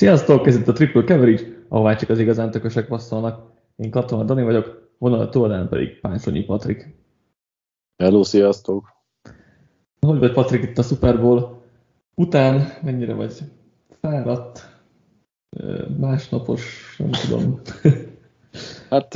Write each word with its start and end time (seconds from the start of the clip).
Sziasztok, 0.00 0.46
ez 0.46 0.56
itt 0.56 0.68
a 0.68 0.72
Triple 0.72 1.04
Coverage, 1.04 1.42
ahová 1.68 1.94
csak 1.94 2.08
az 2.08 2.18
igazán 2.18 2.50
tökösek 2.50 2.86
passzolnak. 2.86 3.52
Én 3.76 3.90
Katona 3.90 4.24
Dani 4.24 4.42
vagyok, 4.42 4.90
vonal 4.98 5.28
túladán 5.28 5.68
pedig 5.68 6.00
Pánsonyi 6.00 6.44
Patrik. 6.44 6.96
Hello, 8.02 8.22
sziasztok! 8.22 8.88
Hogy 10.06 10.18
vagy 10.18 10.32
Patrik 10.32 10.62
itt 10.62 10.78
a 10.78 10.82
Super 10.82 11.20
Bowl 11.20 11.62
után? 12.14 12.68
Mennyire 12.82 13.14
vagy 13.14 13.34
fáradt? 14.00 14.80
Másnapos, 15.98 16.94
nem 16.98 17.10
tudom. 17.10 17.60
Hát 18.90 19.14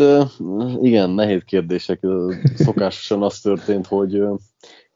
igen, 0.83 1.11
nehéz 1.11 1.43
kérdések. 1.45 2.07
Szokásosan 2.55 3.23
az 3.23 3.41
történt, 3.41 3.87
hogy 3.87 4.23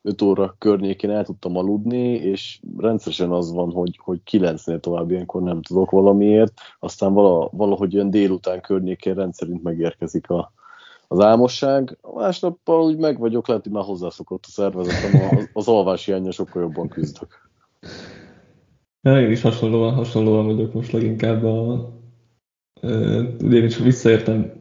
5 0.09 0.23
óra 0.23 0.55
környékén 0.59 1.11
el 1.11 1.25
tudtam 1.25 1.57
aludni, 1.57 2.13
és 2.13 2.61
rendszeresen 2.77 3.31
az 3.31 3.53
van, 3.53 3.71
hogy, 3.71 3.99
hogy 4.03 4.21
9-nél 4.31 4.81
tovább 4.81 5.11
ilyenkor 5.11 5.43
nem 5.43 5.63
tudok 5.63 5.91
valamiért, 5.91 6.53
aztán 6.79 7.13
vala, 7.13 7.49
valahogy 7.53 7.95
olyan 7.95 8.11
délután 8.11 8.61
környékén 8.61 9.15
rendszerint 9.15 9.63
megérkezik 9.63 10.31
a, 10.31 10.53
az 11.09 11.21
álmosság. 11.21 11.99
Másnappal 12.15 12.85
úgy 12.85 12.97
meg 12.97 13.19
vagyok, 13.19 13.49
lehet, 13.49 13.63
hogy 13.63 13.73
már 13.73 13.85
hozzászokott 13.85 14.45
a 14.47 14.51
szervezetem, 14.51 15.21
az, 15.31 15.49
az 15.53 15.69
alvás 15.69 16.05
hiánya 16.05 16.31
sokkal 16.31 16.63
jobban 16.63 16.89
küzdök. 16.89 17.51
Ja, 19.03 19.21
én 19.21 19.31
is 19.31 19.41
hasonlóan, 19.41 19.95
hasonlóan 19.95 20.47
vagyok 20.47 20.73
most 20.73 20.93
leginkább 20.93 21.45
a... 21.45 21.89
Ugye 23.43 23.57
én 23.57 23.65
is 23.65 23.79
visszaértem, 23.79 24.53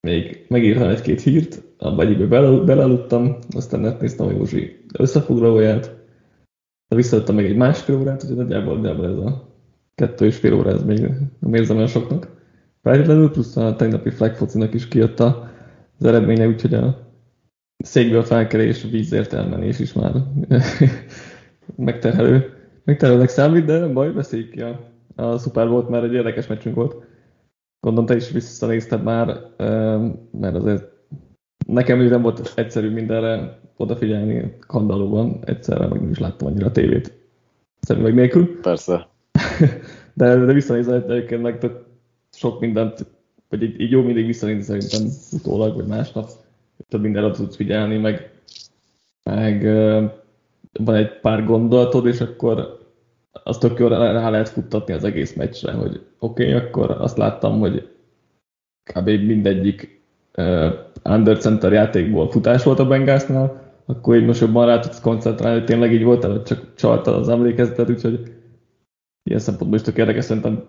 még 0.00 0.46
megírtam 0.48 0.88
egy-két 0.88 1.20
hírt, 1.20 1.65
abba 1.78 2.02
egyikbe 2.02 2.26
beleludtam, 2.64 3.36
aztán 3.50 3.80
megnéztem 3.80 4.26
a 4.26 4.30
Józsi 4.30 4.84
összefoglalóját, 4.98 5.94
de 6.88 6.96
visszaadtam 6.96 7.34
meg 7.34 7.44
egy 7.44 7.56
másfél 7.56 7.96
órát, 7.96 8.22
úgyhogy 8.22 8.36
nagyjából, 8.36 8.76
nagyjából 8.76 9.06
ez 9.06 9.16
a 9.16 9.54
kettő 9.94 10.26
és 10.26 10.36
fél 10.36 10.54
óra, 10.54 10.70
ez 10.70 10.84
még 10.84 11.00
nem 11.38 11.54
érzem 11.54 11.76
olyan 11.76 11.88
soknak. 11.88 12.34
Feltétlenül, 12.82 13.30
plusz 13.30 13.56
a 13.56 13.76
tegnapi 13.76 14.10
flag 14.10 14.34
focinak 14.34 14.74
is 14.74 14.88
kijött 14.88 15.20
az 15.20 15.34
eredménye, 16.00 16.46
úgyhogy 16.46 16.74
a 16.74 17.06
székből 17.78 18.22
felkelés, 18.22 18.82
vízért 18.82 19.32
elmenés 19.32 19.78
is 19.78 19.92
már 19.92 20.12
megterhelő. 21.76 22.54
Megterhelőnek 22.84 23.28
számít, 23.28 23.64
de 23.64 23.86
majd 23.86 24.14
beszéljük 24.14 24.50
ki 24.50 24.60
a, 24.60 24.80
a 25.14 25.38
Super 25.38 25.68
volt, 25.68 25.88
mert 25.88 26.04
egy 26.04 26.12
érdekes 26.12 26.46
meccsünk 26.46 26.74
volt. 26.74 26.96
Gondolom, 27.80 28.08
te 28.08 28.16
is 28.16 28.30
visszanézted 28.30 29.02
már, 29.02 29.40
mert 30.30 30.54
azért 30.54 30.95
nekem 31.66 32.00
nem 32.00 32.22
volt 32.22 32.52
egyszerű 32.54 32.90
mindenre 32.90 33.58
odafigyelni 33.76 34.56
kandallóban, 34.66 35.38
egyszerre 35.44 35.86
meg 35.86 36.00
nem 36.00 36.10
is 36.10 36.18
láttam 36.18 36.46
annyira 36.48 36.66
a 36.66 36.70
tévét. 36.70 37.12
Meg 37.88 38.14
nélkül. 38.14 38.60
Persze. 38.60 39.08
de, 40.14 40.36
de 40.36 40.52
visszanézve 40.52 40.94
egyébként 40.94 41.42
meg 41.42 41.58
tök 41.58 41.84
sok 42.32 42.60
mindent, 42.60 43.06
vagy 43.48 43.62
így, 43.62 43.80
így 43.80 43.90
jó 43.90 44.02
mindig 44.02 44.26
visszanézni 44.26 44.62
szerintem 44.62 45.16
utólag, 45.32 45.74
vagy 45.74 45.86
másnap. 45.86 46.30
Több 46.88 47.00
mindenre 47.00 47.30
tudsz 47.30 47.56
figyelni, 47.56 47.96
meg, 47.96 48.30
meg 49.22 49.62
van 50.72 50.94
egy 50.94 51.20
pár 51.20 51.44
gondolatod, 51.44 52.06
és 52.06 52.20
akkor 52.20 52.78
azt 53.42 53.60
tök 53.60 53.78
jól 53.78 53.88
rá 53.88 54.30
lehet 54.30 54.48
futtatni 54.48 54.94
az 54.94 55.04
egész 55.04 55.34
meccsre, 55.34 55.72
hogy 55.72 56.00
oké, 56.18 56.54
okay, 56.54 56.66
akkor 56.66 56.90
azt 56.90 57.16
láttam, 57.16 57.58
hogy 57.58 57.88
kb. 58.82 59.08
mindegyik 59.08 59.96
under 61.04 61.38
center 61.38 61.72
játékból 61.72 62.30
futás 62.30 62.62
volt 62.62 62.78
a 62.78 62.86
Bengalsnál, 62.86 63.64
akkor 63.86 64.16
így 64.16 64.24
most 64.24 64.40
jobban 64.40 64.66
rá 64.66 64.78
tudsz 64.78 65.00
koncentrálni, 65.00 65.58
hogy 65.58 65.66
tényleg 65.66 65.92
így 65.92 66.04
volt, 66.04 66.22
vagy 66.22 66.42
csak 66.42 66.74
csalta 66.74 67.16
az 67.16 67.28
emlékezetet, 67.28 67.90
úgyhogy 67.90 68.20
ilyen 69.22 69.40
szempontból 69.40 69.78
is 69.78 69.84
tök 69.84 69.96
érdekes 69.96 70.24
szerintem 70.24 70.68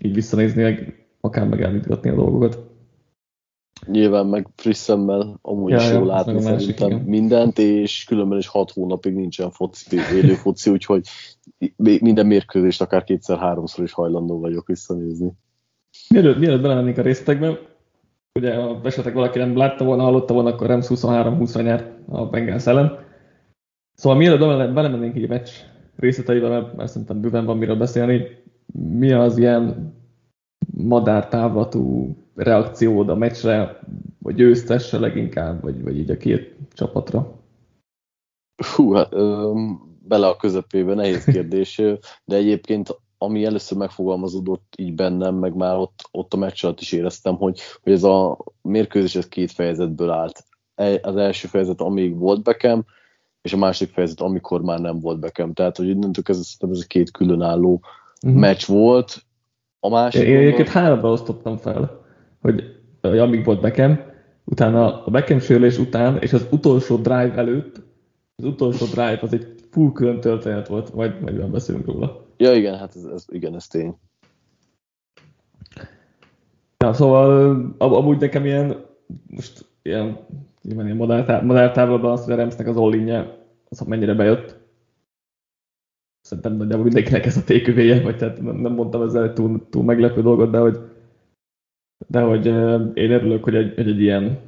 így 0.00 0.14
visszanézni, 0.14 0.62
meg 0.62 1.06
akár 1.20 1.48
megemlítgatni 1.48 2.10
a 2.10 2.14
dolgokat. 2.14 2.70
Nyilván 3.86 4.26
meg 4.26 4.48
friss 4.56 4.76
szemmel 4.76 5.38
amúgy 5.42 5.70
ja, 5.70 5.76
is 5.76 5.90
jól 5.90 6.06
látni 6.06 6.40
szerintem 6.40 6.90
másik, 6.90 7.06
mindent, 7.06 7.58
és 7.58 8.04
különben 8.04 8.38
is 8.38 8.46
hat 8.46 8.70
hónapig 8.70 9.14
nincsen 9.14 9.50
foci, 9.50 9.96
élő 10.14 10.34
foci, 10.34 10.70
úgyhogy 10.70 11.06
minden 11.76 12.26
mérkőzést 12.26 12.80
akár 12.80 13.04
kétszer-háromszor 13.04 13.84
is 13.84 13.92
hajlandó 13.92 14.40
vagyok 14.40 14.66
visszanézni. 14.66 15.32
Mielőtt, 16.08 16.38
mielőtt 16.38 16.62
belemennénk 16.62 16.98
a 16.98 17.02
részletekbe, 17.02 17.58
ugye 18.38 18.54
ha 18.54 18.80
esetleg 18.84 19.14
valaki 19.14 19.38
nem 19.38 19.56
látta 19.56 19.84
volna, 19.84 20.02
hallotta 20.02 20.34
volna, 20.34 20.50
akkor 20.50 20.66
Rams 20.66 20.86
23-20 20.88 21.62
nyert 21.62 21.90
a 22.08 22.26
Bengals 22.26 22.66
ellen. 22.66 22.98
Szóval 23.94 24.18
mielőtt 24.18 24.72
belemennénk 24.72 25.16
így 25.16 25.24
a 25.24 25.28
meccs 25.28 25.50
részleteibe, 25.96 26.48
mert, 26.48 26.76
mert 26.76 26.90
szerintem 26.90 27.20
bőven 27.20 27.44
van 27.44 27.56
miről 27.56 27.76
beszélni, 27.76 28.26
mi 28.72 29.12
az 29.12 29.38
ilyen 29.38 29.94
madártávlatú 30.74 32.16
reakciód 32.34 33.08
a 33.08 33.14
meccsre, 33.14 33.80
vagy 34.18 34.34
győztesse 34.34 34.98
leginkább, 34.98 35.62
vagy, 35.62 35.82
vagy 35.82 35.98
így 35.98 36.10
a 36.10 36.16
két 36.16 36.56
csapatra? 36.72 37.40
Hú, 38.74 38.92
hát, 38.92 39.14
bele 40.08 40.28
a 40.28 40.36
közepébe, 40.36 40.94
nehéz 40.94 41.24
kérdés, 41.24 41.82
de 42.24 42.36
egyébként 42.36 43.01
ami 43.22 43.44
először 43.44 43.78
megfogalmazódott 43.78 44.74
így 44.76 44.94
bennem, 44.94 45.34
meg 45.34 45.54
már 45.54 45.76
ott, 45.76 46.08
ott 46.10 46.34
a 46.34 46.36
meccs 46.36 46.64
alatt 46.64 46.80
is 46.80 46.92
éreztem, 46.92 47.36
hogy, 47.36 47.60
hogy 47.82 47.92
ez 47.92 48.02
a 48.02 48.38
mérkőzés 48.62 49.14
ez 49.14 49.28
két 49.28 49.50
fejezetből 49.50 50.10
állt. 50.10 50.44
E, 50.74 50.98
az 51.02 51.16
első 51.16 51.48
fejezet, 51.48 51.80
amíg 51.80 52.18
volt 52.18 52.42
bekem, 52.42 52.84
és 53.42 53.52
a 53.52 53.56
másik 53.56 53.90
fejezet, 53.90 54.20
amikor 54.20 54.62
már 54.62 54.80
nem 54.80 55.00
volt 55.00 55.18
bekem. 55.18 55.52
Tehát, 55.52 55.76
hogy 55.76 55.88
innentől 55.88 56.24
ez, 56.26 56.56
ez 56.58 56.80
a 56.80 56.86
két 56.86 57.10
különálló 57.10 57.80
uh-huh. 58.26 58.40
meccs 58.40 58.66
volt. 58.66 59.22
A 59.80 59.88
másik... 59.88 60.22
Én 60.22 60.36
egyébként 60.36 60.68
háromra 60.68 61.10
osztottam 61.10 61.56
fel, 61.56 62.00
hogy, 62.40 62.62
hogy 63.00 63.18
amíg 63.18 63.44
volt 63.44 63.60
bekem, 63.60 64.00
utána 64.44 65.04
a 65.04 65.10
bekem 65.10 65.40
sérülés 65.40 65.78
után, 65.78 66.18
és 66.20 66.32
az 66.32 66.46
utolsó 66.50 66.96
drive 66.96 67.34
előtt, 67.34 67.80
az 68.36 68.44
utolsó 68.44 68.84
drive 68.84 69.18
az 69.22 69.32
egy 69.32 69.54
full 69.70 69.92
külön 69.92 70.20
történet 70.20 70.68
volt, 70.68 70.94
majd, 70.94 71.20
majd 71.20 71.50
beszélünk 71.50 71.86
róla. 71.86 72.21
Ja, 72.36 72.52
igen, 72.52 72.78
hát 72.78 72.96
ez, 72.96 73.04
ez, 73.04 73.24
igen, 73.28 73.54
ez 73.54 73.66
tény. 73.66 73.94
Ja, 76.78 76.92
szóval 76.92 77.74
amúgy 77.78 78.18
nekem 78.18 78.44
ilyen, 78.44 78.86
most 79.26 79.64
ilyen, 79.82 80.26
ilyen, 80.62 80.84
ilyen 80.84 80.96
modelltávlatban 81.44 82.12
az, 82.12 82.24
hogy 82.24 82.32
a 82.32 82.36
Remsznek 82.36 82.66
az 82.66 82.76
all 82.76 83.38
az 83.68 83.80
mennyire 83.80 84.14
bejött. 84.14 84.60
Szerintem 86.20 86.56
nagyjából 86.56 86.84
mindenkinek 86.84 87.26
ez 87.26 87.36
a 87.36 87.44
tékövéje, 87.44 88.02
vagy 88.02 88.16
tehát 88.16 88.42
nem, 88.42 88.56
nem 88.56 88.72
mondtam 88.72 89.02
ezzel 89.02 89.32
túl, 89.32 89.68
túl 89.70 89.84
meglepő 89.84 90.22
dolgot, 90.22 90.50
de 90.50 90.58
hogy, 90.58 90.78
de 92.06 92.20
hogy 92.20 92.46
én 92.96 93.10
örülök, 93.10 93.44
hogy 93.44 93.54
egy, 93.54 93.78
egy, 93.78 93.88
egy 93.88 94.00
ilyen 94.00 94.40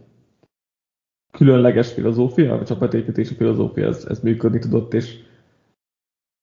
különleges 1.31 1.93
filozófia, 1.93 2.56
vagy 2.56 2.66
csapatépítési 2.66 3.34
filozófia, 3.34 3.87
ez, 3.87 4.05
ez 4.09 4.21
működni 4.21 4.59
tudott, 4.59 4.95
és 4.95 5.22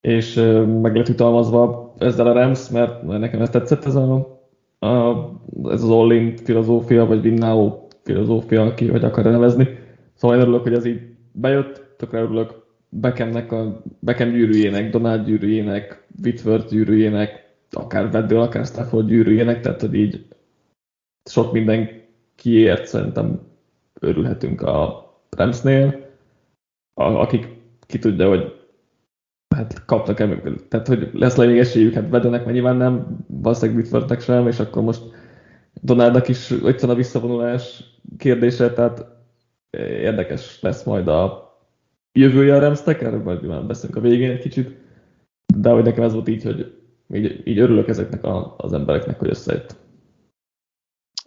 és 0.02 0.36
meg 0.82 0.96
lett 0.96 1.08
jutalmazva 1.08 1.94
ezzel 1.98 2.28
a 2.28 2.34
Rams, 2.34 2.70
mert 2.70 3.04
nekem 3.04 3.42
ez 3.42 3.50
tetszett 3.50 3.86
ez, 3.86 3.96
a, 3.96 4.40
a, 4.80 5.16
ez 5.64 5.84
az 5.84 5.90
all-in 5.90 6.36
filozófia, 6.38 7.06
vagy 7.06 7.22
Vinnao 7.22 7.88
filozófia, 8.04 8.74
ki 8.74 8.88
hogy 8.88 9.04
akar 9.04 9.24
nevezni. 9.24 9.68
Szóval 10.14 10.38
én 10.38 10.44
örülök, 10.44 10.64
hogy 10.64 10.74
ez 10.74 10.86
így 10.86 11.02
bejött, 11.32 11.94
tökre 11.98 12.20
örülök 12.22 12.62
Beckhamnek, 12.90 13.52
a 13.52 13.82
Beckham 14.00 14.32
gyűrűjének, 14.32 14.92
Donald 14.92 15.26
gyűrűjének, 15.26 16.08
Whitworth 16.24 16.70
gyűrűjének, 16.70 17.56
akár 17.72 18.12
Veddel, 18.12 18.42
akár 18.42 18.66
Stafford 18.66 19.08
gyűrűjének, 19.08 19.62
tehát 19.62 19.82
hogy 19.82 19.94
így 19.94 20.26
sok 21.30 21.52
minden 21.52 21.90
kiért 22.36 22.86
szerintem 22.86 23.40
örülhetünk 24.00 24.62
a 24.62 25.10
Ramsnél, 25.30 26.10
akik 26.94 27.48
ki 27.88 28.00
tudja, 28.00 28.28
hogy 28.28 28.61
hát 29.62 29.86
kaptak 29.86 30.20
el, 30.20 30.42
tehát 30.70 30.88
hogy 30.88 31.10
lesz 31.14 31.36
le 31.36 31.46
még 31.46 31.58
esélyük, 31.58 31.94
hát 31.94 32.10
Vedenek 32.10 32.42
mert 32.42 32.54
nyilván 32.54 32.76
nem, 32.76 33.18
valószínűleg 33.28 33.82
Whitworthnek 33.82 34.22
sem, 34.22 34.48
és 34.48 34.60
akkor 34.60 34.84
most 34.84 35.02
Donaldnak 35.82 36.28
is 36.28 36.52
ott 36.52 36.82
a 36.82 36.96
visszavonulás 36.96 37.84
kérdése, 38.18 38.74
tehát 38.74 39.06
érdekes 39.78 40.62
lesz 40.62 40.84
majd 40.84 41.08
a 41.08 41.50
jövője 42.12 42.56
a 42.56 42.60
Remsztek, 42.60 43.02
erről 43.02 43.24
majd 43.24 43.42
nyilván 43.42 43.68
beszélünk 43.68 43.98
a 43.98 44.02
végén 44.02 44.32
egy 44.32 44.42
kicsit, 44.42 44.78
de 45.56 45.70
hogy 45.70 45.84
nekem 45.84 46.04
ez 46.04 46.14
volt 46.14 46.28
így, 46.28 46.44
hogy 46.44 46.78
így, 47.14 47.48
így 47.48 47.60
örülök 47.60 47.88
ezeknek 47.88 48.24
a, 48.24 48.56
az 48.58 48.74
embereknek, 48.74 49.20
hogy 49.20 49.30
összejött. 49.30 49.76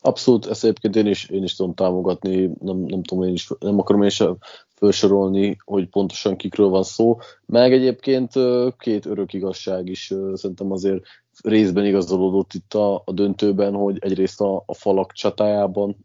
Abszolút, 0.00 0.46
ezt 0.46 0.64
egyébként 0.64 0.96
én 0.96 1.06
is, 1.06 1.28
én 1.28 1.42
is 1.42 1.56
tudom 1.56 1.74
támogatni, 1.74 2.50
nem, 2.60 2.76
nem 2.76 3.02
tudom, 3.02 3.24
én 3.24 3.32
is, 3.32 3.48
nem 3.60 3.78
akarom 3.78 4.02
én 4.02 4.08
sem 4.08 4.36
felsorolni, 4.74 5.56
hogy 5.64 5.88
pontosan 5.88 6.36
kikről 6.36 6.68
van 6.68 6.82
szó, 6.82 7.18
meg 7.46 7.72
egyébként 7.72 8.32
két 8.78 9.06
örök 9.06 9.32
igazság 9.32 9.88
is 9.88 10.12
szerintem 10.34 10.72
azért 10.72 11.04
részben 11.42 11.84
igazolódott 11.84 12.52
itt 12.52 12.74
a, 12.74 13.02
a 13.04 13.12
döntőben, 13.12 13.72
hogy 13.72 13.96
egyrészt 14.00 14.40
a, 14.40 14.62
a 14.66 14.74
falak 14.74 15.12
csatájában 15.12 15.96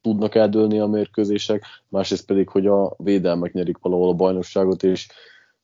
tudnak 0.00 0.34
eldőlni 0.34 0.78
a 0.78 0.86
mérkőzések, 0.86 1.64
másrészt 1.88 2.26
pedig, 2.26 2.48
hogy 2.48 2.66
a 2.66 2.94
védelmek 2.96 3.52
nyerik 3.52 3.78
valahol 3.80 4.08
a 4.08 4.14
bajnokságot, 4.14 4.82
és 4.82 5.08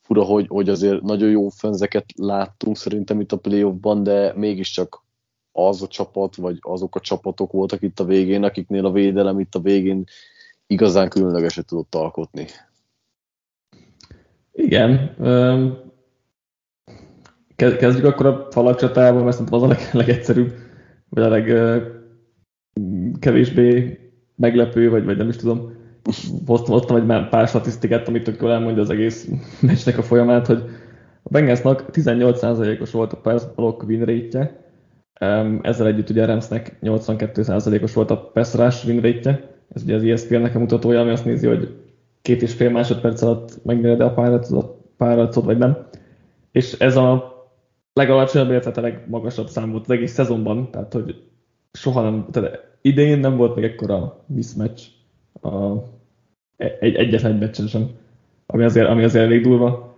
fura, 0.01 0.23
hogy, 0.23 0.47
hogy 0.49 0.69
azért 0.69 1.03
nagyon 1.03 1.31
jó 1.31 1.49
fönzeket 1.49 2.05
láttunk 2.17 2.77
szerintem 2.77 3.21
itt 3.21 3.33
a 3.33 3.39
playoffban, 3.39 4.03
de 4.03 4.33
mégiscsak 4.37 5.05
az 5.53 5.83
a 5.83 5.87
csapat, 5.87 6.37
vagy 6.37 6.59
azok 6.61 6.95
a 6.97 7.01
csapatok 7.01 7.53
voltak 7.53 7.83
itt 7.83 8.01
a 8.01 8.05
végén, 8.05 8.43
akiknél 8.43 8.87
a 8.87 8.93
védelem 8.93 9.41
itt 9.41 9.55
a 9.55 9.61
végén 9.61 10.05
igazán 10.69 11.09
különlegeset 11.09 11.67
tudott 11.67 11.95
alkotni. 11.95 12.47
Igen. 14.53 15.15
Kezdjük 17.57 18.05
akkor 18.05 18.27
a 18.27 18.47
falak 18.51 18.79
csatával, 18.79 19.23
mert 19.23 19.37
szerintem 19.37 19.59
az 19.59 19.65
a 19.65 19.67
leg, 19.67 19.79
legegyszerűbb, 19.93 20.53
vagy 21.09 21.23
a 21.23 21.29
legkevésbé 22.79 23.99
meglepő, 24.37 24.91
vagy, 24.91 25.05
vagy 25.05 25.17
nem 25.17 25.29
is 25.29 25.37
tudom. 25.37 25.77
Hoztam, 26.47 26.75
hoztam 26.75 27.11
egy 27.11 27.29
pár 27.29 27.49
statisztikát, 27.49 28.09
amit 28.09 28.25
tök 28.25 28.41
jól 28.41 28.53
elmondja 28.53 28.83
az 28.83 28.91
egész 28.91 29.29
meccsnek 29.61 29.99
a 29.99 30.03
folyamát, 30.03 30.47
hogy 30.47 30.63
a 31.23 31.29
Bengalsnak 31.31 31.85
18%-os 31.93 32.91
volt 32.91 33.13
a 33.13 33.17
pass 33.17 33.43
block 33.57 33.83
win 33.83 34.05
rate 34.05 34.67
ezzel 35.63 35.87
együtt 35.87 36.11
ugye 36.11 36.23
a 36.23 36.27
Ramsnek 36.27 36.79
82%-os 36.83 37.95
volt 37.95 38.11
a 38.11 38.31
pass 38.31 38.55
rush 38.55 38.87
win 38.87 39.01
rate 39.01 39.58
ez 39.75 39.83
ugye 39.83 39.95
az 39.95 40.05
ESPN-nek 40.05 40.55
a 40.55 40.59
mutatója, 40.59 41.01
ami 41.01 41.11
azt 41.11 41.25
nézi, 41.25 41.47
hogy 41.47 41.77
két 42.23 42.43
és 42.43 42.55
fél 42.55 42.71
másodperc 42.71 43.23
alatt 43.23 43.65
megnyered 43.65 44.01
a 44.01 44.15
pályázatot, 44.97 45.45
vagy 45.45 45.59
nem. 45.59 45.87
És 46.53 46.73
ez 46.73 46.97
a 46.97 47.37
legalacsonyabb, 47.93 48.51
illetve 48.51 48.71
a 48.71 48.81
legmagasabb 48.81 49.49
szám 49.49 49.71
volt 49.71 49.83
az 49.85 49.91
egész 49.91 50.13
szezonban, 50.13 50.71
tehát 50.71 50.93
hogy 50.93 51.23
soha 51.73 52.03
nem, 52.03 52.27
tehát 52.31 52.79
idén 52.81 53.19
nem 53.19 53.37
volt 53.37 53.55
még 53.55 53.65
ekkora 53.65 54.25
mismatch 54.27 54.87
a, 55.43 55.73
egy, 56.57 56.95
egyetlen 56.95 57.33
egy 57.33 57.39
meccsen 57.39 57.67
sem, 57.67 57.91
ami 58.47 58.65
azért, 58.65 58.89
ami 58.89 59.05
azért 59.05 59.25
elég 59.25 59.43
durva. 59.43 59.97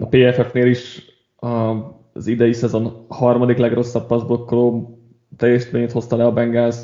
A 0.00 0.06
PFF-nél 0.06 0.66
is 0.66 1.04
az 1.36 2.26
idei 2.26 2.52
szezon 2.52 3.04
harmadik 3.08 3.56
legrosszabb 3.56 4.06
passzblokkoló 4.06 4.98
teljesítményét 5.36 5.92
hozta 5.92 6.16
le 6.16 6.24
a 6.24 6.32
Bengals. 6.32 6.76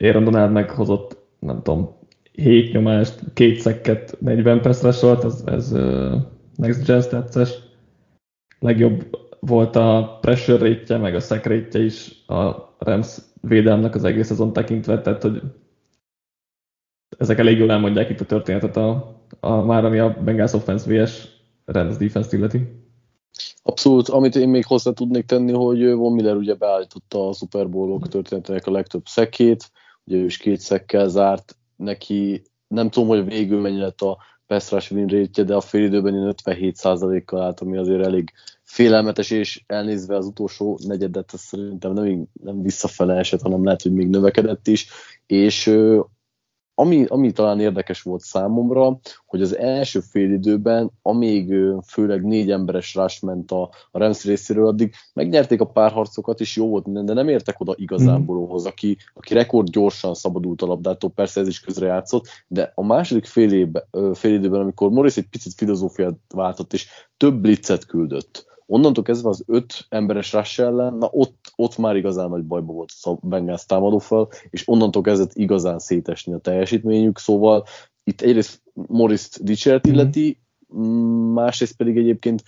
Aaron 0.00 0.24
Donald 0.24 0.52
meghozott, 0.52 1.16
nem 1.38 1.62
tudom, 1.62 1.96
7 2.32 2.72
nyomást, 2.72 3.20
két 3.34 3.60
szekket, 3.60 4.16
40 4.20 4.60
percre 4.60 4.92
volt, 5.00 5.24
ez, 5.24 5.42
ez 5.46 5.72
uh, 5.72 6.14
Next 6.56 6.86
Gen 6.86 7.02
tetszes. 7.08 7.54
Legjobb 8.58 9.18
volt 9.40 9.76
a 9.76 10.18
pressure 10.20 10.68
rate 10.68 10.96
meg 10.96 11.14
a 11.14 11.20
sack 11.20 11.46
rate 11.46 11.78
is 11.78 12.26
a 12.26 12.68
Rams 12.78 13.18
védelmnek 13.40 13.94
az 13.94 14.04
egész 14.04 14.30
azon 14.30 14.52
tekintve, 14.52 15.00
tehát 15.00 15.22
hogy 15.22 15.42
ezek 17.18 17.38
elég 17.38 17.58
jól 17.58 17.70
elmondják 17.70 18.10
itt 18.10 18.20
a 18.20 18.24
történetet 18.24 18.76
a, 18.76 19.16
a 19.40 19.62
már 19.62 19.84
ami 19.84 19.98
a 19.98 20.16
Bengals 20.24 20.52
offense 20.52 21.02
vs. 21.02 21.28
Rams 21.64 21.96
defense 21.96 22.36
illeti. 22.36 22.86
Abszolút, 23.62 24.08
amit 24.08 24.36
én 24.36 24.48
még 24.48 24.64
hozzá 24.64 24.90
tudnék 24.90 25.24
tenni, 25.24 25.52
hogy 25.52 25.92
Von 25.92 26.12
Miller 26.12 26.36
ugye 26.36 26.54
beállította 26.54 27.28
a 27.28 27.32
Super 27.32 27.68
Bowl-ok 27.68 28.08
történetének 28.08 28.66
a 28.66 28.70
legtöbb 28.70 29.06
szekét, 29.06 29.70
ugye 30.08 30.16
ő 30.16 30.24
is 30.24 30.36
két 30.36 30.60
szekkel 30.60 31.08
zárt, 31.08 31.56
neki. 31.76 32.42
Nem 32.68 32.90
tudom, 32.90 33.08
hogy 33.08 33.24
végül 33.24 33.60
mennyi 33.60 33.78
lett 33.78 34.00
a 34.00 34.18
pass 34.46 34.70
rush 34.70 34.92
win 34.92 35.06
rate 35.06 35.42
de 35.42 35.54
a 35.54 35.60
fél 35.60 35.84
időben 35.84 36.14
én 36.14 36.34
57%-kal 36.44 37.42
állt, 37.42 37.60
ami 37.60 37.76
azért 37.76 38.04
elég 38.04 38.32
félelmetes, 38.62 39.30
és 39.30 39.62
elnézve 39.66 40.16
az 40.16 40.26
utolsó 40.26 40.78
negyedet, 40.86 41.30
ez 41.34 41.40
szerintem 41.40 41.92
nem, 41.92 42.24
nem 42.42 42.62
visszafele 42.62 43.14
esett, 43.14 43.40
hanem 43.40 43.64
lehet, 43.64 43.82
hogy 43.82 43.92
még 43.92 44.08
növekedett 44.08 44.66
is, 44.66 44.88
és 45.26 45.66
ami, 46.80 47.04
ami 47.04 47.32
talán 47.32 47.60
érdekes 47.60 48.02
volt 48.02 48.20
számomra, 48.20 48.98
hogy 49.26 49.42
az 49.42 49.56
első 49.56 50.00
fél 50.00 50.32
időben, 50.32 50.90
amíg 51.02 51.54
főleg 51.86 52.24
négy 52.24 52.50
emberes 52.50 52.94
rás 52.94 53.20
ment 53.20 53.50
a, 53.50 53.62
a 53.90 53.98
Rams 53.98 54.24
részéről, 54.24 54.66
addig 54.66 54.94
megnyerték 55.12 55.60
a 55.60 55.66
párharcokat, 55.66 56.40
és 56.40 56.56
jó 56.56 56.68
volt 56.68 56.84
minden, 56.84 57.04
de 57.04 57.12
nem 57.12 57.28
értek 57.28 57.60
oda 57.60 57.74
igazán 57.76 58.24
Bolóhoz, 58.24 58.62
mhm. 58.62 58.70
aki, 58.70 58.96
aki 59.14 59.34
rekord 59.34 59.68
gyorsan 59.70 60.14
szabadult 60.14 60.62
a 60.62 60.66
labdától, 60.66 61.10
persze 61.10 61.40
ez 61.40 61.48
is 61.48 61.60
közrejátszott, 61.60 62.26
de 62.48 62.72
a 62.74 62.84
második 62.84 63.24
fél, 63.24 63.52
évben, 63.52 63.82
fél 64.14 64.34
időben, 64.34 64.60
amikor 64.60 64.90
Morris 64.90 65.16
egy 65.16 65.28
picit 65.28 65.54
filozófiát 65.56 66.14
váltott, 66.34 66.72
és 66.72 66.88
több 67.16 67.34
blitzet 67.34 67.86
küldött, 67.86 68.47
onnantól 68.70 69.04
kezdve 69.04 69.28
az 69.28 69.44
öt 69.46 69.86
emberes 69.88 70.32
rush 70.32 70.60
ellen, 70.60 70.94
na 70.94 71.08
ott, 71.10 71.52
ott 71.56 71.76
már 71.76 71.96
igazán 71.96 72.28
nagy 72.28 72.44
bajba 72.44 72.72
volt 72.72 72.92
a 73.02 73.14
Bengals 73.20 73.66
támadófal, 73.66 74.28
és 74.50 74.68
onnantól 74.68 75.02
kezdett 75.02 75.30
igazán 75.34 75.78
szétesni 75.78 76.32
a 76.32 76.38
teljesítményük, 76.38 77.18
szóval 77.18 77.64
itt 78.04 78.20
egyrészt 78.20 78.62
Morris 78.72 79.28
dicsért 79.40 79.86
mhm. 79.86 79.94
illeti, 79.94 80.40
mm, 80.76 81.32
másrészt 81.32 81.76
pedig 81.76 81.96
egyébként 81.96 82.42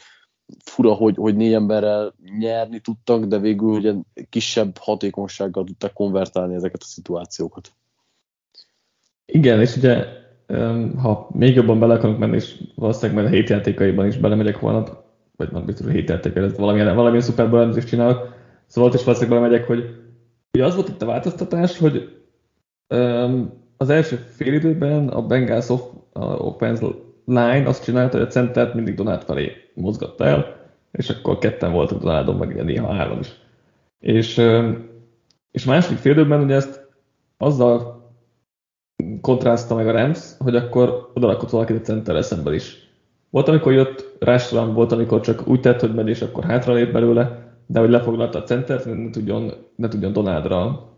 fura, 0.65 0.93
hogy, 0.93 1.17
hogy 1.17 1.37
négy 1.37 1.53
emberrel 1.53 2.15
nyerni 2.39 2.81
tudtak, 2.81 3.25
de 3.25 3.39
végül 3.39 3.69
ugye 3.69 3.95
kisebb 4.29 4.77
hatékonysággal 4.77 5.65
tudtak 5.65 5.93
konvertálni 5.93 6.55
ezeket 6.55 6.83
a 6.83 6.87
szituációkat. 6.87 7.73
Igen, 9.27 9.61
és 9.61 9.77
ugye 9.77 10.05
ha 10.97 11.29
még 11.33 11.55
jobban 11.55 11.79
bele 11.79 11.95
akarunk 11.95 12.19
menni, 12.19 12.37
és 12.37 12.63
valószínűleg 12.75 13.23
majd 13.23 13.33
a 13.33 13.37
hét 13.37 13.49
játékaiban 13.49 14.07
is 14.07 14.17
belemegyek 14.17 14.57
holnap, 14.57 15.10
vagy 15.41 15.53
nem 15.53 15.65
biztos, 15.65 15.87
hogy 15.87 15.95
hételték, 15.95 16.37
ez 16.37 16.57
valamilyen, 16.57 16.95
valamilyen 16.95 17.25
szuperból 17.25 17.59
elemzést 17.59 17.89
csinálok. 17.89 18.35
Szóval 18.67 18.91
ott 18.91 18.97
is 18.97 19.05
valószínűleg 19.05 19.41
megyek, 19.41 19.67
hogy 19.67 19.95
ugye 20.53 20.65
az 20.65 20.75
volt 20.75 20.89
itt 20.89 21.03
a 21.03 21.07
változtatás, 21.07 21.79
hogy 21.79 22.23
um, 22.89 23.53
az 23.77 23.91
első 23.91 24.17
fél 24.17 24.53
időben 24.53 25.09
a 25.09 25.27
Bengals 25.27 25.69
off, 25.69 25.81
a 26.13 26.25
offense 26.25 26.87
line 27.25 27.69
azt 27.69 27.85
csinálta, 27.85 28.19
hogy 28.19 28.27
a 28.27 28.31
centert 28.31 28.75
mindig 28.75 28.95
Donát 28.95 29.25
felé 29.25 29.53
mozgatta 29.75 30.25
el, 30.25 30.57
és 30.93 31.11
akkor 31.11 31.39
ketten 31.39 31.73
voltak 31.73 32.01
Donádon, 32.01 32.37
meg 32.37 32.65
néha 32.65 32.93
három 32.93 33.19
is. 33.19 33.41
És, 34.01 34.37
um, 34.39 34.89
és 35.51 35.65
második 35.65 35.99
fél 35.99 36.13
időben 36.13 36.43
ugye 36.43 36.55
ezt 36.55 36.89
azzal 37.37 38.01
kontrasztta 39.21 39.75
meg 39.75 39.89
a 39.89 39.93
Rams, 39.93 40.37
hogy 40.39 40.57
akkor 40.57 41.11
odalakott 41.15 41.51
valaki 41.51 41.73
a 41.73 41.81
center 41.81 42.25
szemben 42.25 42.55
is. 42.55 42.90
Volt, 43.31 43.49
amikor 43.49 43.73
jött 43.73 44.17
Rashram, 44.19 44.75
volt, 44.75 44.93
amikor 44.93 45.21
csak 45.21 45.49
úgy 45.49 45.61
tett, 45.61 45.81
hogy 45.81 45.95
megy, 45.95 46.09
és 46.09 46.23
akkor 46.23 46.45
hátralép 46.45 46.93
belőle, 46.93 47.55
de 47.67 47.81
hogy 47.81 47.91
lefoglalta 47.91 48.39
a 48.39 48.43
centert, 48.43 48.85
ne 48.85 49.11
tudjon, 49.11 49.53
ne 49.77 49.89
tudjon 49.89 50.13
Donádra 50.13 50.89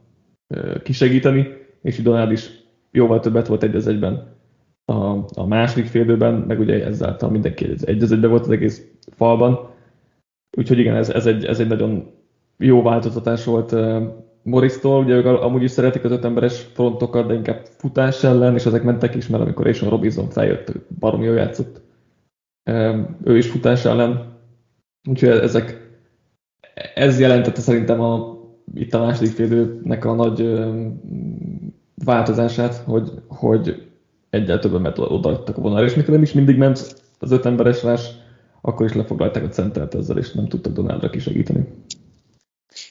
kisegíteni, 0.82 1.46
és 1.82 2.02
Donád 2.02 2.32
is 2.32 2.50
jóval 2.90 3.20
többet 3.20 3.46
volt 3.46 3.62
egy 3.62 3.86
egyben. 3.88 4.36
A, 4.84 5.16
a 5.34 5.46
második 5.46 5.86
félidőben, 5.86 6.34
meg 6.34 6.60
ugye 6.60 6.84
ezáltal 6.84 7.30
mindenki 7.30 7.64
egy, 7.84 8.02
az 8.02 8.12
egyben 8.12 8.30
volt 8.30 8.42
az 8.42 8.50
egész 8.50 8.86
falban. 9.16 9.70
Úgyhogy 10.56 10.78
igen, 10.78 10.96
ez, 10.96 11.10
ez, 11.10 11.26
egy, 11.26 11.44
ez 11.44 11.60
egy 11.60 11.68
nagyon 11.68 12.10
jó 12.58 12.82
változtatás 12.82 13.44
volt 13.44 13.74
Morris-tól, 14.42 15.04
ugye 15.04 15.14
ők 15.14 15.26
amúgy 15.26 15.62
is 15.62 15.70
szeretik 15.70 16.04
az 16.04 16.10
öt 16.10 16.24
emberes 16.24 16.60
frontokat, 16.60 17.26
de 17.26 17.34
inkább 17.34 17.60
futás 17.78 18.24
ellen, 18.24 18.54
és 18.54 18.66
ezek 18.66 18.82
mentek 18.82 19.14
is, 19.14 19.28
mert 19.28 19.42
amikor 19.42 19.66
Asian 19.66 19.90
Robinson 19.90 20.28
feljött, 20.28 20.72
baromi 20.98 21.24
jól 21.24 21.36
játszott 21.36 21.80
ő 23.24 23.36
is 23.36 23.50
futás 23.50 23.84
ellen. 23.84 24.40
Úgyhogy 25.08 25.28
ezek, 25.28 25.96
ez 26.94 27.20
jelentette 27.20 27.60
szerintem 27.60 28.00
a, 28.00 28.38
itt 28.74 28.94
a 28.94 29.04
második 29.04 29.32
félőnek 29.32 30.04
a 30.04 30.14
nagy 30.14 30.60
változását, 32.04 32.74
hogy, 32.74 33.10
hogy 33.28 33.90
egyel 34.30 34.58
többet 34.58 34.98
odaadtak 34.98 35.56
a 35.56 35.60
vonalra, 35.60 35.84
és 35.84 35.94
mikor 35.94 36.14
nem 36.14 36.22
is 36.22 36.32
mindig 36.32 36.56
ment 36.56 37.02
az 37.18 37.30
öt 37.30 37.46
emberes 37.46 37.82
rás, 37.82 38.10
akkor 38.60 38.86
is 38.86 38.92
lefoglalták 38.92 39.44
a 39.44 39.48
centert 39.48 39.94
ezzel, 39.94 40.18
és 40.18 40.32
nem 40.32 40.48
tudtak 40.48 40.72
Donaldra 40.72 41.10
kisegíteni. 41.10 41.68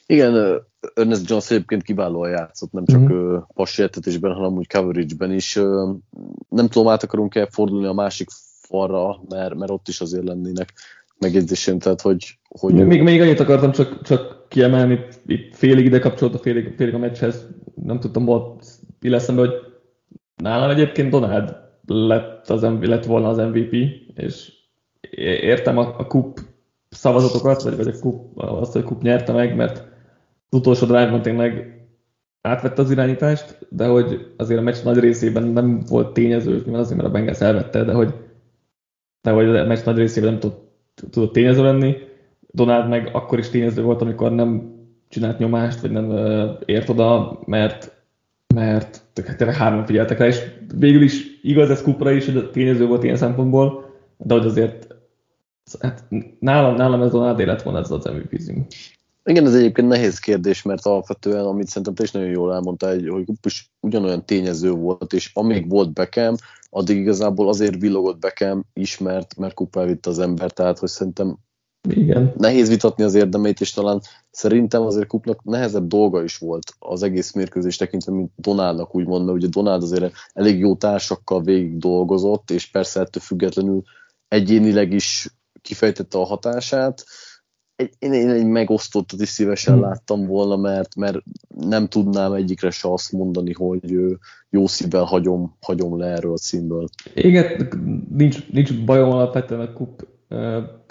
Igen, 0.06 0.62
Ernest 0.94 1.30
Jones 1.30 1.50
egyébként 1.50 1.82
kiválóan 1.82 2.30
játszott, 2.30 2.72
nem 2.72 2.84
csak 2.84 3.00
mm-hmm. 3.00 3.36
passértetésben, 3.54 4.32
hanem 4.32 4.52
úgy 4.52 4.68
coverage-ben 4.68 5.32
is. 5.32 5.54
Nem 6.48 6.68
tudom, 6.68 6.88
át 6.88 7.02
akarunk-e 7.02 7.46
fordulni 7.50 7.86
a 7.86 7.92
másik 7.92 8.28
falra, 8.72 9.20
mert, 9.28 9.54
mert 9.54 9.70
ott 9.70 9.88
is 9.88 10.00
azért 10.00 10.24
lennének 10.24 10.72
megjegyzésem, 11.18 11.78
tehát 11.78 12.00
hogy... 12.00 12.38
hogy 12.48 12.74
még, 12.74 13.02
még 13.02 13.20
annyit 13.20 13.40
akartam 13.40 13.72
csak, 13.72 14.02
csak 14.02 14.48
kiemelni, 14.48 15.06
itt 15.26 15.56
félig 15.56 15.84
ide 15.84 15.98
kapcsolódva, 15.98 16.38
félig, 16.38 16.74
félig 16.76 16.94
a 16.94 16.98
meccshez, 16.98 17.46
nem 17.74 18.00
tudtam, 18.00 18.24
volt 18.24 18.64
illeszembe, 19.00 19.40
hogy 19.40 19.54
nálam 20.36 20.70
egyébként 20.70 21.10
Donald 21.10 21.56
lett, 21.86 22.50
az, 22.50 22.62
lett 22.80 23.04
volna 23.04 23.28
az 23.28 23.36
MVP, 23.36 23.72
és 24.14 24.52
értem 25.40 25.78
a, 25.78 25.94
a 25.98 26.06
kup 26.06 26.40
szavazatokat, 26.88 27.62
vagy, 27.62 27.76
vagy 27.76 27.86
a 27.86 27.98
kup, 28.00 28.38
azt, 28.38 28.72
hogy 28.72 28.82
a 28.82 28.84
kup 28.84 29.02
nyerte 29.02 29.32
meg, 29.32 29.56
mert 29.56 29.78
az 30.48 30.58
utolsó 30.58 30.86
drive-ban 30.86 31.22
tényleg 31.22 31.80
átvette 32.40 32.82
az 32.82 32.90
irányítást, 32.90 33.58
de 33.68 33.86
hogy 33.86 34.32
azért 34.36 34.60
a 34.60 34.62
meccs 34.62 34.82
nagy 34.84 34.98
részében 34.98 35.42
nem 35.42 35.80
volt 35.88 36.12
tényező, 36.12 36.52
nyilván 36.64 36.80
azért, 36.80 36.96
mert 36.96 37.08
a 37.08 37.12
Bengals 37.12 37.40
elvette, 37.40 37.84
de 37.84 37.92
hogy 37.92 38.14
hogy 39.30 39.56
a 39.56 39.64
meccs 39.64 39.84
nagy 39.84 39.96
részében 39.96 40.30
nem 40.30 40.40
tudott, 40.40 40.74
tudott 41.10 41.32
tényező 41.32 41.62
lenni. 41.62 41.96
Donald 42.50 42.88
meg 42.88 43.10
akkor 43.12 43.38
is 43.38 43.48
tényező 43.48 43.82
volt, 43.82 44.02
amikor 44.02 44.32
nem 44.32 44.80
csinált 45.08 45.38
nyomást, 45.38 45.80
vagy 45.80 45.90
nem 45.90 46.08
uh, 46.08 46.50
ért 46.64 46.88
oda, 46.88 47.40
mert 47.46 48.00
mert 48.54 49.02
tényleg 49.36 49.56
hárman 49.56 49.86
figyeltek 49.86 50.18
rá, 50.18 50.26
és 50.26 50.42
végül 50.78 51.02
is 51.02 51.40
igaz 51.42 51.70
ez 51.70 51.82
Kupra 51.82 52.10
is, 52.10 52.24
hogy 52.24 52.36
a 52.36 52.50
tényező 52.50 52.86
volt 52.86 53.02
ilyen 53.02 53.16
szempontból, 53.16 53.94
de 54.16 54.34
hogy 54.34 54.46
azért 54.46 54.86
hát 55.80 56.04
nálam, 56.38 56.74
nálam 56.74 57.02
ez 57.02 57.10
Donald 57.10 57.46
lett 57.46 57.62
volna 57.62 57.78
ez 57.78 57.90
az 57.90 58.04
mvp 58.04 58.38
-zing. 58.38 58.66
Igen, 59.24 59.46
ez 59.46 59.54
egyébként 59.54 59.88
nehéz 59.88 60.18
kérdés, 60.18 60.62
mert 60.62 60.86
alapvetően, 60.86 61.44
amit 61.44 61.66
szerintem 61.66 61.94
te 61.94 62.02
is 62.02 62.10
nagyon 62.10 62.28
jól 62.28 62.54
elmondtál, 62.54 62.98
hogy 63.08 63.24
is 63.42 63.70
ugyanolyan 63.80 64.24
tényező 64.24 64.70
volt, 64.70 65.12
és 65.12 65.30
amíg 65.34 65.68
volt 65.68 65.92
Beckham, 65.92 66.34
addig 66.74 66.96
igazából 66.96 67.48
azért 67.48 67.80
villogott 67.80 68.18
Beckham 68.18 68.64
is, 68.72 68.98
mert, 68.98 69.36
mert 69.36 69.54
kupa 69.54 69.80
elvitte 69.80 70.10
az 70.10 70.18
ember, 70.18 70.50
tehát 70.50 70.78
hogy 70.78 70.88
szerintem 70.88 71.38
igen. 71.88 72.32
Nehéz 72.36 72.68
vitatni 72.68 73.04
az 73.04 73.14
érdemeit, 73.14 73.60
és 73.60 73.72
talán 73.72 74.00
szerintem 74.30 74.82
azért 74.82 75.06
Kupnak 75.06 75.44
nehezebb 75.44 75.86
dolga 75.86 76.22
is 76.22 76.38
volt 76.38 76.74
az 76.78 77.02
egész 77.02 77.32
mérkőzés 77.32 77.76
tekintve, 77.76 78.12
mint 78.12 78.30
Donaldnak 78.36 78.94
úgymond, 78.94 79.24
mert 79.24 79.36
ugye 79.36 79.48
Donald 79.48 79.82
azért 79.82 80.12
elég 80.32 80.58
jó 80.58 80.76
társakkal 80.76 81.42
végig 81.42 81.78
dolgozott, 81.78 82.50
és 82.50 82.70
persze 82.70 83.00
ettől 83.00 83.22
függetlenül 83.22 83.82
egyénileg 84.28 84.92
is 84.92 85.28
kifejtette 85.60 86.18
a 86.18 86.24
hatását. 86.24 87.04
Én, 87.98 88.12
én 88.12 88.28
egy 88.28 88.46
megosztottat 88.46 89.20
is 89.20 89.28
szívesen 89.28 89.74
hmm. 89.74 89.82
láttam 89.82 90.26
volna, 90.26 90.56
mert, 90.56 90.96
mert 90.96 91.18
nem 91.58 91.88
tudnám 91.88 92.32
egyikre 92.32 92.70
se 92.70 92.92
azt 92.92 93.12
mondani, 93.12 93.52
hogy 93.52 94.18
jó 94.50 94.66
szívvel 94.66 95.04
hagyom, 95.04 95.56
hagyom 95.60 95.98
le 95.98 96.06
erről 96.06 96.32
a 96.32 96.36
címből. 96.36 96.88
Igen, 97.14 97.68
nincs, 98.16 98.50
nincs 98.50 98.84
bajom 98.84 99.10
alapvetően 99.10 99.60
a 99.60 99.72
kup 99.72 100.06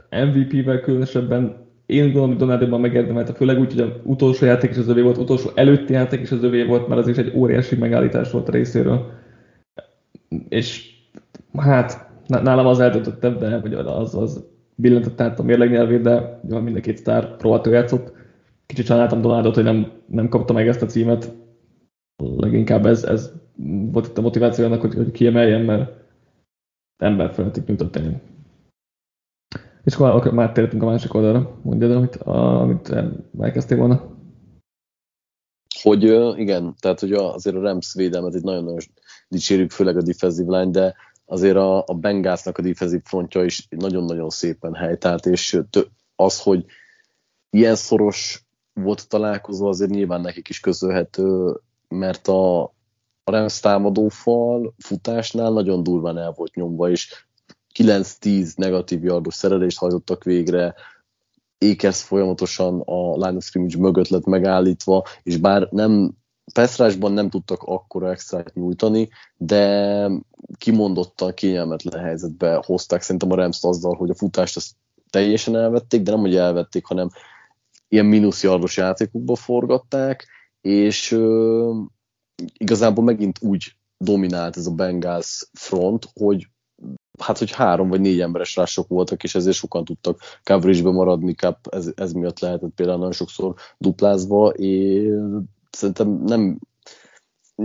MVP-vel 0.10 0.80
különösebben 0.80 1.70
én 1.92 2.04
gondolom, 2.04 2.30
hogy 2.30 2.38
Donaldban 2.38 2.80
megérdemelte, 2.80 3.34
főleg 3.34 3.60
úgy, 3.60 3.72
hogy 3.74 3.82
az 3.82 3.90
utolsó 4.04 4.46
játék 4.46 4.70
is 4.70 4.78
az 4.78 4.88
övé 4.88 5.02
volt, 5.02 5.18
utolsó 5.18 5.50
előtti 5.56 5.94
játék 5.94 6.22
is 6.22 6.32
az 6.32 6.44
övé 6.44 6.64
volt, 6.64 6.88
mert 6.88 7.02
az 7.02 7.08
is 7.08 7.18
egy 7.18 7.34
óriási 7.36 7.76
megállítás 7.76 8.32
volt 8.32 8.48
a 8.48 8.52
részéről. 8.52 9.12
És 10.50 10.90
hát 11.58 12.10
nálam 12.28 12.66
az 12.66 12.80
eldöntöttebb, 12.80 13.40
de 13.40 13.60
vagy 13.60 13.74
az, 13.74 14.16
az 14.16 14.44
billentett 14.82 15.22
át 15.22 15.40
a 15.40 15.44
mérleg 15.44 15.70
nyelvét, 15.70 16.02
de 16.02 16.40
mind 16.60 16.76
a 16.76 16.80
két 16.80 16.98
sztár 16.98 17.36
rohadt 17.40 17.66
játszott. 17.66 18.14
Kicsit 18.66 18.86
sajnáltam 18.86 19.22
Donaldot, 19.22 19.56
hogy 19.56 19.64
nem, 19.64 19.92
nem 20.06 20.30
kapta 20.30 20.54
meg 20.54 20.68
ezt 20.68 20.82
a 20.82 20.86
címet. 20.86 21.32
Leginkább 22.38 22.86
ez, 22.86 23.04
ez 23.04 23.32
volt 23.92 24.08
itt 24.08 24.18
a 24.18 24.22
motiváció 24.22 24.66
annak, 24.66 24.82
hogy, 24.82 24.94
hogy 24.94 25.12
kiemeljen, 25.12 25.62
mert 25.62 25.92
ember 26.98 27.34
feletti 27.34 27.62
nyújtott 27.66 27.96
ennyi. 27.96 28.16
És 29.84 29.94
akkor, 29.94 30.10
akkor 30.10 30.34
már 30.34 30.52
tértünk 30.52 30.84
a 30.84 30.86
másik 30.86 31.14
oldalra. 31.14 31.60
Mondjad, 31.62 31.92
amit, 31.92 32.16
amit 32.16 32.96
elkezdtél 33.40 33.78
volna. 33.78 34.10
Hogy 35.82 36.04
igen, 36.40 36.76
tehát 36.80 37.00
hogy 37.00 37.12
azért 37.14 37.56
a 37.56 37.62
Rams 37.62 37.94
védelmet 37.94 38.36
itt 38.36 38.44
nagyon-nagyon 38.44 38.80
dicsérjük, 39.28 39.72
főleg 39.72 39.98
a 39.98 40.02
defensive 40.02 40.60
line, 40.60 40.72
de 40.72 40.96
azért 41.32 41.56
a, 41.56 41.84
a 41.88 41.94
Bengásznak 41.94 42.58
a 42.58 42.62
defensive 42.62 43.02
frontja 43.06 43.44
is 43.44 43.68
nagyon-nagyon 43.70 44.30
szépen 44.30 44.74
helytált, 44.74 45.26
és 45.26 45.60
az, 46.16 46.42
hogy 46.42 46.66
ilyen 47.50 47.76
szoros 47.76 48.46
volt 48.74 49.00
a 49.00 49.08
találkozó, 49.08 49.68
azért 49.68 49.92
nyilván 49.92 50.22
nekik 50.22 50.50
is 50.50 50.60
közölhető, 50.60 51.60
mert 51.88 52.28
a, 52.28 52.64
a 53.24 53.32
Rams 53.32 53.60
támadófal 53.60 54.74
futásnál 54.78 55.52
nagyon 55.52 55.84
durván 55.84 56.18
el 56.18 56.32
volt 56.32 56.56
nyomva, 56.56 56.90
és 56.90 57.26
9-10 57.80 58.58
negatív 58.58 59.04
yardos 59.04 59.34
szerelést 59.34 59.78
hajtottak 59.78 60.24
végre, 60.24 60.76
Ékesz 61.58 62.02
folyamatosan 62.02 62.82
a 62.82 63.14
line 63.14 63.38
of 63.38 63.44
scrimmage 63.44 63.78
mögött 63.78 64.08
lett 64.08 64.26
megállítva, 64.26 65.06
és 65.24 65.38
bár 65.38 65.68
nem 65.72 66.12
Peszrásban 66.54 67.12
nem 67.12 67.30
tudtak 67.30 67.64
akkora 67.64 68.10
extrát 68.10 68.54
nyújtani, 68.54 69.10
de 69.38 70.10
kimondottan 70.58 71.34
kényelmetlen 71.34 72.04
helyzetbe 72.04 72.62
hozták 72.66 73.02
szerintem 73.02 73.32
a 73.32 73.36
Rams 73.36 73.64
azzal, 73.64 73.96
hogy 73.96 74.10
a 74.10 74.16
futást 74.16 74.56
azt 74.56 74.72
teljesen 75.10 75.56
elvették, 75.56 76.02
de 76.02 76.12
nem 76.12 76.20
hogy 76.20 76.36
elvették, 76.36 76.86
hanem 76.86 77.10
ilyen 77.88 78.06
mínuszjardos 78.06 78.78
játékokba 78.78 79.36
forgatták, 79.36 80.28
és 80.62 81.12
ö, 81.12 81.74
igazából 82.58 83.04
megint 83.04 83.38
úgy 83.42 83.76
dominált 83.98 84.58
ez 84.58 84.66
a 84.66 84.72
Bengals 84.72 85.50
front, 85.54 86.08
hogy 86.14 86.48
hát, 87.20 87.38
hogy 87.38 87.52
három 87.52 87.90
vagy 87.90 88.02
négy 88.02 88.22
emberes 88.22 88.56
rások 88.56 88.88
voltak, 88.88 89.24
és 89.24 89.36
ezért 89.36 89.56
sokan 89.56 89.86
tudtak 89.86 90.20
coverage-be 90.44 90.92
maradni, 90.92 91.34
cap, 91.34 91.68
ez, 91.68 91.92
ez 91.96 92.12
miatt 92.12 92.40
lehetett 92.40 92.72
például 92.76 92.98
nagyon 92.98 93.12
sokszor 93.12 93.54
duplázva, 93.78 94.50
és 94.50 95.10
szerintem 95.72 96.22
nem 96.26 96.60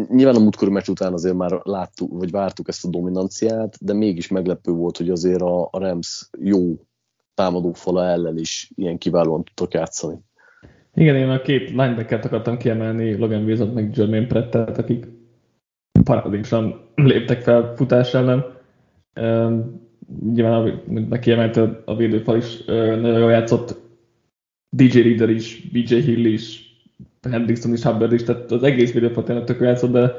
nyilván 0.09 0.35
a 0.35 0.39
múltkori 0.39 0.71
meccs 0.71 0.89
után 0.89 1.13
azért 1.13 1.35
már 1.35 1.61
láttuk, 1.63 2.13
vagy 2.13 2.31
vártuk 2.31 2.69
ezt 2.69 2.85
a 2.85 2.89
dominanciát, 2.89 3.77
de 3.81 3.93
mégis 3.93 4.29
meglepő 4.29 4.73
volt, 4.73 4.97
hogy 4.97 5.11
azért 5.11 5.41
a, 5.41 5.69
a 5.71 5.79
Rams 5.79 6.29
jó 6.39 6.81
támadófala 7.35 8.05
ellen 8.05 8.39
is 8.39 8.71
ilyen 8.75 8.99
kiválóan 8.99 9.45
tudtak 9.45 9.75
játszani. 9.75 10.19
Igen, 10.95 11.17
én 11.17 11.29
a 11.29 11.41
két 11.41 11.69
linebackert 11.69 12.25
akartam 12.25 12.57
kiemelni, 12.57 13.17
Logan 13.17 13.45
Wilson 13.45 13.69
meg 13.69 13.97
Jermaine 13.97 14.27
Prettet, 14.27 14.79
akik 14.79 15.07
paradicsan 16.05 16.91
léptek 16.95 17.43
fel 17.43 17.75
futás 17.77 18.15
ellen 18.15 18.45
nyilván, 20.33 20.83
mint 20.87 21.19
kiemelte 21.19 21.83
a 21.85 21.97
védőfal 21.97 22.37
is, 22.37 22.65
nagyon 22.65 23.19
jól 23.19 23.31
játszott 23.31 23.81
DJ 24.77 25.01
Reader 25.01 25.31
is, 25.31 25.69
BJ 25.73 25.95
Hill 25.95 26.25
is, 26.25 26.66
Hendrickson 27.31 27.73
is, 27.73 27.83
Hubbard 27.83 28.13
is, 28.13 28.23
tehát 28.23 28.51
az 28.51 28.63
egész 28.63 28.93
védőfal 28.93 29.23
tényleg 29.23 29.45
tök 29.45 29.61
játszott, 29.61 29.93
de, 29.93 30.13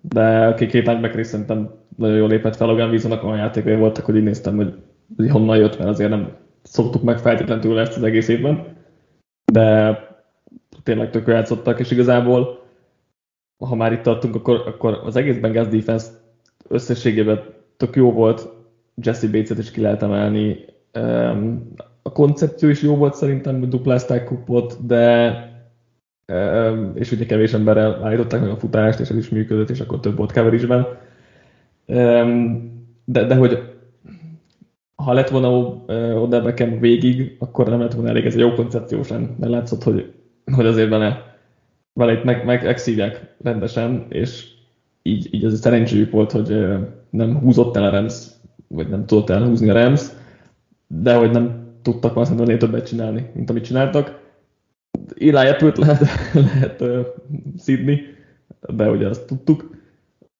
de 0.00 0.54
két, 0.56 0.70
két 0.70 0.86
linebacker 0.86 1.18
is 1.18 1.26
szerintem 1.26 1.70
nagyon 1.96 2.16
jól 2.16 2.28
lépett 2.28 2.56
fel. 2.56 2.66
Logan 2.66 2.88
Wilsonnak 2.88 3.24
olyan 3.24 3.36
játékai 3.36 3.76
voltak, 3.76 4.04
hogy 4.04 4.16
így 4.16 4.22
néztem, 4.22 4.56
hogy, 4.56 4.74
hogy 5.16 5.30
honnan 5.30 5.56
jött, 5.56 5.78
mert 5.78 5.90
azért 5.90 6.10
nem 6.10 6.32
szoktuk 6.62 7.02
meg 7.02 7.18
feltétlenül 7.18 7.78
ezt 7.78 7.96
az 7.96 8.02
egész 8.02 8.28
évben. 8.28 8.64
De 9.52 9.98
tényleg 10.82 11.10
tök 11.10 11.26
játszottak, 11.26 11.80
és 11.80 11.90
igazából 11.90 12.64
ha 13.58 13.74
már 13.74 13.92
itt 13.92 14.02
tartunk, 14.02 14.34
akkor, 14.34 14.62
akkor 14.66 15.00
az 15.04 15.16
egész 15.16 15.36
Bengals 15.38 15.68
defense 15.68 16.06
összességében 16.68 17.42
tök 17.76 17.96
jó 17.96 18.12
volt, 18.12 18.48
Jesse 19.02 19.26
Bates-et 19.26 19.58
is 19.58 19.70
ki 19.70 19.80
lehet 19.80 20.02
emelni. 20.02 20.64
A 22.02 22.12
koncepció 22.12 22.68
is 22.68 22.82
jó 22.82 22.96
volt 22.96 23.14
szerintem, 23.14 23.70
duplázták 23.70 24.24
kupot, 24.24 24.86
de 24.86 25.34
és 26.94 27.12
ugye 27.12 27.26
kevés 27.26 27.52
emberrel 27.52 28.04
állították 28.04 28.40
meg 28.40 28.50
a 28.50 28.56
futást, 28.56 29.00
és 29.00 29.10
ez 29.10 29.16
is 29.16 29.28
működött, 29.28 29.70
és 29.70 29.80
akkor 29.80 30.00
több 30.00 30.16
volt 30.16 30.32
coverage 30.32 30.66
de, 33.04 33.24
de 33.24 33.34
hogy 33.34 33.74
ha 34.94 35.12
lett 35.12 35.28
volna 35.28 35.50
oda 36.20 36.40
nekem 36.40 36.80
végig, 36.80 37.36
akkor 37.38 37.68
nem 37.68 37.80
lett 37.80 37.92
volna 37.92 38.08
elég, 38.08 38.24
ez 38.24 38.34
egy 38.34 38.40
jó 38.40 38.52
koncepció 38.52 39.02
sem, 39.02 39.36
mert 39.38 39.52
látszott, 39.52 39.82
hogy, 39.82 40.12
hogy 40.54 40.66
azért 40.66 40.88
vele, 40.88 41.38
vele 41.92 42.12
itt 42.12 42.24
meg, 42.24 42.44
meg 42.44 42.66
rendesen, 43.42 44.06
és 44.08 44.46
így, 45.02 45.28
így 45.34 45.44
az 45.44 45.60
szerencséjük 45.60 46.10
volt, 46.10 46.30
hogy 46.30 46.66
nem 47.10 47.38
húzott 47.38 47.76
el 47.76 47.84
a 47.84 47.90
Rams, 47.90 48.26
vagy 48.68 48.88
nem 48.88 49.06
tudott 49.06 49.30
elhúzni 49.30 49.70
a 49.70 49.72
Rams, 49.72 50.06
de 50.86 51.14
hogy 51.14 51.30
nem 51.30 51.64
tudtak 51.82 52.14
már 52.14 52.26
többet 52.58 52.86
csinálni, 52.86 53.30
mint 53.34 53.50
amit 53.50 53.64
csináltak. 53.64 54.25
Eli 55.18 55.48
apple 55.48 55.72
lehet, 55.76 56.00
lehet 56.52 56.80
uh, 56.80 57.06
szidni, 57.58 58.00
de 58.60 58.90
ugye 58.90 59.08
azt 59.08 59.26
tudtuk. 59.26 59.74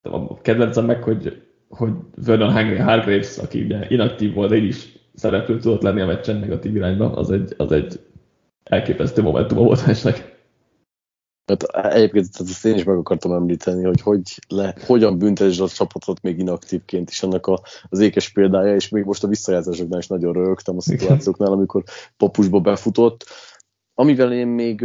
A 0.02 0.40
kedvencem 0.40 0.84
meg, 0.84 1.02
hogy, 1.02 1.42
hogy 1.68 1.92
Vernon 2.24 2.52
Hargraves, 2.84 3.38
aki 3.38 3.62
ugye 3.62 3.86
inaktív 3.88 4.34
volt, 4.34 4.54
így 4.54 4.64
is 4.64 4.98
szereplő 5.14 5.58
tudott 5.58 5.82
lenni 5.82 6.00
a 6.00 6.06
meccsen 6.06 6.36
negatív 6.36 6.76
irányba, 6.76 7.12
az 7.12 7.30
egy, 7.30 7.54
az 7.56 7.72
egy 7.72 8.00
elképesztő 8.64 9.22
momentum 9.22 9.58
volt 9.58 9.82
esetleg. 9.86 10.34
Hát 11.46 11.62
egyébként 11.62 12.28
ezt 12.38 12.64
én 12.64 12.74
is 12.74 12.84
meg 12.84 12.96
akartam 12.96 13.32
említeni, 13.32 13.84
hogy, 13.84 14.00
hogy 14.00 14.20
le, 14.48 14.74
hogyan 14.86 15.18
bünteted 15.18 15.60
a 15.60 15.68
csapatot 15.68 16.22
még 16.22 16.38
inaktívként 16.38 17.10
is 17.10 17.22
annak 17.22 17.46
a, 17.46 17.60
az 17.88 17.98
ékes 17.98 18.28
példája, 18.28 18.74
és 18.74 18.88
még 18.88 19.04
most 19.04 19.24
a 19.24 19.28
visszajátszásoknál 19.28 19.98
is 19.98 20.06
nagyon 20.06 20.32
rögtem 20.32 20.76
a 20.76 20.80
szituációknál, 20.80 21.52
amikor 21.52 21.82
papusba 22.16 22.60
befutott. 22.60 23.24
Amivel 23.98 24.32
én 24.32 24.46
még 24.46 24.84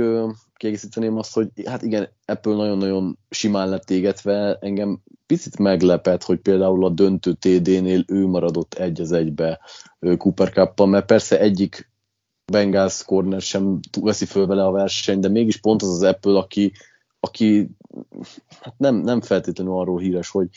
kiegészíteném 0.55 1.17
azt, 1.17 1.33
hogy 1.33 1.49
hát 1.65 1.81
igen, 1.81 2.09
Apple 2.25 2.55
nagyon-nagyon 2.55 3.17
simán 3.29 3.69
lett 3.69 3.89
égetve, 3.89 4.57
engem 4.61 5.01
picit 5.25 5.57
meglepett, 5.57 6.23
hogy 6.23 6.39
például 6.39 6.85
a 6.85 6.89
döntő 6.89 7.33
TD-nél 7.33 8.03
ő 8.07 8.27
maradott 8.27 8.73
egy 8.73 9.01
az 9.01 9.11
egybe 9.11 9.59
Cooper 10.17 10.49
cup 10.49 10.85
mert 10.85 11.05
persze 11.05 11.39
egyik 11.39 11.91
Bengals 12.51 13.03
corner 13.03 13.41
sem 13.41 13.79
veszi 14.01 14.25
föl 14.25 14.47
vele 14.47 14.65
a 14.65 14.71
verseny, 14.71 15.19
de 15.19 15.27
mégis 15.27 15.57
pont 15.57 15.81
az 15.81 15.89
az 15.89 16.03
Apple, 16.03 16.37
aki, 16.37 16.71
aki 17.19 17.69
hát 18.61 18.73
nem, 18.77 18.95
nem 18.95 19.21
feltétlenül 19.21 19.73
arról 19.73 19.99
híres, 19.99 20.29
hogy, 20.29 20.47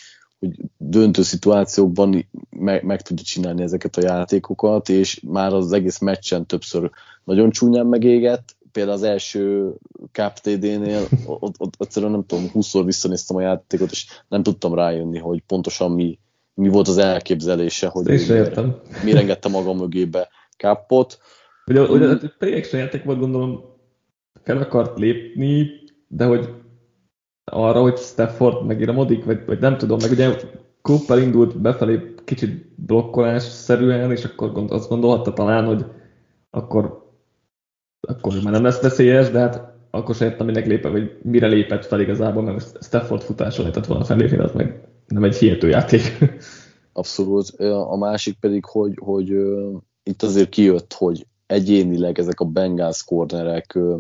hogy 0.44 0.64
döntő 0.76 1.22
szituációkban 1.22 2.26
meg, 2.50 2.84
meg 2.84 3.02
tudja 3.02 3.24
csinálni 3.24 3.62
ezeket 3.62 3.96
a 3.96 4.02
játékokat, 4.02 4.88
és 4.88 5.20
már 5.26 5.52
az 5.52 5.72
egész 5.72 5.98
meccsen 5.98 6.46
többször 6.46 6.90
nagyon 7.24 7.50
csúnyán 7.50 7.86
megégett, 7.86 8.56
például 8.72 8.96
az 8.96 9.02
első 9.02 9.72
KPTD-nél 10.12 11.08
ott, 11.26 11.54
ott 11.58 11.74
egyszerűen 11.78 12.12
nem 12.12 12.26
tudom, 12.26 12.50
20-szor 12.54 12.82
visszanéztem 12.84 13.36
a 13.36 13.40
játékot, 13.40 13.90
és 13.90 14.06
nem 14.28 14.42
tudtam 14.42 14.74
rájönni, 14.74 15.18
hogy 15.18 15.42
pontosan 15.46 15.90
mi, 15.90 16.18
mi 16.54 16.68
volt 16.68 16.88
az 16.88 16.98
elképzelése, 16.98 17.86
hogy 17.86 18.08
értem. 18.08 18.76
miért 19.02 19.18
engedte 19.18 19.48
maga 19.48 19.72
mögébe 19.72 20.28
Káppot. 20.56 21.18
Ugye, 21.66 21.80
ugye 21.80 22.16
play 22.38 22.64
játék 22.72 23.04
volt, 23.04 23.18
gondolom, 23.18 23.60
fel 24.42 24.58
akart 24.58 24.98
lépni, 24.98 25.70
de 26.08 26.24
hogy 26.24 26.48
arra, 27.44 27.80
hogy 27.80 27.96
Stafford 27.96 28.66
megiramodik, 28.66 29.24
vagy, 29.24 29.44
vagy 29.46 29.58
nem 29.58 29.76
tudom, 29.76 29.98
meg 30.00 30.10
ugye 30.10 30.36
Cooper 30.82 31.18
indult 31.18 31.60
befelé 31.60 32.14
kicsit 32.24 32.66
blokkolás 32.76 33.42
szerűen, 33.42 34.10
és 34.10 34.24
akkor 34.24 34.52
gond, 34.52 34.70
azt 34.70 34.88
gondolhatta 34.88 35.32
talán, 35.32 35.66
hogy 35.66 35.84
akkor, 36.50 37.12
akkor 38.00 38.32
már 38.42 38.52
nem 38.52 38.62
lesz 38.62 38.80
veszélyes, 38.80 39.30
de 39.30 39.38
hát 39.38 39.72
akkor 39.90 40.14
sem 40.14 40.28
értem, 40.28 40.46
minek 40.46 40.66
lépe, 40.66 40.88
vagy 40.88 41.18
mire 41.22 41.46
lépett 41.46 41.84
fel 41.84 42.00
igazából, 42.00 42.42
mert 42.42 42.84
Stafford 42.84 43.22
futásra 43.22 43.62
lehetett 43.62 43.86
volna 43.86 44.04
felépni, 44.04 44.38
az 44.38 44.52
meg 44.52 44.88
nem 45.06 45.24
egy 45.24 45.36
hihető 45.36 45.68
játék. 45.68 46.18
Abszolút. 46.92 47.48
A 47.88 47.96
másik 47.96 48.38
pedig, 48.40 48.64
hogy, 48.64 48.98
hogy 49.00 49.34
itt 50.02 50.22
azért 50.22 50.48
kijött, 50.48 50.92
hogy 50.92 51.26
egyénileg 51.46 52.18
ezek 52.18 52.40
a 52.40 52.44
Bengals 52.44 53.04
cornerek 53.04 53.72
uh, 53.74 53.98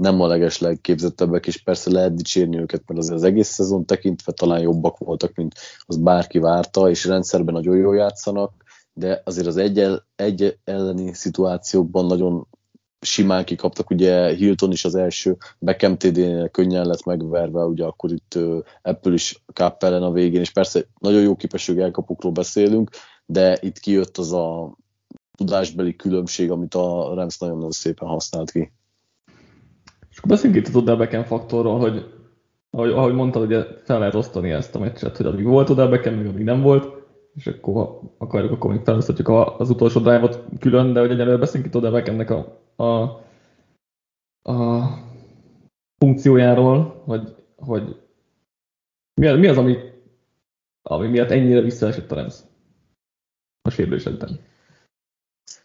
nem 0.00 0.20
a 0.20 0.26
leges 0.26 0.58
legképzettebbek, 0.58 1.46
és 1.46 1.62
persze 1.62 1.90
lehet 1.90 2.14
dicsérni 2.14 2.58
őket, 2.58 2.82
mert 2.86 3.00
az 3.00 3.22
egész 3.22 3.48
szezon 3.48 3.84
tekintve 3.84 4.32
talán 4.32 4.60
jobbak 4.60 4.98
voltak, 4.98 5.34
mint 5.34 5.54
az 5.80 5.96
bárki 5.96 6.38
várta, 6.38 6.90
és 6.90 7.04
rendszerben 7.04 7.54
nagyon 7.54 7.76
jól 7.76 7.96
játszanak, 7.96 8.52
de 8.92 9.22
azért 9.24 9.46
az 9.46 9.56
egy, 9.56 9.86
egy 10.16 10.58
elleni 10.64 11.14
szituációkban 11.14 12.06
nagyon 12.06 12.46
simán 13.00 13.44
kikaptak, 13.44 13.90
ugye 13.90 14.34
Hilton 14.34 14.72
is 14.72 14.84
az 14.84 14.94
első 14.94 15.36
Beckham 15.58 15.96
TD-nél 15.96 16.48
könnyen 16.48 16.86
lett 16.86 17.04
megverve, 17.04 17.64
ugye 17.64 17.84
akkor 17.84 18.12
itt 18.12 18.38
Apple 18.82 19.12
is 19.12 19.44
Cup 19.54 19.82
ellen 19.82 20.02
a 20.02 20.12
végén, 20.12 20.40
és 20.40 20.50
persze 20.50 20.84
nagyon 20.98 21.22
jó 21.22 21.36
képességű 21.36 21.80
elkapukról 21.80 22.32
beszélünk, 22.32 22.90
de 23.26 23.58
itt 23.60 23.78
kijött 23.78 24.18
az 24.18 24.32
a 24.32 24.76
tudásbeli 25.36 25.96
különbség, 25.96 26.50
amit 26.50 26.74
a 26.74 27.14
Rams 27.14 27.38
nagyon-nagyon 27.38 27.70
szépen 27.70 28.08
használt 28.08 28.50
ki. 28.50 28.72
Akkor 30.20 30.30
beszéljünk 30.30 30.66
itt 30.66 30.74
az 30.74 30.82
Odell 30.82 31.24
faktorról, 31.24 31.78
hogy 31.78 32.18
ahogy, 32.70 32.90
ahogy 32.90 33.14
mondtad, 33.14 33.42
ugye 33.42 33.64
fel 33.84 33.98
lehet 33.98 34.14
osztani 34.14 34.50
ezt 34.50 34.74
a 34.74 34.78
meccset, 34.78 35.16
hogy 35.16 35.26
amíg 35.26 35.44
volt 35.44 35.70
Odell 35.70 35.88
Beckham, 35.88 36.14
még 36.14 36.26
amíg 36.26 36.44
nem 36.44 36.60
volt, 36.60 37.06
és 37.34 37.46
akkor 37.46 37.74
ha 37.74 38.14
akarjuk, 38.18 38.52
akkor 38.52 38.70
még 38.70 38.84
felosztatjuk 38.84 39.28
az 39.58 39.70
utolsó 39.70 40.00
drive-ot 40.00 40.44
külön, 40.58 40.92
de 40.92 41.00
hogy 41.00 41.10
egyelőre 41.10 41.36
beszéljünk 41.36 41.74
itt 41.74 41.80
Odell 41.80 41.90
Beckhamnek 41.92 42.30
a 42.30 42.60
a, 42.80 43.22
a 44.42 44.88
funkciójáról, 45.98 47.02
hogy, 47.04 47.34
hogy 47.56 47.96
mi, 49.20 49.26
az, 49.26 49.38
mi 49.38 49.46
az, 49.46 49.56
ami, 49.56 49.76
ami 50.82 51.08
miatt 51.08 51.30
ennyire 51.30 51.60
visszaesett 51.60 52.12
a 52.12 52.14
Rams 52.14 52.34
a 53.62 53.70
sérülésedben? 53.70 54.40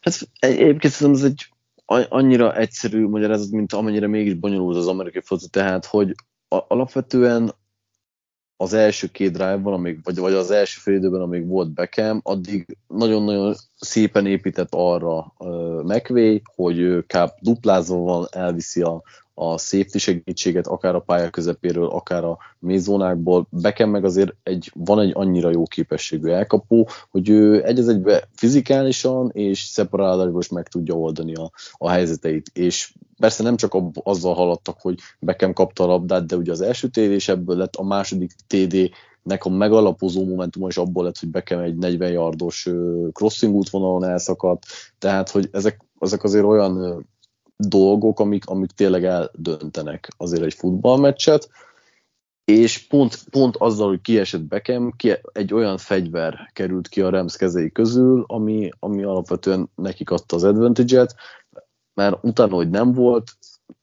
Hát 0.01 0.29
egyébként 0.39 0.93
szerintem 0.93 1.25
ez 1.25 1.31
egy 1.31 1.54
annyira 1.85 2.55
egyszerű 2.55 3.07
magyarázat, 3.07 3.51
mint 3.51 3.73
amennyire 3.73 4.07
mégis 4.07 4.33
bonyolult 4.33 4.77
az 4.77 4.87
amerikai 4.87 5.21
foci, 5.21 5.49
tehát 5.49 5.85
hogy 5.85 6.15
alapvetően 6.47 7.53
az 8.57 8.73
első 8.73 9.07
két 9.07 9.31
drive-ban, 9.31 9.73
amíg, 9.73 9.99
vagy, 10.03 10.17
vagy 10.17 10.33
az 10.33 10.51
első 10.51 10.79
fél 10.81 10.93
időben, 10.93 11.21
amíg 11.21 11.47
volt 11.47 11.73
Beckham, 11.73 12.19
addig 12.23 12.77
nagyon-nagyon 12.87 13.55
szépen 13.75 14.25
épített 14.25 14.69
arra 14.71 15.33
uh, 15.37 15.83
McVay, 15.83 16.41
hogy 16.55 17.05
kb. 17.07 17.29
duplázva 17.39 17.97
van, 17.97 18.27
elviszi 18.31 18.81
a, 18.81 19.01
a 19.37 19.57
safety 19.57 19.97
segítséget, 19.97 20.67
akár 20.67 20.95
a 20.95 20.99
pálya 20.99 21.29
közepéről, 21.29 21.87
akár 21.87 22.23
a 22.23 22.37
mézónákból. 22.59 23.47
Beckham 23.49 23.89
meg 23.89 24.05
azért 24.05 24.35
egy, 24.43 24.71
van 24.75 24.99
egy 24.99 25.11
annyira 25.13 25.49
jó 25.49 25.63
képességű 25.63 26.29
elkapó, 26.29 26.87
hogy 27.11 27.29
ő 27.29 27.65
egy 27.65 27.79
az 27.79 27.87
egybe 27.87 28.27
fizikálisan 28.35 29.29
és 29.33 29.59
szeparálásban 29.59 30.41
is 30.41 30.49
meg 30.49 30.67
tudja 30.67 30.93
oldani 30.93 31.33
a, 31.33 31.51
a 31.71 31.89
helyzeteit. 31.89 32.49
És 32.53 32.93
persze 33.19 33.43
nem 33.43 33.55
csak 33.55 33.73
ab, 33.73 33.95
azzal 34.03 34.33
haladtak, 34.33 34.77
hogy 34.81 34.99
Beckham 35.19 35.53
kapta 35.53 35.83
a 35.83 35.87
labdát, 35.87 36.25
de 36.25 36.35
ugye 36.35 36.51
az 36.51 36.61
első 36.61 36.87
TD 36.87 36.97
és 36.97 37.27
ebből 37.27 37.57
lett 37.57 37.75
a 37.75 37.83
második 37.83 38.31
TD 38.47 38.89
nek 39.23 39.45
a 39.45 39.49
megalapozó 39.49 40.25
momentum 40.25 40.67
is 40.67 40.77
abból 40.77 41.03
lett, 41.03 41.19
hogy 41.19 41.29
Beckham 41.29 41.59
egy 41.59 41.75
40 41.75 42.11
yardos 42.11 42.69
crossing 43.11 43.55
útvonalon 43.55 44.03
elszakadt, 44.03 44.65
tehát 44.99 45.29
hogy 45.29 45.49
ezek, 45.51 45.81
ezek 45.99 46.23
azért 46.23 46.45
olyan 46.45 47.05
dolgok, 47.57 48.19
amik, 48.19 48.45
amik 48.45 48.71
tényleg 48.71 49.05
eldöntenek 49.05 50.07
azért 50.17 50.43
egy 50.43 50.53
futballmeccset, 50.53 51.49
és 52.45 52.87
pont, 52.87 53.23
pont 53.29 53.55
azzal, 53.57 53.87
hogy 53.87 54.01
kiesett 54.01 54.41
Beckham, 54.41 54.91
ki, 54.95 55.13
egy 55.31 55.53
olyan 55.53 55.77
fegyver 55.77 56.49
került 56.53 56.87
ki 56.87 57.01
a 57.01 57.09
Rams 57.09 57.35
kezei 57.35 57.71
közül, 57.71 58.23
ami, 58.27 58.69
ami 58.79 59.03
alapvetően 59.03 59.69
nekik 59.75 60.09
adta 60.09 60.35
az 60.35 60.43
advantage-et, 60.43 61.15
mert 61.93 62.23
utána, 62.23 62.55
hogy 62.55 62.69
nem 62.69 62.91
volt, 62.91 63.31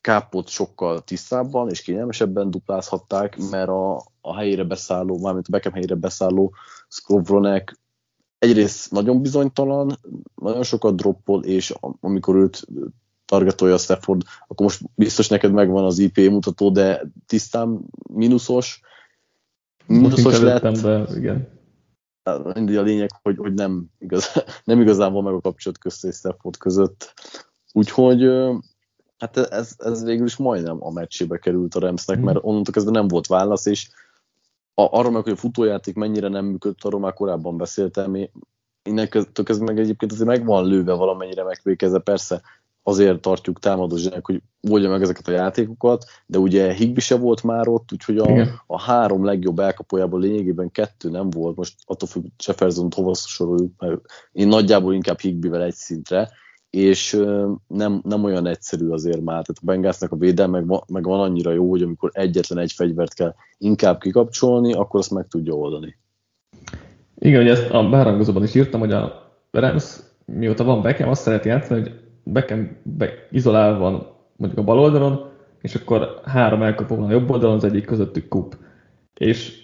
Kápot 0.00 0.48
sokkal 0.48 1.00
tisztábban 1.00 1.68
és 1.68 1.82
kényelmesebben 1.82 2.50
duplázhatták, 2.50 3.36
mert 3.50 3.68
a, 3.68 3.96
a 4.20 4.36
helyére 4.36 4.64
beszálló, 4.64 5.18
mármint 5.18 5.46
a 5.46 5.50
Beckham 5.50 5.72
helyére 5.72 5.94
beszálló 5.94 6.54
Skrovronek 6.88 7.80
egyrészt 8.38 8.90
nagyon 8.90 9.22
bizonytalan, 9.22 9.98
nagyon 10.34 10.62
sokat 10.62 10.96
droppol, 10.96 11.44
és 11.44 11.74
amikor 12.00 12.36
őt 12.36 12.66
targetolja 13.32 13.74
a 13.74 13.78
Stafford, 13.78 14.22
akkor 14.46 14.66
most 14.66 14.80
biztos 14.94 15.28
neked 15.28 15.52
megvan 15.52 15.84
az 15.84 15.98
IP 15.98 16.16
mutató, 16.16 16.70
de 16.70 17.02
tisztán 17.26 17.80
mínuszos. 18.12 18.80
Mínuszos 19.86 20.40
lett. 20.40 20.82
Be, 20.82 21.06
igen. 21.14 21.48
Mindig 22.54 22.76
a 22.76 22.82
lényeg, 22.82 23.10
hogy, 23.22 23.36
hogy 23.36 23.54
nem, 23.54 23.86
igaz, 23.98 24.32
nem 24.64 24.80
igazán 24.80 25.12
van 25.12 25.22
meg 25.22 25.34
a 25.34 25.40
kapcsolat 25.40 25.78
közt 25.78 26.04
és 26.04 26.14
Stafford 26.14 26.56
között. 26.56 27.14
Úgyhogy 27.72 28.22
hát 29.18 29.36
ez, 29.36 29.74
ez 29.78 30.04
végül 30.04 30.26
is 30.26 30.36
majdnem 30.36 30.76
a 30.80 30.90
meccsébe 30.90 31.38
került 31.38 31.74
a 31.74 31.80
Ramsnek, 31.80 32.18
mm. 32.18 32.24
mert 32.24 32.38
onnantól 32.40 32.72
kezdve 32.72 32.92
nem 32.92 33.08
volt 33.08 33.26
válasz, 33.26 33.66
és 33.66 33.88
a, 34.74 34.98
arról 34.98 35.12
meg, 35.12 35.22
hogy 35.22 35.32
a 35.32 35.36
futójáték 35.36 35.94
mennyire 35.94 36.28
nem 36.28 36.44
működött, 36.44 36.84
arról 36.84 37.00
már 37.00 37.14
korábban 37.14 37.56
beszéltem, 37.56 38.28
innen 38.82 39.08
kezdve 39.44 39.64
meg 39.64 39.78
egyébként 39.78 40.12
azért 40.12 40.28
meg 40.28 40.44
van 40.44 40.66
lőve 40.66 40.92
valamennyire 40.92 41.44
megvékezve, 41.44 41.98
persze 41.98 42.42
azért 42.82 43.20
tartjuk 43.20 43.58
támadó 43.58 43.96
zsenek, 43.96 44.26
hogy 44.26 44.42
oldja 44.70 44.90
meg 44.90 45.02
ezeket 45.02 45.28
a 45.28 45.32
játékokat, 45.32 46.04
de 46.26 46.38
ugye 46.38 46.72
Higby 46.72 47.00
se 47.00 47.16
volt 47.16 47.42
már 47.42 47.68
ott, 47.68 47.92
úgyhogy 47.92 48.18
a, 48.18 48.46
a 48.66 48.80
három 48.80 49.24
legjobb 49.24 49.58
elkapójából 49.58 50.20
lényegében 50.20 50.70
kettő 50.70 51.10
nem 51.10 51.30
volt, 51.30 51.56
most 51.56 51.74
attól 51.84 52.08
függ, 52.08 52.24
Jefferson-t 52.46 52.94
hova 52.94 53.14
soroljuk, 53.14 53.72
mert 53.78 54.00
én 54.32 54.48
nagyjából 54.48 54.94
inkább 54.94 55.18
Higbyvel 55.18 55.62
egy 55.62 55.74
szintre, 55.74 56.30
és 56.70 57.22
nem, 57.66 58.00
nem 58.04 58.24
olyan 58.24 58.46
egyszerű 58.46 58.88
azért 58.88 59.20
már, 59.20 59.42
tehát 59.42 59.60
a 59.60 59.64
Bengásznak 59.64 60.12
a 60.12 60.16
védelme 60.16 60.58
meg, 60.58 60.66
van, 60.66 60.82
meg 60.88 61.04
van 61.04 61.20
annyira 61.20 61.52
jó, 61.52 61.70
hogy 61.70 61.82
amikor 61.82 62.10
egyetlen 62.12 62.58
egy 62.58 62.72
fegyvert 62.72 63.14
kell 63.14 63.34
inkább 63.58 64.00
kikapcsolni, 64.00 64.72
akkor 64.72 65.00
azt 65.00 65.10
meg 65.10 65.26
tudja 65.28 65.52
oldani. 65.52 65.96
Igen, 67.18 67.40
hogy 67.40 67.50
ezt 67.50 67.70
a 67.70 67.88
beharangozóban 67.88 68.42
is 68.42 68.54
írtam, 68.54 68.80
hogy 68.80 68.92
a 68.92 69.32
Rams 69.50 69.96
mióta 70.24 70.64
van 70.64 70.82
Beckham, 70.82 71.08
azt 71.08 71.22
szereti 71.22 71.48
játszani, 71.48 71.80
hogy 71.80 72.01
Beckham 72.24 72.76
be, 72.82 73.26
izolálva 73.30 73.78
van 73.78 74.06
mondjuk 74.36 74.60
a 74.60 74.64
bal 74.64 74.78
oldalon, 74.78 75.30
és 75.60 75.74
akkor 75.74 76.20
három 76.24 76.62
elkapó 76.62 76.96
van 76.96 77.08
a 77.08 77.12
jobb 77.12 77.30
oldalon, 77.30 77.56
az 77.56 77.64
egyik 77.64 77.84
közöttük 77.84 78.28
kup. 78.28 78.56
És 79.14 79.62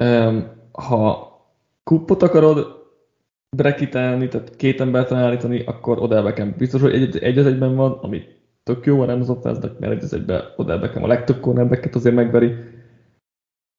um, 0.00 0.46
ha 0.72 1.30
kupot 1.84 2.22
akarod 2.22 2.80
brekitálni, 3.56 4.28
tehát 4.28 4.56
két 4.56 4.80
embert 4.80 5.12
állítani, 5.12 5.64
akkor 5.64 6.02
Odell 6.02 6.22
Beckham 6.22 6.54
biztos, 6.56 6.80
hogy 6.80 6.94
egy, 6.94 7.18
egy 7.18 7.38
az 7.38 7.46
egyben 7.46 7.76
van, 7.76 7.92
ami 7.92 8.22
tök 8.62 8.86
jó 8.86 9.00
a 9.00 9.04
Rams 9.04 9.28
offense 9.28 9.72
mert 9.78 9.92
egy 9.92 10.02
az 10.02 10.12
egyben 10.12 10.42
Odell 10.56 10.78
Beckham 10.78 11.02
a 11.02 11.06
legtöbb 11.06 11.40
cornerbacket 11.40 11.94
azért 11.94 12.14
megveri. 12.14 12.54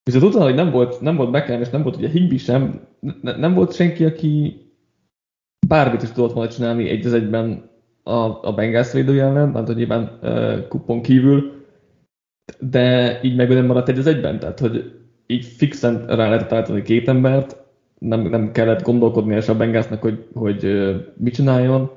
Viszont 0.04 0.24
utána, 0.24 0.44
hogy 0.44 0.56
nem 0.56 0.72
volt, 0.72 1.02
nem 1.02 1.16
volt 1.16 1.32
Beckham, 1.32 1.62
és 1.62 1.70
nem 1.70 1.84
volt 1.84 1.96
ugye 1.96 2.10
Higby 2.10 2.38
sem, 2.38 2.88
ne, 3.22 3.36
nem 3.36 3.54
volt 3.54 3.74
senki, 3.74 4.06
aki 4.06 4.62
bármit 5.68 6.02
is 6.02 6.12
tudott 6.12 6.34
volna 6.34 6.52
csinálni 6.52 6.90
egy 6.90 7.06
az 7.06 7.14
egyben 7.14 7.72
a, 8.04 8.48
a 8.48 8.54
Bengals 8.56 8.92
védője 8.92 9.24
ellen, 9.24 9.50
mert 9.50 9.68
hogy 9.68 9.76
nyilván 9.76 10.18
uh, 10.22 10.68
kupon 10.68 11.02
kívül, 11.02 11.52
de 12.60 13.20
így 13.24 13.36
meg 13.36 13.50
nem 13.50 13.66
maradt 13.66 13.90
egy 13.90 13.98
az 13.98 14.08
egyben, 14.08 14.40
tehát 14.40 14.60
hogy 14.60 15.02
így 15.28 15.46
fixen 15.46 16.06
rá 16.08 16.30
lehetett 16.30 16.52
állítani 16.52 16.82
két 16.82 17.08
embert, 17.08 17.62
nem, 18.00 18.22
nem 18.22 18.52
kellett 18.52 18.82
gondolkodni 18.82 19.36
a 19.36 19.56
Bengalsnak, 19.56 20.02
hogy, 20.02 20.28
hogy 20.34 20.66
uh, 20.66 20.96
mit 21.18 21.34
csináljon, 21.34 21.92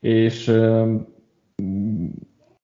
és 0.00 0.48
uh, 0.48 1.00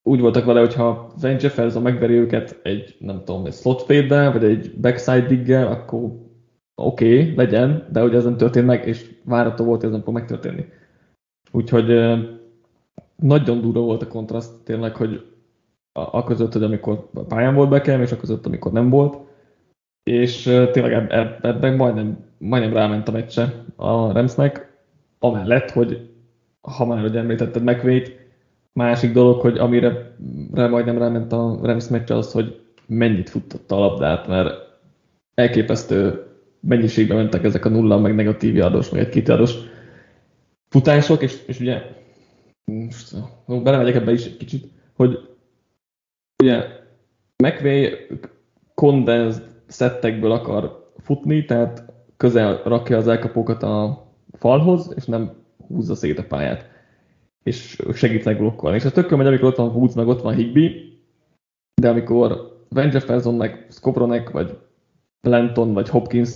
úgy 0.03 0.21
voltak 0.21 0.45
vele, 0.45 0.61
hogyha 0.61 1.13
Zane 1.17 1.37
Jefferson 1.41 1.83
megveri 1.83 2.15
őket 2.15 2.61
egy, 2.63 2.97
nem 2.99 3.23
tudom, 3.25 3.47
egy 3.47 3.53
slot 3.53 3.83
fade 3.83 4.31
vagy 4.31 4.45
egy 4.45 4.75
backside 4.81 5.27
diggel, 5.27 5.67
akkor 5.67 6.01
oké, 6.75 7.21
okay, 7.21 7.35
legyen, 7.35 7.87
de 7.93 8.01
hogy 8.01 8.15
ez 8.15 8.25
nem 8.25 8.37
történt 8.37 8.67
meg, 8.67 8.87
és 8.87 9.11
várható 9.25 9.65
volt, 9.65 9.81
hogy 9.81 9.89
ez 9.89 9.95
nem 9.95 10.05
fog 10.05 10.15
megtörténni. 10.15 10.69
Úgyhogy 11.51 11.91
nagyon 13.17 13.61
durva 13.61 13.81
volt 13.81 14.03
a 14.03 14.09
kontraszt 14.09 14.65
tényleg, 14.65 14.97
hogy 14.97 15.27
a, 15.93 16.25
között, 16.25 16.53
hogy 16.53 16.63
amikor 16.63 17.11
pályán 17.29 17.55
volt 17.55 17.69
bekem, 17.69 18.01
és 18.03 18.13
a 18.13 18.17
között, 18.17 18.47
amikor 18.47 18.73
nem 18.73 18.91
volt. 18.91 19.17
És 20.03 20.43
tényleg 20.73 21.13
ebben 21.43 21.77
majdnem, 21.77 22.25
majdnem 22.39 22.73
ráment 22.73 23.09
a 23.09 23.13
meccse 23.13 23.65
a 23.77 24.13
Ramsnek, 24.13 24.73
amellett, 25.19 25.71
hogy 25.71 26.11
ha 26.61 26.87
már 26.87 27.01
hogy 27.01 27.17
említetted 27.17 27.63
McVay-t, 27.63 28.25
másik 28.73 29.13
dolog, 29.13 29.41
hogy 29.41 29.59
amire 29.59 30.17
rá 30.53 30.67
majdnem 30.67 30.99
ráment 30.99 31.33
a 31.33 31.59
Rams 31.63 31.89
meccse 31.89 32.17
az, 32.17 32.33
hogy 32.33 32.61
mennyit 32.87 33.31
futtatta 33.31 33.77
a 33.77 33.79
labdát, 33.79 34.27
mert 34.27 34.55
elképesztő 35.35 36.27
mennyiségben 36.61 37.17
mentek 37.17 37.45
ezek 37.45 37.65
a 37.65 37.69
nulla, 37.69 37.99
meg 37.99 38.15
negatív 38.15 38.55
yardos, 38.55 38.91
meg 38.91 39.01
egy 39.01 39.09
két 39.09 39.33
futások, 40.69 41.23
és, 41.23 41.43
és 41.47 41.61
ugye 41.61 41.83
most 42.65 43.15
belemegyek 43.47 43.95
ebbe 43.95 44.13
is 44.13 44.27
egy 44.27 44.37
kicsit, 44.37 44.69
hogy 44.97 45.37
ugye 46.43 46.65
McVay 47.43 47.91
condensed 48.75 49.43
szettekből 49.67 50.33
akar 50.33 50.93
futni, 50.97 51.45
tehát 51.45 51.93
közel 52.17 52.63
rakja 52.65 52.97
az 52.97 53.09
elkapókat 53.09 53.63
a 53.63 54.07
falhoz, 54.33 54.93
és 54.97 55.05
nem 55.05 55.33
húzza 55.67 55.95
szét 55.95 56.19
a 56.19 56.25
pályát. 56.25 56.73
És 57.43 57.83
segít 57.95 58.25
megblokkolni. 58.25 58.77
És 58.77 58.85
ez 58.85 58.93
tökön 58.93 59.19
megy, 59.19 59.27
amikor 59.27 59.49
ott 59.49 59.57
van 59.57 59.75
Woods, 59.75 59.95
meg 59.95 60.09
ott 60.09 60.23
van 60.23 60.35
Higby, 60.35 60.99
de 61.75 61.89
amikor 61.89 62.53
Van 62.69 62.93
Jefferson, 62.93 63.35
meg 63.35 63.67
Skobronek, 63.71 64.31
vagy 64.31 64.59
Lenton, 65.21 65.73
vagy 65.73 65.89
Hopkins 65.89 66.31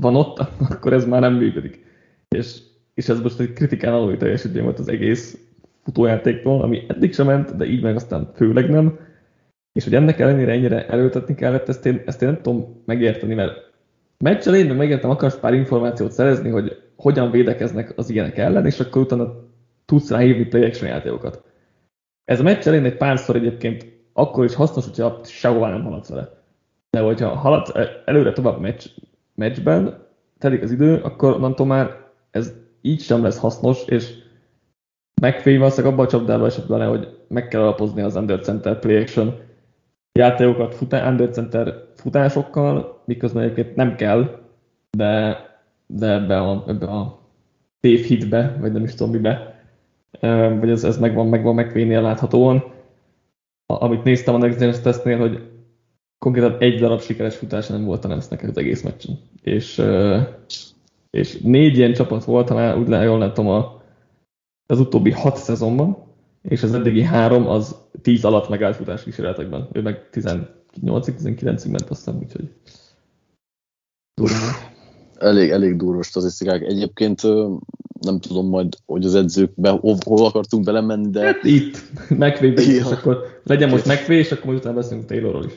van 0.00 0.16
ott, 0.16 0.38
akkor 0.70 0.92
ez 0.92 1.04
már 1.04 1.20
nem 1.20 1.34
működik. 1.34 1.84
És, 2.28 2.62
és 2.96 3.08
ez 3.08 3.20
most 3.20 3.40
egy 3.40 3.52
kritikán 3.52 3.92
aluli 3.92 4.16
teljesítmény 4.16 4.62
volt 4.62 4.78
az 4.78 4.88
egész 4.88 5.38
futójátéktól, 5.82 6.62
ami 6.62 6.84
eddig 6.88 7.14
sem 7.14 7.26
ment, 7.26 7.56
de 7.56 7.64
így 7.64 7.82
meg 7.82 7.96
aztán 7.96 8.30
főleg 8.34 8.70
nem. 8.70 8.98
És 9.72 9.84
hogy 9.84 9.94
ennek 9.94 10.18
ellenére 10.18 10.52
ennyire 10.52 10.86
előtetni 10.86 11.34
kellett, 11.34 11.68
ezt 11.68 11.86
én, 11.86 12.02
ezt 12.06 12.22
én 12.22 12.28
nem 12.28 12.42
tudom 12.42 12.82
megérteni, 12.84 13.34
mert 13.34 13.72
meccs 14.18 14.46
elején 14.46 14.66
meg 14.66 14.76
megértem, 14.76 15.10
akarsz 15.10 15.38
pár 15.38 15.54
információt 15.54 16.12
szerezni, 16.12 16.50
hogy 16.50 16.82
hogyan 16.96 17.30
védekeznek 17.30 17.92
az 17.96 18.10
ilyenek 18.10 18.38
ellen, 18.38 18.66
és 18.66 18.80
akkor 18.80 19.02
utána 19.02 19.34
tudsz 19.84 20.10
ráhívni 20.10 20.64
action 20.64 20.90
játékokat. 20.90 21.44
Ez 22.24 22.40
a 22.40 22.42
meccs 22.42 22.66
elején 22.66 22.84
egy 22.84 22.96
párszor 22.96 23.36
egyébként 23.36 23.86
akkor 24.12 24.44
is 24.44 24.54
hasznos, 24.54 24.84
hogyha 24.84 25.20
sehová 25.24 25.70
nem 25.70 25.84
haladsz 25.84 26.08
vele. 26.08 26.42
De 26.90 27.00
hogyha 27.00 27.28
haladsz 27.28 27.72
előre 28.04 28.32
tovább 28.32 28.60
meccs, 28.60 28.86
meccsben, 29.34 30.06
telik 30.38 30.62
az 30.62 30.72
idő, 30.72 31.00
akkor 31.02 31.32
onnantól 31.32 31.66
már 31.66 32.04
ez 32.30 32.64
így 32.86 33.00
sem 33.00 33.22
lesz 33.22 33.38
hasznos, 33.38 33.84
és 33.84 34.14
megfény 35.20 35.58
valószínűleg 35.58 35.92
abban 35.92 36.06
a 36.06 36.08
csapdába 36.08 36.46
esett 36.46 36.68
bele, 36.68 36.84
hogy 36.84 37.24
meg 37.28 37.48
kell 37.48 37.60
alapozni 37.60 38.02
az 38.02 38.16
under 38.16 38.40
center 38.40 38.78
play 38.78 38.96
action 38.96 39.34
játékokat 40.12 40.74
futá, 40.74 41.08
under 41.08 41.30
center 41.30 41.84
futásokkal, 41.94 43.02
miközben 43.04 43.42
egyébként 43.42 43.76
nem 43.76 43.96
kell, 43.96 44.40
de, 44.90 45.40
de 45.86 46.12
ebbe 46.12 46.40
a, 46.40 46.64
ebbe 46.66 46.86
a 46.86 47.18
tévhitbe, 47.80 48.56
vagy 48.60 48.72
nem 48.72 48.84
is 48.84 48.94
tudom 48.94 49.12
mibe, 49.12 49.60
vagy 50.60 50.70
ez, 50.70 50.84
ez 50.84 50.98
megvan, 50.98 51.26
megvan 51.26 51.54
megvénél 51.54 52.02
láthatóan. 52.02 52.64
Amit 53.66 54.04
néztem 54.04 54.34
a 54.34 54.38
Next 54.38 54.58
Gen 54.58 54.82
tesztnél, 54.82 55.18
hogy 55.18 55.48
konkrétan 56.18 56.56
egy 56.58 56.78
darab 56.78 57.00
sikeres 57.00 57.36
futás 57.36 57.66
nem 57.66 57.84
volt 57.84 58.04
a 58.04 58.08
Nemsznek 58.08 58.42
az 58.42 58.58
egész 58.58 58.82
meccsen. 58.82 59.18
És, 59.42 59.82
és 61.16 61.38
négy 61.42 61.76
ilyen 61.76 61.92
csapat 61.92 62.24
volt, 62.24 62.48
ha 62.48 62.78
úgy 62.78 62.88
jól 62.88 63.18
látom 63.18 63.48
a, 63.48 63.82
az 64.66 64.80
utóbbi 64.80 65.10
hat 65.10 65.36
szezonban, 65.36 65.96
és 66.42 66.62
az 66.62 66.74
eddigi 66.74 67.02
három 67.02 67.46
az 67.46 67.76
10 68.02 68.24
alatt 68.24 68.48
megállt 68.48 68.76
futás 68.76 69.02
kísérletekben. 69.02 69.68
Ő 69.72 69.82
meg 69.82 70.08
18-19-ig 70.12 71.70
ment 71.70 71.90
aztán, 71.90 72.18
úgyhogy 72.18 72.50
Elég, 75.18 75.50
elég 75.50 75.76
durva 75.76 76.02
statisztikák. 76.02 76.62
Egyébként 76.62 77.22
nem 78.00 78.18
tudom 78.20 78.48
majd, 78.48 78.76
hogy 78.86 79.04
az 79.04 79.14
edzőkbe 79.14 79.68
hol, 79.70 79.96
hol 80.04 80.26
akartunk 80.26 80.64
belemenni, 80.64 81.10
de... 81.10 81.24
Hát 81.24 81.44
itt, 81.44 81.76
ja. 82.66 82.74
és 82.74 82.82
akkor 82.82 83.40
legyen 83.42 83.68
most 83.68 83.86
megvé, 83.86 84.16
és 84.18 84.32
akkor 84.32 84.44
majd 84.44 84.58
utána 84.58 84.74
beszélünk 84.74 85.06
Taylorról 85.06 85.44
is. 85.44 85.52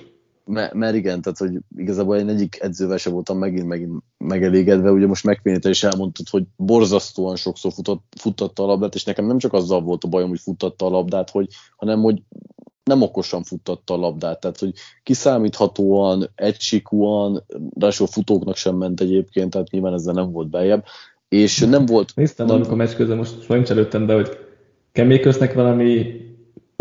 Mert, 0.51 0.95
igen, 0.95 1.21
tehát 1.21 1.37
hogy 1.37 1.59
igazából 1.75 2.17
én 2.17 2.29
egyik 2.29 2.57
edzővel 2.61 2.97
sem 2.97 3.13
voltam 3.13 3.37
megint, 3.37 3.67
megint 3.67 4.03
megelégedve, 4.17 4.91
ugye 4.91 5.07
most 5.07 5.23
megvédte 5.23 5.69
is 5.69 5.83
elmondtad, 5.83 6.29
hogy 6.29 6.43
borzasztóan 6.55 7.35
sokszor 7.35 7.71
futott, 7.71 8.13
futtatta 8.19 8.63
a 8.63 8.65
labdát, 8.65 8.95
és 8.95 9.03
nekem 9.03 9.25
nem 9.25 9.37
csak 9.37 9.53
azzal 9.53 9.81
volt 9.81 10.03
a 10.03 10.07
bajom, 10.07 10.29
hogy 10.29 10.39
futtatta 10.39 10.85
a 10.85 10.89
labdát, 10.89 11.29
hogy, 11.29 11.47
hanem 11.75 12.01
hogy 12.01 12.21
nem 12.83 13.01
okosan 13.01 13.43
futtatta 13.43 13.93
a 13.93 13.97
labdát, 13.97 14.39
tehát 14.39 14.59
hogy 14.59 14.73
kiszámíthatóan, 15.03 16.29
egysikúan, 16.35 17.45
ráadásul 17.47 18.07
futóknak 18.07 18.55
sem 18.55 18.75
ment 18.75 19.01
egyébként, 19.01 19.49
tehát 19.49 19.71
nyilván 19.71 19.93
ezzel 19.93 20.13
nem 20.13 20.31
volt 20.31 20.49
bejebb, 20.49 20.85
és 21.27 21.59
nem 21.59 21.85
volt... 21.85 22.11
Néztem 22.15 22.45
nem... 22.45 22.55
valamikor 22.55 22.77
meccs 22.77 22.95
közben, 22.95 23.17
most 23.17 23.47
nincs 23.47 23.69
előttem, 23.69 24.05
de 24.05 24.13
hogy 24.13 24.37
Kemékösznek 24.91 25.53
valami 25.53 26.21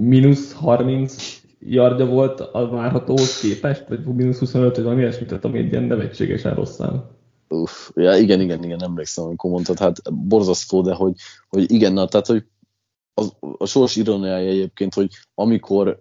mínusz 0.02 0.52
30 0.52 1.37
yardja 1.60 2.06
volt 2.06 2.40
a 2.40 2.68
várhatóhoz 2.68 3.40
képest, 3.40 3.88
vagy 3.88 4.04
mínusz 4.04 4.38
25, 4.38 4.74
vagy 4.74 4.84
valami 4.84 5.00
ilyesmit, 5.00 5.28
tehát 5.28 5.44
ami 5.44 5.58
egy 5.58 5.70
ilyen 5.70 5.84
nevetségesen 5.84 6.54
rossz 6.54 6.74
szám. 6.74 7.04
Uff, 7.48 7.90
ja, 7.94 8.16
igen, 8.16 8.40
igen, 8.40 8.64
igen, 8.64 8.82
emlékszem, 8.82 9.24
amikor 9.24 9.50
mondtad, 9.50 9.78
hát 9.78 10.14
borzasztó, 10.14 10.82
de 10.82 10.94
hogy, 10.94 11.14
hogy 11.48 11.72
igen, 11.72 11.92
na, 11.92 12.06
tehát, 12.06 12.26
hogy 12.26 12.44
az, 13.14 13.32
a 13.58 13.66
sors 13.66 13.96
ironiája 13.96 14.48
egyébként, 14.48 14.94
hogy 14.94 15.08
amikor 15.34 15.98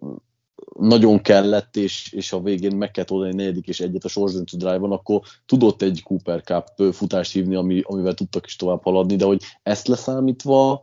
nagyon 0.80 1.22
kellett, 1.22 1.76
és, 1.76 2.12
és 2.12 2.34
a 2.34 2.41
végén 2.41 2.76
meg 2.76 2.91
kellett 2.91 3.12
oldani 3.12 3.34
negyedik 3.34 3.67
és 3.67 3.80
egyet 3.80 4.04
a 4.04 4.08
sorsdöntő 4.08 4.58
drive-on, 4.58 4.91
akkor 4.91 5.22
tudott 5.46 5.82
egy 5.82 6.04
Cooper 6.04 6.41
Cup 6.41 6.93
futást 6.93 7.32
hívni, 7.32 7.56
ami, 7.56 7.82
amivel 7.84 8.13
tudtak 8.13 8.46
is 8.46 8.56
tovább 8.56 8.84
haladni, 8.84 9.15
de 9.15 9.26
hogy 9.26 9.43
ezt 9.63 9.88
leszámítva, 9.88 10.82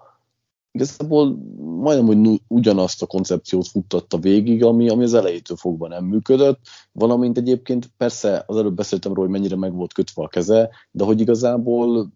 igazából 0.74 1.38
majdnem, 1.58 2.06
hogy 2.06 2.40
ugyanazt 2.48 3.02
a 3.02 3.06
koncepciót 3.06 3.66
futtatta 3.66 4.18
végig, 4.18 4.64
ami, 4.64 4.88
ami 4.88 5.02
az 5.02 5.14
elejétől 5.14 5.56
fogva 5.56 5.88
nem 5.88 6.04
működött, 6.04 6.58
valamint 6.92 7.38
egyébként 7.38 7.90
persze 7.96 8.44
az 8.46 8.56
előbb 8.56 8.74
beszéltem 8.74 9.12
róla, 9.12 9.28
hogy 9.28 9.38
mennyire 9.38 9.56
meg 9.56 9.74
volt 9.74 9.92
kötve 9.92 10.22
a 10.22 10.28
keze, 10.28 10.70
de 10.90 11.04
hogy 11.04 11.20
igazából 11.20 12.12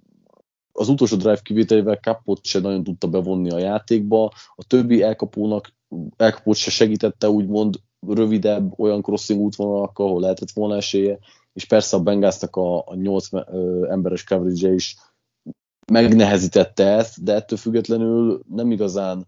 az 0.72 0.88
utolsó 0.88 1.16
drive 1.16 1.40
kivételével 1.42 2.00
kapott 2.00 2.44
se 2.44 2.60
nagyon 2.60 2.84
tudta 2.84 3.08
bevonni 3.08 3.50
a 3.50 3.58
játékba, 3.58 4.24
a 4.54 4.64
többi 4.66 5.02
elkapónak 5.02 5.72
elkapót 6.16 6.56
se 6.56 6.70
segítette 6.70 7.30
úgymond 7.30 7.74
rövidebb 8.06 8.78
olyan 8.78 9.02
crossing 9.02 9.40
útvonalakkal, 9.40 10.06
ahol 10.06 10.20
lehetett 10.20 10.50
volna 10.50 10.76
esélye, 10.76 11.18
és 11.52 11.64
persze 11.64 11.96
a 11.96 12.02
Bengáznak 12.02 12.56
a, 12.56 12.78
a 12.78 12.94
8 12.94 13.28
emberes 13.90 14.24
coverage 14.24 14.72
is 14.72 14.96
megnehezítette 15.92 16.84
ezt, 16.84 17.22
de 17.22 17.34
ettől 17.34 17.58
függetlenül 17.58 18.42
nem 18.48 18.70
igazán 18.70 19.26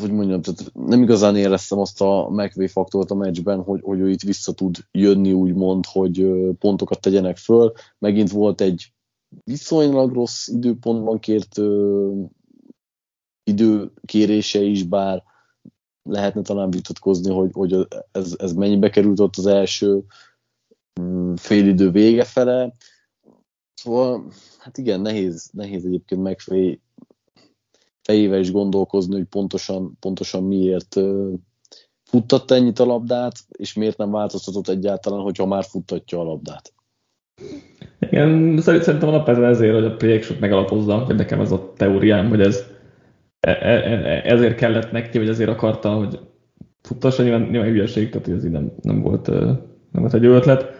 hogy 0.00 0.12
mondjam, 0.12 0.42
tehát 0.42 0.72
nem 0.74 1.02
igazán 1.02 1.36
éreztem 1.36 1.78
azt 1.78 2.00
a 2.00 2.28
McVay 2.30 2.66
faktort 2.66 3.10
a 3.10 3.14
meccsben, 3.14 3.62
hogy, 3.62 3.80
hogy 3.82 4.00
ő 4.00 4.10
itt 4.10 4.22
vissza 4.22 4.52
tud 4.52 4.76
jönni, 4.90 5.32
úgymond, 5.32 5.86
hogy 5.86 6.26
pontokat 6.58 7.00
tegyenek 7.00 7.36
föl. 7.36 7.72
Megint 7.98 8.30
volt 8.30 8.60
egy 8.60 8.92
viszonylag 9.44 10.12
rossz 10.12 10.48
időpontban 10.48 11.18
kért 11.18 11.58
ö, 11.58 12.12
időkérése 13.44 14.62
is, 14.62 14.82
bár 14.82 15.22
lehetne 16.02 16.42
talán 16.42 16.70
vitatkozni, 16.70 17.32
hogy, 17.32 17.50
hogy 17.52 17.86
ez, 18.12 18.34
ez 18.38 18.52
mennyibe 18.52 18.90
került 18.90 19.20
ott 19.20 19.36
az 19.36 19.46
első 19.46 20.02
mm, 21.00 21.34
félidő 21.34 21.90
vége 21.90 22.24
fele. 22.24 22.74
Szóval, 23.82 24.24
hát 24.58 24.78
igen, 24.78 25.00
nehéz, 25.00 25.50
nehéz 25.52 25.84
egyébként 25.84 26.22
megfej 26.22 26.80
fejével 28.02 28.40
is 28.40 28.52
gondolkozni, 28.52 29.14
hogy 29.14 29.24
pontosan, 29.24 29.96
pontosan 30.00 30.44
miért 30.44 30.96
futtatta 32.04 32.54
ennyit 32.54 32.78
a 32.78 32.84
labdát, 32.84 33.34
és 33.48 33.72
miért 33.72 33.96
nem 33.96 34.10
változtatott 34.10 34.68
egyáltalán, 34.68 35.20
hogyha 35.20 35.46
már 35.46 35.64
futtatja 35.64 36.20
a 36.20 36.22
labdát. 36.22 36.72
Igen, 37.98 38.60
szerintem 38.60 39.08
alapvetően 39.08 39.50
ezért, 39.50 39.74
hogy 39.74 39.84
a 39.84 39.96
projekt 39.96 40.40
megalapozza, 40.40 40.98
hogy 40.98 41.16
nekem 41.16 41.40
ez 41.40 41.52
a 41.52 41.72
teóriám, 41.76 42.28
hogy 42.28 42.40
ez 42.40 42.64
e, 43.40 43.50
e, 43.50 43.72
e, 43.72 44.22
ezért 44.24 44.56
kellett 44.56 44.92
neki, 44.92 45.18
vagy 45.18 45.28
ezért 45.28 45.50
akarta, 45.50 45.94
hogy 45.94 46.20
futtassa, 46.82 47.22
nyilván, 47.22 47.42
nyilván 47.42 47.70
hülyeség, 47.70 48.10
tehát 48.10 48.28
ez 48.28 48.44
így 48.44 48.50
nem, 48.50 48.72
nem, 48.82 49.02
volt, 49.02 49.26
nem 49.26 50.02
volt 50.02 50.14
egy 50.14 50.24
ötlet. 50.24 50.77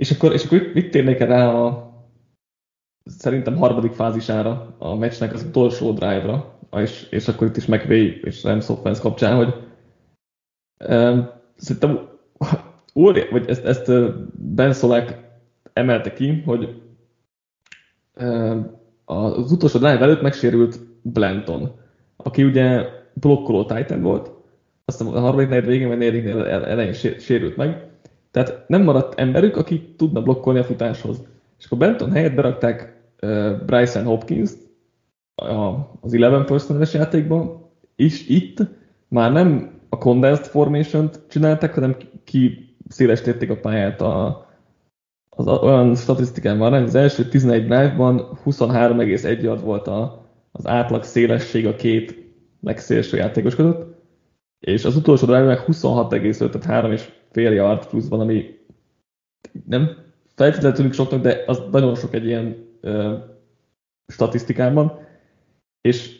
És 0.00 0.10
akkor, 0.10 0.32
és 0.32 0.44
akkor 0.44 0.70
itt 0.74 0.90
térnék 0.90 1.18
rá 1.18 1.48
a 1.48 1.92
szerintem 3.04 3.56
harmadik 3.56 3.92
fázisára 3.92 4.76
a 4.78 4.94
meccsnek 4.94 5.32
az 5.32 5.42
utolsó 5.42 5.92
drive-ra, 5.92 6.58
és, 6.76 7.06
és 7.10 7.28
akkor 7.28 7.46
itt 7.46 7.56
is 7.56 7.66
McVay 7.66 8.20
és 8.22 8.42
Rams 8.42 8.68
offense 8.68 9.00
kapcsán, 9.00 9.36
hogy 9.36 9.54
um, 10.88 11.28
szerintem 11.56 12.08
óri, 12.94 13.28
vagy 13.30 13.48
ezt, 13.48 13.64
ezt 13.64 13.92
Ben 14.32 14.72
Solak 14.72 15.14
emelte 15.72 16.12
ki, 16.12 16.42
hogy 16.44 16.82
az 19.04 19.52
utolsó 19.52 19.78
drive 19.78 20.00
előtt 20.00 20.22
megsérült 20.22 20.78
Blanton, 21.02 21.80
aki 22.16 22.44
ugye 22.44 22.86
blokkoló 23.14 23.64
Titan 23.64 24.02
volt, 24.02 24.30
aztán 24.84 25.08
a 25.08 25.20
harmadik 25.20 25.48
negyed 25.48 25.66
végén, 25.66 25.88
vagy 25.88 25.98
negyedik 25.98 26.26
elején 26.46 26.92
sérült 27.18 27.56
meg, 27.56 27.89
Tehát 28.30 28.64
nem 28.68 28.82
maradt 28.82 29.20
emberük, 29.20 29.56
aki 29.56 29.94
tudna 29.96 30.22
blokkolni 30.22 30.58
a 30.58 30.64
futáshoz. 30.64 31.22
És 31.58 31.64
akkor 31.64 31.78
Benton 31.78 32.10
helyett 32.10 32.34
berakták 32.34 33.02
uh, 33.22 33.64
Bryson 33.66 34.04
Hopkins 34.04 34.50
az 36.00 36.10
11 36.10 36.44
personalis 36.44 36.94
játékban, 36.94 37.68
és 37.96 38.28
itt 38.28 38.58
már 39.08 39.32
nem 39.32 39.78
a 39.88 39.98
condensed 39.98 40.46
formation-t 40.46 41.20
csinálták, 41.28 41.74
hanem 41.74 41.96
ki 42.24 42.74
szélesítették 42.88 43.50
a 43.50 43.60
pályát 43.60 44.00
a, 44.00 44.46
az 45.28 45.46
olyan 45.46 45.94
statisztikán 45.94 46.58
van, 46.58 46.72
hogy 46.72 46.82
az 46.82 46.94
első 46.94 47.28
11 47.28 47.66
drive-ban 47.66 48.38
23,1 48.44 49.42
yard 49.42 49.62
volt 49.62 49.86
a, 49.88 50.28
az 50.52 50.66
átlag 50.66 51.02
szélesség 51.02 51.66
a 51.66 51.74
két 51.74 52.18
legszélső 52.60 53.16
játékos 53.16 53.54
között, 53.54 53.98
és 54.60 54.84
az 54.84 54.96
utolsó 54.96 55.26
drive 55.26 55.44
meg 55.44 55.58
26,5, 55.66 56.38
tehát 56.38 56.64
3 56.64 56.92
és 56.92 57.08
fél 57.30 57.52
yard 57.52 57.86
pluszban, 57.86 58.20
ami 58.20 58.58
nem 59.66 59.96
feltétlenül 60.34 60.92
soknak, 60.92 61.20
de 61.20 61.44
az 61.46 61.62
nagyon 61.70 61.94
sok 61.94 62.14
egy 62.14 62.26
ilyen 62.26 62.66
ö, 62.80 63.16
statisztikában, 64.06 64.98
és 65.80 66.18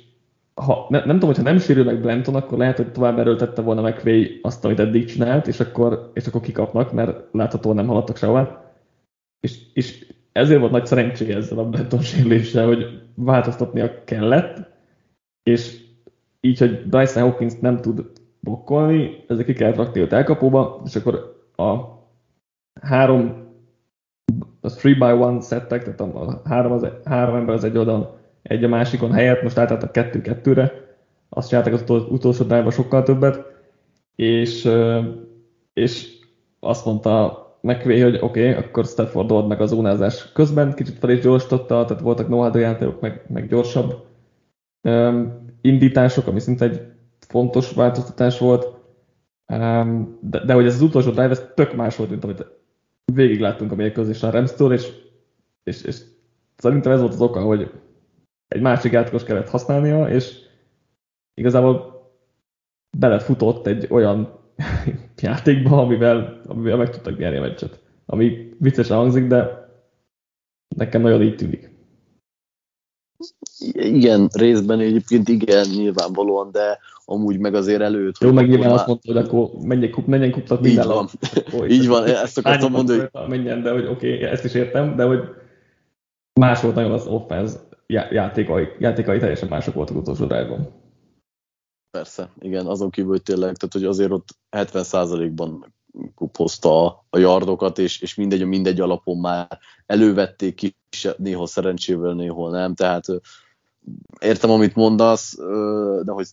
ha, 0.55 0.87
ne, 0.89 0.99
nem 0.99 1.15
tudom, 1.15 1.29
hogyha 1.29 1.43
nem 1.43 1.59
sérül 1.59 1.85
meg 1.85 2.01
Blanton, 2.01 2.35
akkor 2.35 2.59
lehet, 2.59 2.77
hogy 2.77 2.93
tovább 2.93 3.19
erőltette 3.19 3.63
volna 3.63 3.89
McVay 3.89 4.39
azt, 4.43 4.65
amit 4.65 4.79
eddig 4.79 5.05
csinált, 5.05 5.47
és 5.47 5.61
akkor, 5.61 6.11
és 6.15 6.27
akkor 6.27 6.41
kikapnak, 6.41 6.93
mert 6.93 7.33
láthatóan 7.33 7.75
nem 7.75 7.87
haladtak 7.87 8.17
sehová. 8.17 8.73
És, 9.41 9.73
és 9.73 10.07
ezért 10.33 10.61
volt 10.61 10.73
nagy 10.73 10.87
szerencséje 10.87 11.37
ezzel 11.37 11.59
a 11.59 11.69
Blanton 11.69 12.01
sérüléssel, 12.01 12.67
hogy 12.67 13.03
változtatnia 13.15 14.05
kellett, 14.05 14.69
és 15.43 15.81
így, 16.41 16.59
hogy 16.59 16.87
Bryson 16.87 17.23
Hawkins 17.23 17.55
nem 17.61 17.81
tud 17.81 18.11
blokkolni, 18.41 19.25
ezek 19.29 19.47
ki 19.47 19.53
kellett 19.53 19.77
rakni 19.77 20.01
őt 20.01 20.13
elkapóba, 20.13 20.83
és 20.85 20.97
akkor 20.97 21.43
a 21.57 21.99
három 22.81 23.49
a 24.61 24.71
3 24.71 24.99
by 24.99 25.35
1 25.37 25.43
szettek, 25.43 25.83
tehát 25.83 26.01
a 26.01 26.41
három, 26.45 26.73
az, 26.73 26.87
három 27.05 27.35
ember 27.35 27.55
az 27.55 27.65
egy 27.65 27.79
oldalon, 27.79 28.07
egy 28.43 28.65
a 28.65 28.69
másikon 28.69 29.13
helyett, 29.13 29.43
most 29.43 29.59
átálltak 29.59 29.93
kettő-kettőre, 29.93 30.73
azt 31.29 31.49
csinálták 31.49 31.73
az 31.73 31.85
utolsó 31.89 32.45
drive 32.45 32.71
sokkal 32.71 33.03
többet, 33.03 33.45
és, 34.17 34.69
és 35.73 36.19
azt 36.61 36.85
mondta 36.85 37.39
McVay, 37.61 38.01
hogy 38.01 38.19
oké, 38.21 38.49
okay, 38.49 38.63
akkor 38.63 38.85
Stafford 38.85 39.31
old 39.31 39.47
meg 39.47 39.61
a 39.61 39.67
zónázás 39.67 40.33
közben, 40.33 40.75
kicsit 40.75 40.99
fel 40.99 41.11
is 41.11 41.21
gyorsította, 41.21 41.85
tehát 41.85 42.03
voltak 42.03 42.29
no 42.29 42.59
játékok, 42.59 43.01
meg, 43.01 43.25
meg 43.29 43.49
gyorsabb 43.49 44.07
um, 44.83 45.45
indítások, 45.61 46.27
ami 46.27 46.41
szinte 46.41 46.65
egy 46.65 46.90
fontos 47.31 47.73
változtatás 47.73 48.39
volt, 48.39 48.67
de, 50.21 50.45
de 50.45 50.53
hogy 50.53 50.67
ez 50.67 50.75
az 50.75 50.83
utolsó 50.83 51.11
drive, 51.11 51.29
ez 51.29 51.51
tök 51.55 51.75
más 51.75 51.97
volt, 51.97 52.11
mint 52.11 52.25
amit 52.25 52.47
végig 53.13 53.41
láttunk 53.41 53.73
a 53.73 53.75
mérkőzésen 53.75 54.29
a 54.29 54.33
rams 54.33 54.53
és, 54.73 54.93
és, 55.63 55.83
és 55.83 56.01
szerintem 56.57 56.93
ez 56.93 57.01
volt 57.01 57.13
az 57.13 57.21
oka, 57.21 57.41
hogy 57.43 57.71
egy 58.49 58.61
másik 58.61 58.93
játékos 58.93 59.23
kellett 59.23 59.49
használnia, 59.49 60.09
és 60.09 60.39
igazából 61.35 62.01
belefutott 62.99 63.67
egy 63.67 63.87
olyan 63.91 64.39
játékba, 65.23 65.81
amivel, 65.81 66.41
amivel 66.47 66.77
meg 66.77 66.91
tudtak 66.91 67.19
nyerni 67.19 67.37
a 67.37 67.41
meccset. 67.41 67.81
Ami 68.07 68.55
viccesen 68.59 68.97
hangzik, 68.97 69.27
de 69.27 69.69
nekem 70.77 71.01
nagyon 71.01 71.23
így 71.23 71.37
tűnik. 71.37 71.71
Igen, 73.73 74.29
részben 74.33 74.81
egyébként 74.81 75.29
igen, 75.29 75.67
nyilvánvalóan, 75.69 76.51
de 76.51 76.79
amúgy 77.11 77.39
meg 77.39 77.55
azért 77.55 77.81
előtt. 77.81 78.19
Jó, 78.19 78.33
meg 78.33 78.49
nyilván 78.49 78.71
azt 78.71 78.87
mondta, 78.87 79.13
hogy 79.13 79.23
akkor 79.23 79.51
menjen, 79.63 79.91
kup, 79.91 80.07
menjen 80.07 80.31
kuptat 80.31 80.61
minden 80.61 80.85
Így 80.85 80.91
van, 80.91 81.09
így 81.77 81.89
van, 81.89 82.05
ezt 82.05 82.39
akartam 82.39 82.71
mondani, 82.71 83.09
hogy... 83.13 83.29
Menjen, 83.29 83.63
de 83.63 83.71
hogy 83.71 83.87
oké, 83.87 84.15
okay, 84.15 84.29
ezt 84.29 84.45
is 84.45 84.55
értem, 84.55 84.97
de 84.97 85.05
hogy 85.05 85.21
más 86.41 86.61
volt 86.61 86.75
nagyon 86.75 86.93
az 86.93 87.07
offense 87.07 87.59
játékai, 87.87 88.69
játékai 88.79 89.19
teljesen 89.19 89.49
mások 89.49 89.75
voltak 89.75 89.97
utolsó 89.97 90.25
drive 90.25 90.71
Persze, 91.91 92.31
igen, 92.39 92.67
azon 92.67 92.91
kívül 92.91 93.11
hogy 93.11 93.23
tényleg, 93.23 93.57
tehát 93.57 93.73
hogy 93.73 93.85
azért 93.85 94.11
ott 94.11 94.29
70%-ban 94.51 95.75
kupozta 96.15 96.87
a 97.11 97.19
yardokat, 97.19 97.79
és, 97.79 98.01
és 98.01 98.15
mindegy, 98.15 98.45
mindegy 98.45 98.81
alapon 98.81 99.19
már 99.19 99.59
elővették 99.87 100.55
ki, 100.55 100.77
néhol 101.17 101.47
szerencsével, 101.47 102.13
néhol 102.15 102.51
nem, 102.51 102.75
tehát 102.75 103.05
értem, 104.21 104.51
amit 104.51 104.75
mondasz, 104.75 105.37
de 106.03 106.13
hogy 106.13 106.27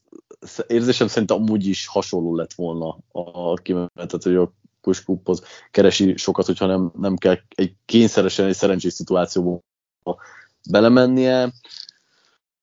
érzésem 0.68 1.08
szerint 1.08 1.32
amúgy 1.32 1.66
is 1.66 1.88
hasonló 1.88 2.36
lett 2.36 2.54
volna 2.54 2.98
a 3.12 3.54
kimenetet, 3.54 4.24
hogy 4.24 4.36
a 4.36 4.54
kuskuphoz 4.82 5.44
keresi 5.72 6.18
sokat, 6.18 6.46
hogyha 6.46 6.66
nem, 6.66 6.92
nem 7.00 7.16
kell 7.16 7.38
egy 7.56 7.76
kényszeresen 7.86 8.46
egy 8.46 8.54
szerencsés 8.54 8.94
szituációba 8.94 9.60
belemennie. 10.70 11.52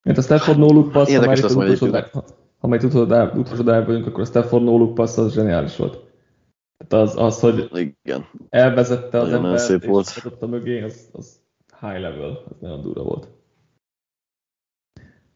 Mert 0.03 0.19
a 0.19 0.23
Stafford 0.23 0.59
no 0.59 0.73
look 0.73 0.93
pass, 0.93 1.09
Érdekes 1.09 1.41
ha 1.41 2.69
már 2.69 2.83
itt 2.83 2.91
utolsó, 2.91 3.39
utolsó, 3.41 3.65
vagyunk, 3.65 4.07
akkor 4.07 4.21
a 4.21 4.27
Stafford 4.27 4.65
no 4.65 4.77
look 4.77 4.95
pass 4.95 5.17
az 5.17 5.33
zseniális 5.33 5.77
volt. 5.77 5.99
Tehát 6.77 7.09
az, 7.09 7.17
az 7.17 7.41
hogy 7.41 7.69
Igen. 8.03 8.25
elvezette 8.49 9.19
az 9.19 9.33
ember, 9.33 9.59
szép 9.59 9.83
és 9.83 9.89
volt. 9.89 10.23
a 10.41 10.47
mögé, 10.47 10.83
az, 10.83 11.09
az 11.13 11.41
high 11.81 12.01
level, 12.01 12.43
az 12.49 12.57
nagyon 12.61 12.81
durva 12.81 13.03
volt. 13.03 13.29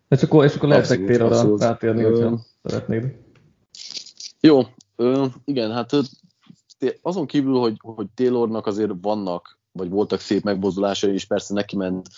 És 0.08 0.22
akkor, 0.22 0.44
és 0.44 0.54
akkor 0.54 0.68
lehet 0.68 0.88
tér 0.88 1.22
arra 1.22 1.56
rátérni, 1.58 2.02
hogyha 2.02 2.40
szeretnéd. 2.62 3.16
Jó, 4.40 4.62
ö, 4.96 5.26
igen, 5.44 5.72
hát 5.72 5.90
azon 7.02 7.26
kívül, 7.26 7.58
hogy, 7.58 7.76
hogy 7.82 8.06
Taylornak 8.14 8.66
azért 8.66 8.92
vannak, 9.00 9.58
vagy 9.72 9.88
voltak 9.90 10.20
szép 10.20 10.42
megmozdulásai, 10.42 11.12
és 11.12 11.24
persze 11.24 11.54
neki 11.54 11.76
ment 11.76 12.08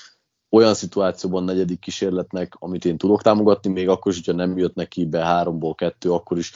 olyan 0.51 0.75
szituációban 0.75 1.45
negyedik 1.45 1.79
kísérletnek, 1.79 2.55
amit 2.59 2.85
én 2.85 2.99
tudok 2.99 3.23
támogatni, 3.23 3.73
még 3.73 3.89
akkor 3.89 4.13
is, 4.13 4.19
hogyha 4.19 4.33
nem 4.33 4.59
jött 4.59 4.75
neki 4.75 5.07
be 5.07 5.25
háromból 5.25 5.75
kettő, 5.75 6.13
akkor 6.13 6.39
is 6.39 6.53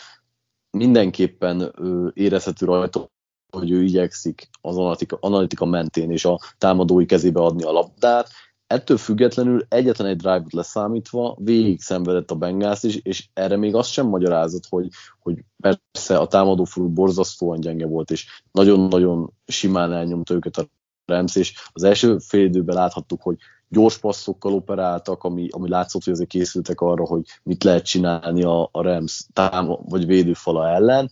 mindenképpen 0.70 1.74
érezhető 2.14 2.66
rajta, 2.66 3.10
hogy 3.52 3.70
ő 3.70 3.82
igyekszik 3.82 4.48
az 4.60 4.76
analitika, 4.76 5.18
analitika 5.20 5.64
mentén 5.64 6.10
és 6.10 6.24
a 6.24 6.38
támadói 6.58 7.06
kezébe 7.06 7.40
adni 7.40 7.62
a 7.62 7.72
labdát. 7.72 8.28
Ettől 8.66 8.96
függetlenül 8.96 9.66
egyetlen 9.68 10.08
egy 10.08 10.16
drive-ot 10.16 10.52
leszámítva 10.52 11.36
végig 11.40 11.80
szenvedett 11.80 12.30
a 12.30 12.34
Bengals 12.34 12.82
is, 12.82 12.96
és 12.96 13.28
erre 13.32 13.56
még 13.56 13.74
azt 13.74 13.90
sem 13.90 14.06
magyarázott, 14.06 14.66
hogy, 14.68 14.88
hogy 15.18 15.44
persze 15.56 16.18
a 16.18 16.26
támadó 16.26 16.64
furu 16.64 16.88
borzasztóan 16.88 17.60
gyenge 17.60 17.86
volt, 17.86 18.10
és 18.10 18.42
nagyon-nagyon 18.52 19.32
simán 19.46 19.92
elnyomta 19.92 20.34
őket 20.34 20.56
a 20.56 20.66
Rams, 21.06 21.36
és 21.36 21.54
az 21.72 21.82
első 21.82 22.18
fél 22.18 22.44
időben 22.44 22.76
láthattuk, 22.76 23.22
hogy 23.22 23.36
gyors 23.68 23.98
passzokkal 23.98 24.52
operáltak, 24.52 25.24
ami, 25.24 25.48
ami 25.50 25.68
látszott, 25.68 26.04
hogy 26.04 26.12
azért 26.12 26.28
készültek 26.28 26.80
arra, 26.80 27.06
hogy 27.06 27.22
mit 27.42 27.64
lehet 27.64 27.84
csinálni 27.84 28.42
a, 28.42 28.68
a 28.72 28.82
Rams 28.82 29.26
tám 29.32 29.78
vagy 29.88 30.06
védőfala 30.06 30.68
ellen, 30.68 31.10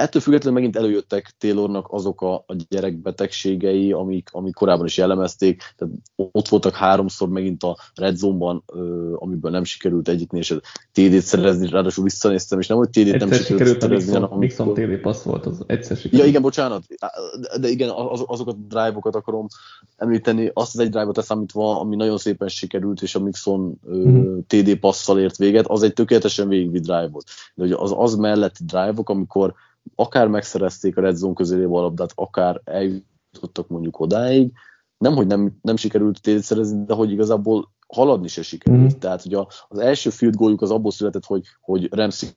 ettől 0.00 0.22
függetlenül 0.22 0.58
megint 0.58 0.76
előjöttek 0.76 1.34
Taylornak 1.38 1.86
azok 1.90 2.22
a, 2.22 2.34
a 2.34 2.56
gyerekbetegségei, 2.68 3.92
amik, 3.92 4.28
amik 4.32 4.54
korábban 4.54 4.86
is 4.86 4.96
jellemezték, 4.96 5.62
tehát 5.76 5.94
ott 6.16 6.48
voltak 6.48 6.74
háromszor 6.74 7.28
megint 7.28 7.62
a 7.62 7.78
Red 7.94 8.16
Zone-ban, 8.16 8.62
ö, 8.66 9.12
amiből 9.14 9.50
nem 9.50 9.64
sikerült 9.64 10.08
egyiknél 10.08 10.42
se 10.42 10.60
TD-t 10.92 11.22
szerezni, 11.22 11.68
ráadásul 11.70 12.04
visszanéztem, 12.04 12.58
és 12.58 12.66
nem, 12.66 12.78
hogy 12.78 12.88
TD-t 12.88 13.04
nem 13.04 13.12
sikerült, 13.12 13.46
sikerült 13.46 13.80
szerezni, 13.80 14.12
hanem 14.12 14.32
amikor... 14.32 14.72
TD 14.72 15.00
passz 15.00 15.22
volt, 15.22 15.46
az 15.46 15.62
egyszer 15.66 15.96
sikerült. 15.96 16.22
Ja 16.22 16.28
igen, 16.28 16.42
bocsánat, 16.42 16.82
de 17.60 17.68
igen, 17.68 17.90
az, 17.90 18.22
azokat 18.26 18.54
a 18.54 18.66
drive-okat 18.68 19.14
akarom 19.14 19.46
említeni, 19.96 20.50
azt 20.54 20.74
az 20.74 20.80
egy 20.80 20.90
drive-ot 20.90 21.16
leszámítva, 21.16 21.80
ami 21.80 21.96
nagyon 21.96 22.18
szépen 22.18 22.48
sikerült, 22.48 23.02
és 23.02 23.14
a 23.14 23.20
Mixon 23.20 23.80
mm-hmm. 23.90 24.38
TD 24.46 24.76
passzal 24.76 25.20
ért 25.20 25.36
véget, 25.36 25.66
az 25.66 25.82
egy 25.82 25.92
tökéletesen 25.92 26.48
végigvi 26.48 26.78
drive 26.78 27.08
volt. 27.08 27.26
De 27.54 27.64
ugye 27.64 27.76
az, 27.76 27.92
az 27.96 28.14
melletti 28.14 28.64
drive-ok, 28.64 29.08
amikor 29.08 29.54
akár 29.94 30.28
megszerezték 30.28 30.96
a 30.96 31.00
Red 31.00 31.16
Zone 31.16 31.34
közelébe 31.34 31.76
a 31.76 31.80
labdát, 31.80 32.12
akár 32.14 32.60
eljutottak 32.64 33.68
mondjuk 33.68 34.00
odáig, 34.00 34.52
nem, 34.98 35.14
hogy 35.14 35.26
nem, 35.26 35.58
nem 35.62 35.76
sikerült 35.76 36.22
tényleg 36.22 36.42
szerezni, 36.42 36.84
de 36.84 36.94
hogy 36.94 37.10
igazából 37.10 37.72
haladni 37.86 38.28
se 38.28 38.42
sikerült. 38.42 38.94
Mm. 38.94 38.98
Tehát 38.98 39.24
ugye 39.24 39.38
az 39.68 39.78
első 39.78 40.10
field 40.10 40.34
goaljuk 40.34 40.62
az 40.62 40.70
abból 40.70 40.90
született, 40.90 41.24
hogy, 41.24 41.44
hogy 41.60 41.92
Ramsey 41.92 42.28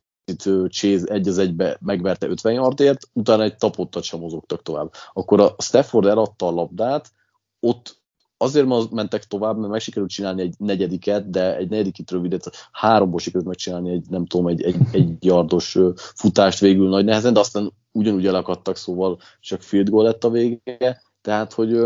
Chase 0.67 1.05
egy 1.05 1.27
az 1.27 1.37
egybe 1.37 1.77
megverte 1.81 2.27
50 2.27 2.53
yardért, 2.53 3.09
utána 3.13 3.43
egy 3.43 3.55
tapottat 3.55 4.03
sem 4.03 4.19
mozogtak 4.19 4.61
tovább. 4.61 4.91
Akkor 5.13 5.39
a 5.39 5.55
Stafford 5.57 6.07
eladta 6.07 6.47
a 6.47 6.51
labdát, 6.51 7.11
ott 7.59 8.02
azért 8.43 8.91
mentek 8.91 9.23
tovább, 9.23 9.57
mert 9.57 9.71
meg 9.71 9.79
sikerült 9.79 10.11
csinálni 10.11 10.41
egy 10.41 10.55
negyediket, 10.57 11.29
de 11.29 11.57
egy 11.57 11.69
negyedikit 11.69 12.11
rövidet, 12.11 12.69
háromból 12.71 13.19
sikerült 13.19 13.47
megcsinálni 13.47 13.91
egy, 13.91 14.05
nem 14.09 14.25
tudom, 14.25 14.47
egy, 14.47 14.61
egy, 14.61 14.75
egy 14.91 15.25
yardos 15.25 15.77
futást 15.95 16.59
végül 16.59 16.89
nagy 16.89 17.05
nehezen, 17.05 17.33
de 17.33 17.39
aztán 17.39 17.73
ugyanúgy 17.91 18.27
elakadtak, 18.27 18.75
szóval 18.75 19.19
csak 19.39 19.61
field 19.61 19.89
goal 19.89 20.03
lett 20.03 20.23
a 20.23 20.29
vége, 20.29 21.01
tehát, 21.21 21.53
hogy 21.53 21.77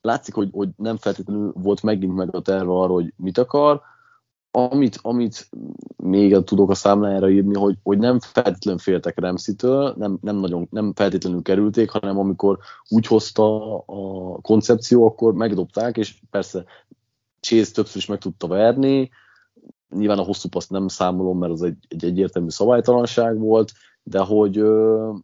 látszik, 0.00 0.34
hogy, 0.34 0.48
hogy 0.52 0.68
nem 0.76 0.96
feltétlenül 0.96 1.52
volt 1.54 1.82
megint 1.82 2.14
meg 2.14 2.34
a 2.34 2.40
terve 2.40 2.72
arra, 2.72 2.92
hogy 2.92 3.12
mit 3.16 3.38
akar, 3.38 3.80
amit, 4.50 4.98
amit 5.02 5.48
még 5.96 6.36
tudok 6.44 6.70
a 6.70 6.74
számlájára 6.74 7.30
írni, 7.30 7.54
hogy, 7.54 7.76
hogy 7.82 7.98
nem 7.98 8.20
feltétlenül 8.20 8.80
féltek 8.80 9.20
Remszitől, 9.20 9.94
nem, 9.96 10.18
nem, 10.20 10.36
nagyon, 10.36 10.66
nem 10.70 10.92
feltétlenül 10.94 11.42
kerülték, 11.42 11.90
hanem 11.90 12.18
amikor 12.18 12.58
úgy 12.88 13.06
hozta 13.06 13.76
a 13.78 14.40
koncepció, 14.40 15.06
akkor 15.06 15.34
megdobták, 15.34 15.96
és 15.96 16.20
persze 16.30 16.64
Chase 17.40 17.72
többször 17.72 17.96
is 17.96 18.06
meg 18.06 18.18
tudta 18.18 18.46
verni, 18.46 19.10
nyilván 19.90 20.18
a 20.18 20.22
hosszú 20.22 20.48
paszt 20.48 20.70
nem 20.70 20.88
számolom, 20.88 21.38
mert 21.38 21.52
az 21.52 21.62
egy, 21.62 21.76
egy 21.88 22.04
egyértelmű 22.04 22.48
szabálytalanság 22.48 23.38
volt, 23.38 23.72
de 24.08 24.18
hogy 24.18 24.62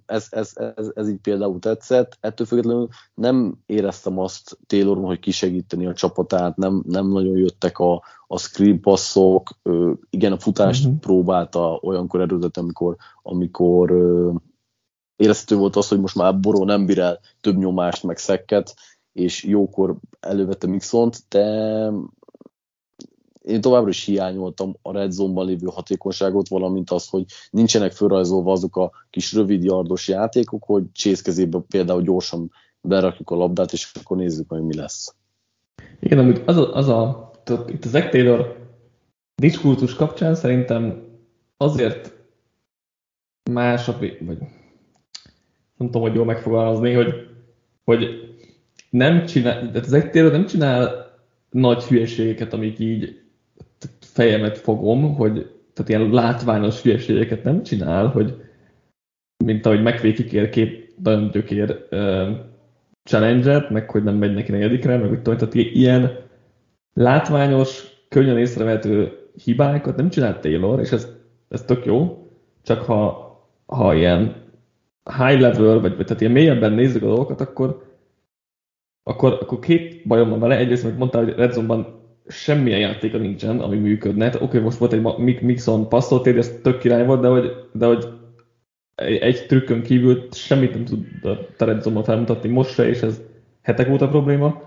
ez, 0.06 0.26
ez, 0.30 0.52
ez, 0.76 0.90
ez 0.94 1.08
így 1.08 1.20
például 1.20 1.58
tetszett. 1.58 2.16
Ettől 2.20 2.46
függetlenül 2.46 2.88
nem 3.14 3.54
éreztem 3.66 4.18
azt 4.18 4.58
Tayloron, 4.66 5.04
hogy 5.04 5.18
kisegíteni 5.18 5.86
a 5.86 5.94
csapatát, 5.94 6.56
nem, 6.56 6.82
nem 6.86 7.08
nagyon 7.08 7.36
jöttek 7.36 7.78
a, 7.78 8.02
a 8.26 8.38
screen 8.38 8.80
passzok, 8.80 9.50
igen, 10.10 10.32
a 10.32 10.38
futást 10.38 10.84
uh-huh. 10.84 11.00
próbálta 11.00 11.78
olyankor 11.82 12.20
erőzött, 12.20 12.56
amikor, 12.56 12.96
amikor 13.22 13.90
érezhető 15.16 15.56
volt 15.56 15.76
az, 15.76 15.88
hogy 15.88 16.00
most 16.00 16.14
már 16.14 16.40
Boró 16.40 16.64
nem 16.64 16.86
bír 16.86 16.98
el 16.98 17.20
több 17.40 17.56
nyomást, 17.56 18.02
meg 18.02 18.18
szekket, 18.18 18.74
és 19.12 19.44
jókor 19.44 19.96
elővette 20.20 20.66
Mixont, 20.66 21.18
de 21.28 21.90
én 23.44 23.60
továbbra 23.60 23.88
is 23.88 24.04
hiányoltam 24.04 24.76
a 24.82 24.92
red 24.92 25.10
zone-ban 25.10 25.46
lévő 25.46 25.66
hatékonyságot, 25.66 26.48
valamint 26.48 26.90
az, 26.90 27.08
hogy 27.08 27.24
nincsenek 27.50 27.92
felrajzolva 27.92 28.52
azok 28.52 28.76
a 28.76 28.90
kis 29.10 29.32
rövid 29.32 29.64
yardos 29.64 30.08
játékok, 30.08 30.64
hogy 30.64 30.84
Chase 30.92 31.46
például 31.68 32.02
gyorsan 32.02 32.50
berakjuk 32.80 33.30
a 33.30 33.36
labdát, 33.36 33.72
és 33.72 33.92
akkor 34.02 34.16
nézzük, 34.16 34.48
hogy 34.48 34.62
mi 34.62 34.76
lesz. 34.76 35.14
Igen, 36.00 36.18
amit 36.18 36.42
az 36.48 36.56
a, 36.56 36.74
az 36.74 36.88
a 36.88 37.32
itt 37.66 37.84
az 37.84 37.90
Zach 37.90 38.10
Taylor 38.10 38.68
diskurzus 39.34 39.94
kapcsán 39.94 40.34
szerintem 40.34 41.02
azért 41.56 42.12
más, 43.50 43.86
vagy 43.86 44.38
nem 45.76 45.90
tudom, 45.90 46.02
hogy 46.02 46.14
jól 46.14 46.24
megfogalmazni, 46.24 46.92
hogy, 46.92 47.14
hogy 47.84 48.06
nem 48.90 49.26
csinál, 49.26 49.70
tehát 49.70 49.86
az 49.86 50.08
Taylor 50.12 50.32
nem 50.32 50.46
csinál 50.46 51.12
nagy 51.50 51.82
hülyeségeket, 51.82 52.52
amik 52.52 52.78
így 52.78 53.23
fejemet 54.14 54.58
fogom, 54.58 55.14
hogy 55.14 55.32
tehát 55.72 55.88
ilyen 55.90 56.10
látványos 56.10 56.82
hülyeségeket 56.82 57.44
nem 57.44 57.62
csinál, 57.62 58.06
hogy 58.06 58.34
mint 59.44 59.66
ahogy 59.66 59.82
McVay 59.82 60.12
kikér 60.12 60.48
két 60.48 60.94
gyökér 61.30 61.86
uh, 61.90 62.28
challenge 63.02 63.66
meg 63.70 63.90
hogy 63.90 64.02
nem 64.02 64.14
megy 64.14 64.34
neki 64.34 64.50
negyedikre, 64.50 64.96
meg 64.96 65.10
úgy 65.10 65.22
tehát 65.22 65.54
ilyen 65.54 66.18
látványos, 66.92 67.92
könnyen 68.08 68.38
észrevehető 68.38 69.18
hibákat 69.44 69.96
nem 69.96 70.08
csinált 70.08 70.40
Taylor, 70.40 70.80
és 70.80 70.92
ez, 70.92 71.08
ez 71.48 71.62
tök 71.62 71.84
jó, 71.84 72.28
csak 72.62 72.82
ha, 72.82 73.32
ha 73.66 73.94
ilyen 73.94 74.42
high 75.18 75.40
level, 75.40 75.80
vagy, 75.80 75.96
vagy 75.96 76.06
tehát 76.06 76.20
ilyen 76.20 76.32
mélyebben 76.32 76.72
nézzük 76.72 77.02
a 77.02 77.06
dolgokat, 77.06 77.40
akkor, 77.40 77.84
akkor, 79.02 79.32
akkor 79.32 79.58
két 79.58 80.06
bajom 80.06 80.28
van 80.28 80.40
vele. 80.40 80.56
Egyrészt, 80.56 80.84
amit 80.84 80.98
mondtál, 80.98 81.24
hogy 81.24 81.34
Red 81.34 81.52
Zone-ban 81.52 82.03
semmilyen 82.28 82.80
játéka 82.80 83.18
nincsen, 83.18 83.60
ami 83.60 83.76
működne. 83.76 84.26
Oké, 84.26 84.44
okay, 84.44 84.60
most 84.60 84.78
volt 84.78 84.92
egy 84.92 85.02
Mixon 85.40 85.88
passzolt, 85.88 86.26
ez 86.26 86.60
tök 86.62 86.78
király 86.78 87.06
volt, 87.06 87.20
de 87.20 87.28
hogy, 87.28 87.52
de 87.72 87.86
hogy 87.86 88.08
egy 88.94 89.46
trükkön 89.46 89.82
kívül 89.82 90.28
semmit 90.30 90.74
nem 90.74 90.84
tud 90.84 91.06
a 91.58 91.64
Red 91.64 91.82
Zone-ban 91.82 92.04
felmutatni 92.04 92.48
most 92.48 92.74
se, 92.74 92.88
és 92.88 93.02
ez 93.02 93.20
hetek 93.62 93.90
óta 93.90 94.08
probléma. 94.08 94.62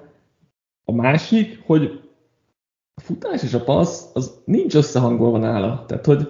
A 0.83 0.91
másik, 0.91 1.61
hogy 1.65 2.01
a 2.93 3.01
futás 3.01 3.43
és 3.43 3.53
a 3.53 3.63
passz 3.63 4.05
az 4.13 4.41
nincs 4.45 4.75
összehangolva 4.75 5.37
nála. 5.37 5.85
Tehát, 5.87 6.05
hogy 6.05 6.27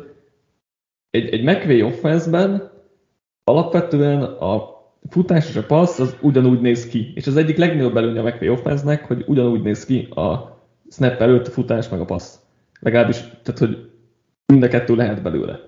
egy, 1.10 1.30
egy 1.30 1.44
McVay 1.44 1.84
offense-ben 1.84 2.72
alapvetően 3.44 4.22
a 4.22 4.76
futás 5.10 5.50
és 5.50 5.56
a 5.56 5.66
passz 5.66 6.00
az 6.00 6.18
ugyanúgy 6.22 6.62
néz 6.62 6.88
ki. 6.88 7.12
És 7.16 7.28
az 7.28 7.36
egyik 7.36 7.58
legnagyobb 7.58 7.98
előnye 7.98 8.20
a 8.20 8.24
McVay 8.24 8.50
offense 8.50 9.04
hogy 9.08 9.24
ugyanúgy 9.28 9.62
néz 9.62 9.86
ki 9.86 10.08
a 10.10 10.57
snap 10.92 11.22
előtt 11.22 11.48
a 11.48 11.52
futás 11.52 11.90
meg 11.90 12.00
a 12.00 12.06
passz. 12.06 12.36
Legalábbis, 12.80 13.20
tehát 13.20 13.60
hogy 13.60 13.90
mind 14.46 14.64
a 14.64 14.68
kettő 14.68 14.96
lehet 14.96 15.22
belőle. 15.22 15.60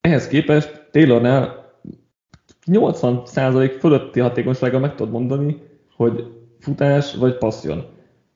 Ehhez 0.00 0.28
képest 0.28 0.88
Taylornál 0.90 1.72
80% 2.66 3.76
fölötti 3.78 4.20
hatékonysággal 4.20 4.80
meg 4.80 4.94
tudod 4.94 5.12
mondani, 5.12 5.62
hogy 5.96 6.32
futás 6.58 7.14
vagy 7.14 7.38
passzjon. 7.38 7.84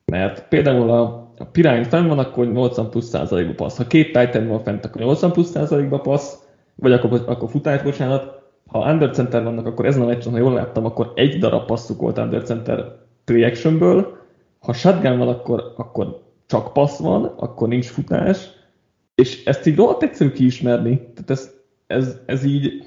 Mert 0.05 0.49
például 0.49 0.91
a 0.91 1.29
a 1.39 1.45
Pirány 1.45 1.85
fenn 1.85 2.07
van, 2.07 2.19
akkor 2.19 2.47
80 2.47 2.91
plusz 2.91 3.09
százalékba 3.09 3.55
passz. 3.55 3.77
Ha 3.77 3.87
két 3.87 4.13
Titan 4.13 4.47
van 4.47 4.63
fent, 4.63 4.85
akkor 4.85 5.01
80 5.01 5.33
plusz 5.33 5.51
százalékba 5.51 6.01
passz, 6.01 6.35
vagy 6.75 6.93
akkor, 6.93 7.25
akkor 7.27 7.51
futás, 7.51 7.83
bocsánat. 7.83 8.37
Ha 8.67 8.93
under 8.93 9.11
center 9.11 9.43
vannak, 9.43 9.67
akkor 9.67 9.87
ezen 9.87 10.03
a 10.03 10.07
meccsen, 10.07 10.33
ha 10.33 10.39
jól 10.39 10.53
láttam, 10.53 10.85
akkor 10.85 11.13
egy 11.15 11.39
darab 11.39 11.67
passzuk 11.67 12.01
volt 12.01 12.19
under 12.19 12.43
center 12.43 12.97
reactionből. 13.25 14.18
Ha 14.59 14.73
shotgun 14.73 15.19
van, 15.19 15.29
akkor, 15.29 15.73
akkor 15.77 16.23
csak 16.47 16.73
passz 16.73 16.99
van, 16.99 17.25
akkor 17.25 17.69
nincs 17.69 17.87
futás, 17.87 18.49
és 19.15 19.45
ezt 19.45 19.67
így 19.67 19.77
rohadt 19.77 20.03
egyszerű 20.03 20.31
kiismerni. 20.31 20.97
Tehát 20.97 21.31
ez, 21.31 21.55
ez, 21.87 22.17
ez 22.27 22.45
így 22.45 22.83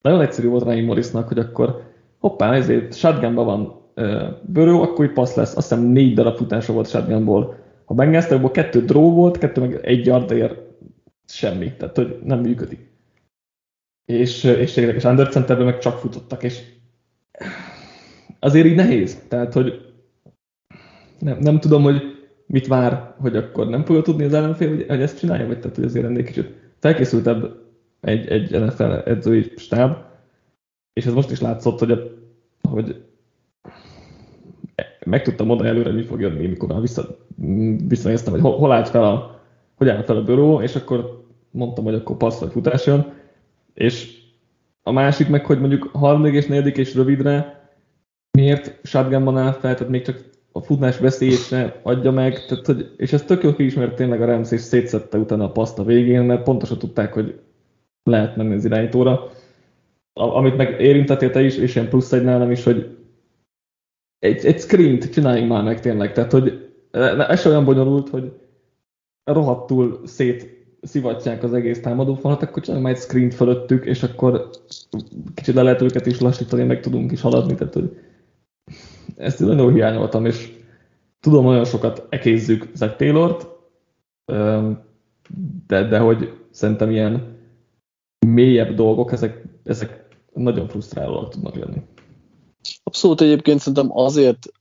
nagyon 0.00 0.20
egyszerű 0.20 0.48
volt 0.48 0.64
Ryan 0.64 0.84
Morrisnak, 0.84 1.28
hogy 1.28 1.38
akkor 1.38 1.92
hoppá, 2.18 2.54
ezért 2.54 2.94
shotgunban 2.94 3.44
van 3.44 3.82
Börő, 4.42 4.74
akkor 4.74 5.04
itt 5.04 5.12
passz 5.12 5.34
lesz. 5.34 5.56
Azt 5.56 5.68
hiszem 5.68 5.84
négy 5.84 6.14
darab 6.14 6.36
futása 6.36 6.72
volt 6.72 6.88
shotgunból. 6.88 7.56
Ha 7.84 7.94
megnézte, 7.94 8.34
abból 8.34 8.50
kettő 8.50 8.84
draw 8.84 9.14
volt, 9.14 9.38
kettő 9.38 9.60
meg 9.60 9.80
egy 9.82 10.06
yardért 10.06 10.58
semmi. 11.26 11.72
Tehát, 11.76 11.96
hogy 11.96 12.18
nem 12.24 12.40
működik. 12.40 12.92
És, 14.04 14.44
és 14.44 14.72
tényleg, 14.72 14.94
és 14.94 15.02
centerben 15.02 15.64
meg 15.64 15.78
csak 15.78 15.98
futottak, 15.98 16.42
és 16.42 16.62
azért 18.38 18.66
így 18.66 18.74
nehéz. 18.74 19.22
Tehát, 19.28 19.52
hogy 19.52 19.93
nem, 21.24 21.38
nem 21.40 21.60
tudom, 21.60 21.82
hogy 21.82 22.02
mit 22.46 22.66
vár, 22.66 23.14
hogy 23.18 23.36
akkor 23.36 23.68
nem 23.68 23.84
fogja 23.84 24.02
tudni 24.02 24.24
az 24.24 24.34
ellenfél, 24.34 24.68
hogy, 24.68 24.84
hogy 24.88 25.00
ezt 25.00 25.18
csinálja, 25.18 25.46
vagy 25.46 25.60
tehát, 25.60 25.76
hogy 25.76 25.84
azért 25.84 26.04
ennél 26.04 26.24
kicsit 26.24 26.52
felkészültebb 26.78 27.56
egy, 28.00 28.28
egy 28.28 28.50
NFL 28.50 28.92
edzői 28.92 29.52
stáb, 29.56 29.96
és 30.92 31.06
ez 31.06 31.12
most 31.12 31.30
is 31.30 31.40
látszott, 31.40 31.78
hogy, 31.78 31.90
a, 31.90 31.98
hogy 32.68 33.02
meg 35.06 35.22
tudtam 35.22 35.46
mondani 35.46 35.68
előre, 35.68 35.92
mi 35.92 36.02
fog 36.02 36.20
jönni, 36.20 36.46
mikor 36.46 36.68
már 36.68 36.80
vissza, 36.80 37.18
visszanéztem, 37.88 38.32
hogy 38.32 38.42
hol, 38.42 38.56
hol 38.56 38.72
állt 38.72 38.88
fel 38.88 39.04
a, 39.04 39.40
hogy 39.74 39.88
állt 39.88 40.04
fel 40.04 40.16
a 40.16 40.24
bőró, 40.24 40.60
és 40.60 40.76
akkor 40.76 41.24
mondtam, 41.50 41.84
hogy 41.84 41.94
akkor 41.94 42.16
passz 42.16 42.40
vagy 42.40 42.50
futás 42.50 42.86
jön, 42.86 43.12
és 43.74 44.22
a 44.82 44.92
másik 44.92 45.28
meg, 45.28 45.46
hogy 45.46 45.60
mondjuk 45.60 45.90
harmadik 45.92 46.34
és 46.34 46.46
negyedik 46.46 46.76
és 46.76 46.94
rövidre 46.94 47.62
miért 48.30 48.86
shotgunban 48.86 49.38
áll 49.38 49.52
fel, 49.52 49.74
tehát 49.74 49.88
még 49.88 50.02
csak 50.02 50.32
a 50.56 50.60
futás 50.60 50.98
veszélyese 50.98 51.80
adja 51.82 52.10
meg, 52.10 52.46
tehát, 52.46 52.66
hogy, 52.66 52.94
és 52.96 53.12
ez 53.12 53.22
tök 53.22 53.42
jó 53.42 53.54
kiismert 53.54 53.94
tényleg 53.94 54.22
a 54.22 54.24
Rams, 54.24 54.50
és 54.50 54.60
szétszette 54.60 55.18
utána 55.18 55.44
a 55.44 55.52
paszt 55.52 55.78
a 55.78 55.84
végén, 55.84 56.22
mert 56.22 56.42
pontosan 56.42 56.78
tudták, 56.78 57.12
hogy 57.12 57.40
lehet 58.02 58.36
menni 58.36 58.54
az 58.54 58.64
irányítóra. 58.64 59.30
Amit 60.12 60.56
meg 60.56 60.80
érintettél 60.80 61.30
te 61.30 61.42
is, 61.42 61.56
és 61.56 61.74
ilyen 61.74 61.88
plusz 61.88 62.12
egy 62.12 62.24
nálam 62.24 62.50
is, 62.50 62.64
hogy 62.64 62.96
egy, 64.18 64.46
egy 64.46 64.60
screen-t 64.60 65.12
csináljunk 65.12 65.50
már 65.50 65.62
meg 65.62 65.80
tényleg, 65.80 66.12
tehát 66.12 66.32
hogy 66.32 66.72
ez 67.28 67.46
olyan 67.46 67.64
bonyolult, 67.64 68.08
hogy 68.08 68.32
rohadtul 69.24 70.00
szét 70.04 70.66
szivatják 70.82 71.42
az 71.42 71.54
egész 71.54 71.80
támadófalat, 71.80 72.42
akkor 72.42 72.62
csináljunk 72.62 72.88
már 72.88 72.96
egy 72.96 73.02
screen 73.02 73.30
fölöttük, 73.30 73.84
és 73.84 74.02
akkor 74.02 74.50
kicsit 75.34 75.54
le 75.54 75.62
lehet 75.62 75.82
őket 75.82 76.06
is 76.06 76.20
lassítani, 76.20 76.64
meg 76.64 76.80
tudunk 76.80 77.12
is 77.12 77.20
haladni, 77.20 77.54
tehát 77.54 77.74
hogy 77.74 78.03
ezt 79.16 79.40
nagyon 79.40 79.72
hiányoltam, 79.72 80.26
és 80.26 80.52
tudom, 81.20 81.44
nagyon 81.44 81.64
sokat 81.64 82.06
ekézzük 82.08 82.70
Zach 82.74 82.96
Taylor-t, 82.96 83.46
de, 85.66 85.88
de 85.88 85.98
hogy 85.98 86.38
szerintem 86.50 86.90
ilyen 86.90 87.38
mélyebb 88.26 88.74
dolgok, 88.74 89.12
ezek, 89.12 89.44
ezek 89.64 90.06
nagyon 90.32 90.68
frusztrálóak 90.68 91.28
tudnak 91.28 91.54
lenni. 91.54 91.82
Abszolút 92.82 93.20
egyébként 93.20 93.58
szerintem 93.58 93.98
azért, 93.98 94.52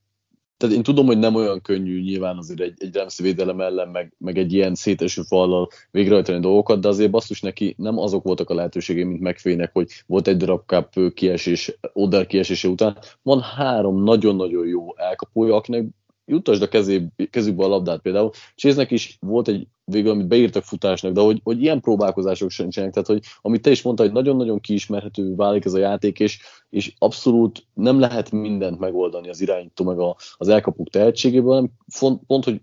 tehát 0.58 0.76
én 0.76 0.84
tudom, 0.84 1.06
hogy 1.06 1.18
nem 1.18 1.36
olyan 1.36 1.62
könnyű 1.62 2.02
nyilván 2.02 2.38
azért 2.38 2.60
egy, 2.60 2.74
egy 2.78 2.96
Ramsey 2.96 3.26
védelem 3.26 3.62
ellen, 3.62 3.88
meg, 3.88 4.14
meg 4.18 4.38
egy 4.38 4.54
ilyen 4.54 4.76
széteső 4.76 5.22
fallal 5.22 5.68
végrehajtani 5.92 6.40
dolgokat, 6.40 6.80
de 6.80 6.88
azért 6.88 7.12
basszus 7.12 7.42
neki 7.42 7.76
nem 7.78 7.98
azok 7.98 8.24
voltak 8.24 8.50
a 8.50 8.54
lehetőségei, 8.54 9.04
mint 9.04 9.22
megfének, 9.22 9.70
hogy 9.74 9.88
volt 10.08 10.28
egy 10.28 10.38
darab 10.38 10.62
cup 10.66 11.14
kiesés, 11.14 11.78
Oder 11.94 12.28
kiesése 12.28 12.68
után. 12.68 12.98
Van 13.22 13.42
három 13.42 14.04
nagyon-nagyon 14.04 14.68
jó 14.68 14.98
elkapója, 14.98 15.56
akinek 15.56 15.86
jutasd 16.26 16.62
a 16.62 16.68
kezé, 16.68 17.08
kezükbe 17.30 17.64
a 17.64 17.68
labdát 17.68 18.02
például. 18.02 18.32
Cséznek 18.56 18.92
is 18.92 19.18
volt 19.20 19.48
egy 19.48 19.68
végül, 19.86 20.12
amit 20.12 20.28
beírtak 20.28 20.64
futásnak, 20.64 21.14
de 21.14 21.22
hogy, 21.22 21.40
hogy 21.44 21.62
ilyen 21.62 21.82
próbálkozások 21.82 22.50
sincsenek, 22.50 22.92
tehát 22.92 23.08
hogy 23.08 23.24
amit 23.42 23.62
te 23.62 23.72
is 23.72 23.82
mondtad, 23.82 24.06
hogy 24.06 24.16
nagyon-nagyon 24.16 24.60
kiismerhető 24.60 25.36
válik 25.36 25.66
ez 25.66 25.74
a 25.74 25.78
játék, 25.78 26.20
és, 26.20 26.40
és 26.70 26.94
abszolút 26.98 27.66
nem 27.74 28.00
lehet 28.00 28.32
mindent 28.32 28.80
megoldani 28.80 29.30
az 29.30 29.42
irányító 29.42 29.86
meg 29.86 30.00
a, 30.00 30.16
az 30.38 30.48
elkapuk 30.48 30.90
tehetségéből, 30.90 31.54
hanem 31.54 31.72
font, 31.88 32.22
pont, 32.28 32.44
hogy 32.44 32.62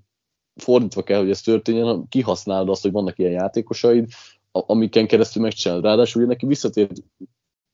fordítva 0.55 1.03
kell, 1.03 1.19
hogy 1.19 1.31
ez 1.31 1.41
történjen, 1.41 1.85
hanem 1.85 2.09
kihasználod 2.09 2.69
azt, 2.69 2.83
hogy 2.83 2.93
vannak 2.93 3.19
ilyen 3.19 3.33
játékosaid, 3.33 4.09
amiken 4.53 5.07
keresztül 5.07 5.43
megcsinálod. 5.43 5.85
Ráadásul 5.85 6.25
neki 6.25 6.47
visszatért 6.47 7.03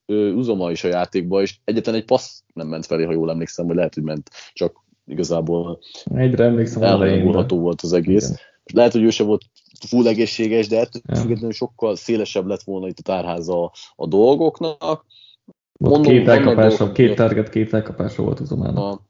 Uzoma 0.09 0.71
is 0.71 0.85
a 0.85 0.89
játékba, 0.89 1.43
és 1.43 1.59
egyetlen 1.65 1.95
egy 1.95 2.05
passz 2.05 2.43
nem 2.55 2.69
ment 2.69 2.87
felé, 2.87 3.05
ha 3.05 3.13
jól 3.13 3.31
emlékszem, 3.31 3.67
vagy 3.67 3.77
lehet, 3.77 3.95
hogy 3.95 4.03
ment, 4.03 4.31
csak 4.53 4.85
igazából 5.07 5.79
Egyre 6.15 6.45
emlékszem 6.45 6.83
elhanyagolható 6.83 7.59
volt 7.59 7.81
az 7.81 7.93
egész. 7.93 8.25
Igen. 8.25 8.39
Lehet, 8.73 8.93
hogy 8.93 9.03
ő 9.03 9.11
sem 9.11 9.27
volt 9.27 9.43
full 9.87 10.07
egészséges, 10.07 10.69
de 10.69 10.81
ettől 10.81 11.03
ja. 11.07 11.17
függetlenül 11.17 11.53
sokkal 11.53 11.97
szélesebb 11.97 12.47
lett 12.47 12.63
volna 12.63 12.87
itt 12.87 12.99
a 12.99 13.03
tárháza 13.03 13.73
a, 13.97 14.07
dolgoknak. 14.07 15.05
Mondom, 15.79 16.03
két 16.03 16.29
elkapása, 16.29 16.93
két 16.93 17.15
target, 17.15 17.49
két 17.49 17.73
elkapása 17.73 18.23
volt 18.23 18.41
Uzomának. 18.41 19.03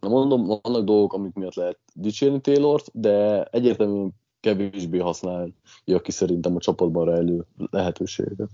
Na 0.00 0.08
mondom, 0.08 0.46
vannak 0.46 0.84
dolgok, 0.84 1.12
amik 1.12 1.34
miatt 1.34 1.54
lehet 1.54 1.78
dicsérni 1.94 2.40
Taylort, 2.40 2.90
de 2.92 3.44
egyértelműen 3.44 4.12
kevésbé 4.40 4.98
használja 4.98 6.00
ki 6.02 6.10
szerintem 6.10 6.56
a 6.56 6.60
csapatban 6.60 7.04
rejlő 7.04 7.44
lehetőséget. 7.70 8.50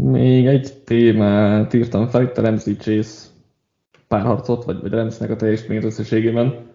Még 0.00 0.46
egy 0.46 0.82
témát 0.84 1.74
írtam 1.74 2.08
fel, 2.08 2.22
itt 2.22 2.38
a 2.38 2.42
Ramsey 2.42 2.76
Chase 2.76 3.31
párharcot, 4.12 4.64
vagy, 4.64 4.80
vagy 4.80 4.90
Ramsey-nek 4.90 5.30
a 5.30 5.36
teljesítmény 5.36 5.84
összességében, 5.84 6.70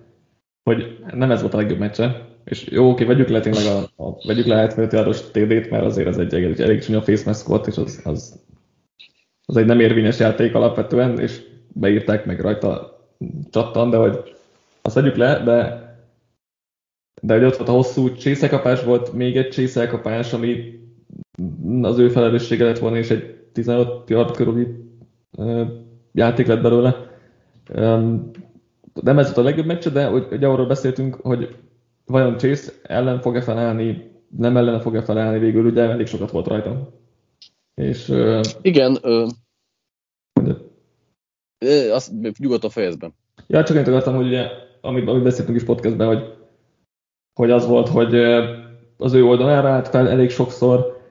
hogy 0.64 1.04
nem 1.14 1.32
ez 1.32 1.42
volt 1.42 1.54
a 1.54 1.58
legjobb 1.58 1.80
meccse, 1.80 2.28
és 2.44 2.68
jó, 2.70 2.90
oké, 2.90 3.04
vegyük 3.04 3.28
le 3.28 3.40
tényleg 3.40 3.66
a, 3.66 4.04
a 4.04 4.26
vegyük 4.28 4.46
le 4.46 4.56
75 4.56 4.94
yardos 4.94 5.22
TD-t, 5.22 5.70
mert 5.70 5.86
azért 5.86 6.08
az 6.08 6.18
egy, 6.18 6.34
egy 6.34 6.62
elég 6.62 6.84
csúnya 6.84 7.02
face 7.02 7.24
mask 7.26 7.48
volt, 7.48 7.68
és 7.68 7.78
az, 7.78 8.02
az, 8.04 8.40
az 9.46 9.58
egy 9.58 9.66
nem 9.66 9.80
érvényes 9.80 10.20
játék 10.20 10.56
alapvetően, 10.56 11.20
és 11.20 11.42
beírták 11.74 12.26
meg 12.26 12.42
rajta 12.42 13.00
csattan, 13.50 13.90
de 13.90 13.98
hogy 13.98 14.36
azt 14.82 14.96
vegyük 14.96 15.16
le, 15.16 15.44
de 15.44 15.86
de 17.22 17.34
hogy 17.34 17.44
ott 17.44 17.56
volt 17.56 17.70
a 17.70 17.74
hosszú 17.74 18.16
csészekapás, 18.16 18.84
volt 18.84 19.14
még 19.14 19.38
egy 19.38 19.50
csészekapás, 19.50 20.34
ami 20.34 20.80
az 21.82 21.98
ő 21.98 22.10
felelőssége 22.10 22.64
lett 22.64 22.80
volna, 22.80 22.98
és 22.98 23.10
egy 23.10 23.36
15 23.54 24.10
yard 24.10 24.36
körüli 24.36 24.68
játék 26.12 26.48
lett 26.48 26.62
belőle. 26.62 27.07
Nem 27.74 29.18
ez 29.18 29.26
volt 29.26 29.38
a 29.38 29.42
legjobb 29.42 29.66
meccse, 29.66 29.90
de 29.90 30.06
hogy, 30.06 30.26
hogy 30.30 30.44
arról 30.44 30.66
beszéltünk, 30.66 31.16
hogy 31.16 31.56
vajon 32.06 32.38
Chase 32.38 32.72
ellen 32.84 33.22
fog-e 33.22 33.42
felállni, 33.42 34.12
nem 34.38 34.58
ellen 34.58 34.80
fog-e 34.80 35.02
felállni 35.02 35.40
végül, 35.40 35.66
ugye 35.66 35.82
elég 35.82 36.08
sokat 36.08 36.32
volt 36.32 36.48
rajta. 36.48 36.90
És, 37.74 38.14
Igen, 38.62 38.98
ö, 39.02 39.28
ö, 41.58 41.92
azt 41.92 42.12
nyugodtan 42.40 42.70
fejezben. 42.70 43.14
Ja, 43.48 43.64
csak 43.64 43.78
én 43.78 43.84
akartam, 43.84 44.16
hogy 44.16 44.26
ugye, 44.26 44.48
amit, 44.82 45.08
amit 45.08 45.24
beszéltünk 45.24 45.58
is 45.58 45.64
podcastben, 45.64 46.08
hogy, 46.08 46.34
hogy 47.34 47.52
az 47.52 47.68
volt, 47.68 47.88
hogy 47.88 48.16
az 48.98 49.14
ő 49.14 49.24
oldalára 49.24 49.70
állt 49.70 49.88
fel 49.88 50.10
elég 50.10 50.30
sokszor, 50.30 51.02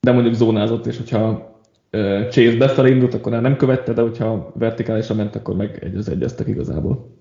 de 0.00 0.12
mondjuk 0.12 0.34
zónázott, 0.34 0.86
és 0.86 0.96
hogyha 0.96 1.51
Chase 2.30 2.56
befelé 2.56 2.90
indult, 2.90 3.14
akkor 3.14 3.40
nem 3.40 3.56
követte, 3.56 3.92
de 3.92 4.00
hogyha 4.00 4.52
vertikálisan 4.54 5.16
ment, 5.16 5.36
akkor 5.36 5.56
meg 5.56 5.78
egy 5.84 5.96
az 5.96 6.08
egyeztek 6.08 6.48
igazából. 6.48 7.20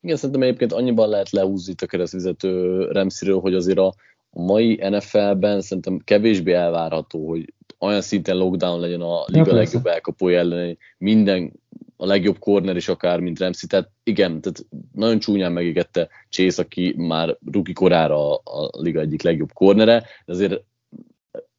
Igen, 0.00 0.16
szerintem 0.16 0.42
egyébként 0.42 0.72
annyiban 0.72 1.08
lehet 1.08 1.30
leúzni 1.30 1.74
a 1.82 1.86
keresztvizető 1.86 2.84
Remsziről, 2.90 3.40
hogy 3.40 3.54
azért 3.54 3.78
a, 3.78 3.94
mai 4.30 4.80
NFL-ben 4.90 5.60
szerintem 5.60 5.98
kevésbé 6.04 6.52
elvárható, 6.52 7.28
hogy 7.28 7.54
olyan 7.78 8.00
szinten 8.00 8.36
lockdown 8.36 8.80
legyen 8.80 9.00
a 9.00 9.24
liga 9.26 9.50
ja, 9.50 9.54
legjobb 9.54 9.86
elkapója 9.86 10.38
ellen, 10.38 10.78
minden 10.98 11.52
a 11.96 12.06
legjobb 12.06 12.38
corner 12.38 12.76
is 12.76 12.88
akár, 12.88 13.20
mint 13.20 13.38
Remszi. 13.38 13.66
Tehát 13.66 13.90
igen, 14.02 14.40
tehát 14.40 14.66
nagyon 14.92 15.18
csúnyán 15.18 15.52
megégette 15.52 16.08
Chase, 16.28 16.62
aki 16.62 16.94
már 16.96 17.36
ruki 17.52 17.72
korára 17.72 18.34
a, 18.34 18.40
a 18.44 18.70
liga 18.80 19.00
egyik 19.00 19.22
legjobb 19.22 19.52
cornere, 19.52 20.06
de 20.24 20.32
azért 20.32 20.62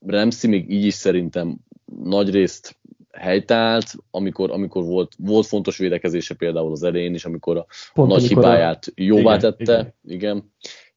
Remszi 0.05 0.47
még 0.47 0.71
így 0.71 0.85
is 0.85 0.93
szerintem 0.93 1.57
nagy 2.03 2.29
részt 2.29 2.77
helytált, 3.11 3.93
amikor, 4.11 4.51
amikor 4.51 4.83
volt, 4.83 5.13
volt 5.17 5.45
fontos 5.45 5.77
védekezése 5.77 6.35
például 6.35 6.71
az 6.71 6.83
elején 6.83 7.13
is, 7.13 7.25
amikor 7.25 7.57
a 7.57 7.65
Pont 7.93 8.09
nagy 8.09 8.27
hibáját 8.27 8.85
a... 8.87 8.91
jóvá 8.95 9.35
igen, 9.35 9.39
tette. 9.39 9.95
Igen. 10.03 10.51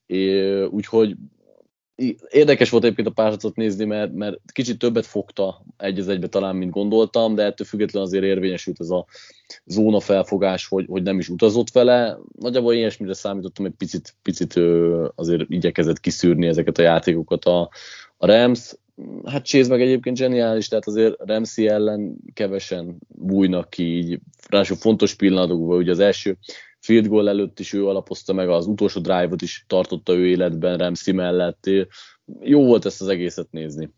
igen. 0.06 0.68
úgyhogy 0.70 1.16
érdekes 2.28 2.70
volt 2.70 2.84
egyébként 2.84 3.08
a 3.08 3.10
párharcot 3.10 3.56
nézni, 3.56 3.84
mert, 3.84 4.12
mert 4.12 4.36
kicsit 4.52 4.78
többet 4.78 5.06
fogta 5.06 5.64
egy 5.76 5.98
az 5.98 6.08
egybe 6.08 6.26
talán, 6.26 6.56
mint 6.56 6.70
gondoltam, 6.70 7.34
de 7.34 7.42
ettől 7.42 7.66
függetlenül 7.66 8.08
azért 8.08 8.24
érvényesült 8.24 8.80
ez 8.80 8.90
a 8.90 9.06
zóna 9.64 10.00
felfogás, 10.00 10.66
hogy, 10.66 10.86
hogy 10.88 11.02
nem 11.02 11.18
is 11.18 11.28
utazott 11.28 11.70
vele. 11.70 12.18
Nagyjából 12.38 12.74
ilyesmire 12.74 13.14
számítottam, 13.14 13.64
egy 13.64 13.74
picit, 13.78 14.16
picit 14.22 14.60
azért 15.14 15.44
igyekezett 15.48 16.00
kiszűrni 16.00 16.46
ezeket 16.46 16.78
a 16.78 16.82
játékokat 16.82 17.44
a, 17.44 17.70
a 18.16 18.26
Rams 18.26 18.74
hát 19.24 19.46
Chase 19.46 19.68
meg 19.68 19.80
egyébként 19.80 20.16
zseniális, 20.16 20.68
tehát 20.68 20.86
azért 20.86 21.14
Ramsey 21.18 21.68
ellen 21.68 22.16
kevesen 22.32 22.96
bújnak 23.08 23.70
ki 23.70 23.82
így, 23.82 24.20
ráadásul 24.48 24.76
fontos 24.76 25.14
pillanatokban, 25.14 25.76
ugye 25.76 25.90
az 25.90 25.98
első 25.98 26.38
field 26.78 27.06
goal 27.06 27.28
előtt 27.28 27.60
is 27.60 27.72
ő 27.72 27.86
alapozta 27.86 28.32
meg, 28.32 28.48
az 28.48 28.66
utolsó 28.66 29.00
drive-ot 29.00 29.42
is 29.42 29.64
tartotta 29.68 30.12
ő 30.12 30.26
életben 30.26 30.78
Ramsey 30.78 31.14
mellett. 31.14 31.70
Jó 32.40 32.64
volt 32.64 32.84
ezt 32.84 33.00
az 33.00 33.08
egészet 33.08 33.50
nézni. 33.50 33.90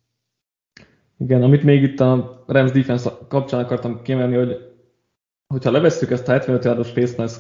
Igen, 1.19 1.43
amit 1.43 1.63
még 1.63 1.83
itt 1.83 2.01
a 2.01 2.45
Rams 2.47 2.71
defense 2.71 3.19
kapcsán 3.29 3.65
akartam 3.65 4.03
kiemelni, 4.03 4.37
hogy 4.37 4.57
hogyha 5.47 5.71
levesszük 5.71 6.11
ezt 6.11 6.29
a 6.29 6.33
75 6.33 6.65
yardos 6.65 6.91
face 6.91 7.39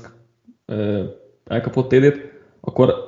elkapott 1.44 1.88
TD-t, 1.88 2.18
akkor 2.60 3.05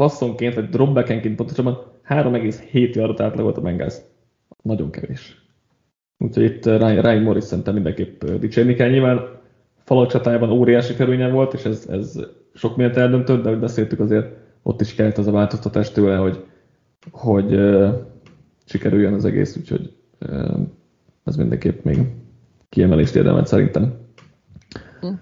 passzonként, 0.00 0.54
vagy 0.54 0.68
dropbackenként 0.68 1.36
pontosabban 1.36 1.82
3,7 2.08 2.94
yardot 2.94 3.20
átlagolt 3.20 3.56
a 3.56 3.60
Bengals. 3.60 3.94
Nagyon 4.62 4.90
kevés. 4.90 5.44
Úgyhogy 6.18 6.44
itt 6.44 6.66
uh, 6.66 6.78
Ryan 6.78 7.22
Morris 7.22 7.44
szerintem 7.44 7.74
mindenképp 7.74 8.22
uh, 8.24 8.34
dicsérni 8.34 8.74
kell. 8.74 8.90
Nyilván 8.90 9.40
falak 9.84 10.10
csatájában 10.10 10.50
óriási 10.50 10.92
felőnye 10.92 11.28
volt, 11.28 11.54
és 11.54 11.64
ez, 11.64 11.86
ez 11.90 12.18
sok 12.54 12.76
mindent 12.76 12.98
eldöntött, 12.98 13.42
de 13.42 13.48
hogy 13.48 13.58
beszéltük 13.58 14.00
azért, 14.00 14.36
ott 14.62 14.80
is 14.80 14.94
kellett 14.94 15.18
az 15.18 15.26
a 15.26 15.30
változtatás 15.30 15.90
tőle, 15.90 16.16
hogy, 16.16 16.44
hogy 17.10 17.54
uh, 17.54 17.88
sikerüljön 18.64 19.14
az 19.14 19.24
egész, 19.24 19.56
úgyhogy 19.56 19.92
uh, 20.20 20.60
ez 21.24 21.36
mindenképp 21.36 21.84
még 21.84 21.98
kiemelést 22.68 23.16
érdemelt 23.16 23.46
szerintem. 23.46 23.94
Hm. 25.00 25.12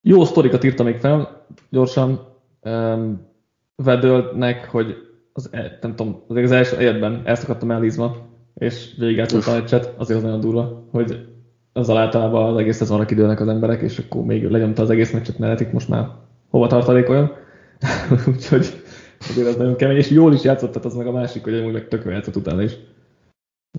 Jó 0.00 0.24
sztorikat 0.24 0.64
írtam 0.64 0.86
még 0.86 0.96
fel, 0.96 1.44
gyorsan. 1.68 2.28
Um, 2.62 3.28
Vedölnek, 3.76 4.64
hogy 4.70 4.96
az, 5.32 5.48
e- 5.52 5.78
nem 5.80 5.96
tudom, 5.96 6.22
azért 6.28 6.46
az 6.46 6.52
első 6.52 6.76
egyetben 6.76 7.22
elszakadtam 7.24 7.70
elízva, 7.70 8.28
és 8.54 8.94
végigjátszottam 8.98 9.54
egy 9.54 9.64
cset, 9.64 9.94
azért 9.96 10.18
az 10.18 10.24
nagyon 10.24 10.40
durva, 10.40 10.88
hogy 10.90 11.26
azzal 11.72 11.96
általában 11.96 12.52
az 12.52 12.58
egész 12.58 12.76
szezonra 12.76 13.04
kidőlnek 13.04 13.40
az 13.40 13.48
emberek, 13.48 13.80
és 13.80 13.98
akkor 13.98 14.24
még 14.24 14.44
lenyomta 14.44 14.82
az 14.82 14.90
egész 14.90 15.12
meccset 15.12 15.38
mellettik 15.38 15.72
most 15.72 15.88
már 15.88 16.08
hova 16.50 16.66
tartalékoljon. 16.66 17.32
Úgyhogy 18.28 18.82
azért 19.18 19.46
az 19.46 19.56
nagyon 19.56 19.76
kemény, 19.76 19.96
és 19.96 20.10
jól 20.10 20.32
is 20.32 20.42
játszott, 20.42 20.72
tehát 20.72 20.84
az 20.84 20.94
meg 20.94 21.06
a 21.06 21.12
másik, 21.12 21.44
hogy 21.44 21.54
amúgy 21.54 21.72
meg 21.72 21.88
tökre 21.88 22.12
játszott 22.12 22.36
utána 22.36 22.62
is. 22.62 22.72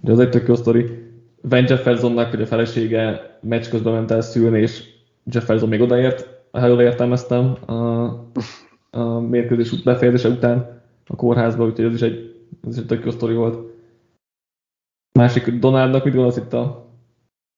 De 0.01 0.11
az 0.11 0.19
egy 0.19 0.29
tök 0.29 0.47
jó 0.47 0.55
sztori. 0.55 1.09
Van 1.41 1.65
Jeffersonnak, 1.67 2.29
hogy 2.29 2.41
a 2.41 2.45
felesége 2.45 3.37
meccs 3.41 3.69
közben 3.69 3.93
ment 3.93 4.11
el 4.11 4.21
szülni, 4.21 4.59
és 4.59 4.83
Jefferson 5.25 5.69
még 5.69 5.81
odaért, 5.81 6.27
ha 6.51 6.67
jól 6.67 6.81
értelmeztem, 6.81 7.55
a, 7.65 7.73
a 8.91 9.19
mérkőzés 9.19 9.81
befejezése 9.81 10.29
után, 10.29 10.81
a 11.07 11.15
kórházba, 11.15 11.65
úgyhogy 11.65 11.85
ez 11.85 11.93
is 11.93 12.01
egy, 12.01 12.35
ez 12.67 12.73
is 12.73 12.81
egy 12.81 12.87
tök 12.87 13.05
jó 13.05 13.11
sztori 13.11 13.33
volt. 13.33 13.71
Másik, 15.13 15.47
Donaldnak 15.47 16.03
mit 16.03 16.13
gondolsz 16.13 16.37
itt 16.37 16.53
a 16.53 16.89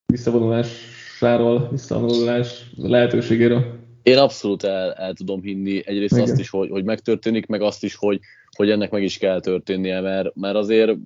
visszavonulásáról, 0.05 1.67
visszavonulás 1.71 2.71
lehetőségéről? 2.75 3.81
Én 4.03 4.17
abszolút 4.17 4.63
el, 4.63 4.93
el 4.93 5.13
tudom 5.13 5.41
hinni 5.41 5.81
egyrészt 5.87 6.13
Igen. 6.13 6.23
azt 6.23 6.39
is, 6.39 6.49
hogy, 6.49 6.69
hogy 6.69 6.83
megtörténik, 6.83 7.45
meg 7.45 7.61
azt 7.61 7.83
is, 7.83 7.95
hogy, 7.95 8.19
hogy 8.55 8.69
ennek 8.69 8.91
meg 8.91 9.03
is 9.03 9.17
kell 9.17 9.39
történnie, 9.39 10.01
mert, 10.01 10.35
mert 10.35 10.55
azért 10.55 10.97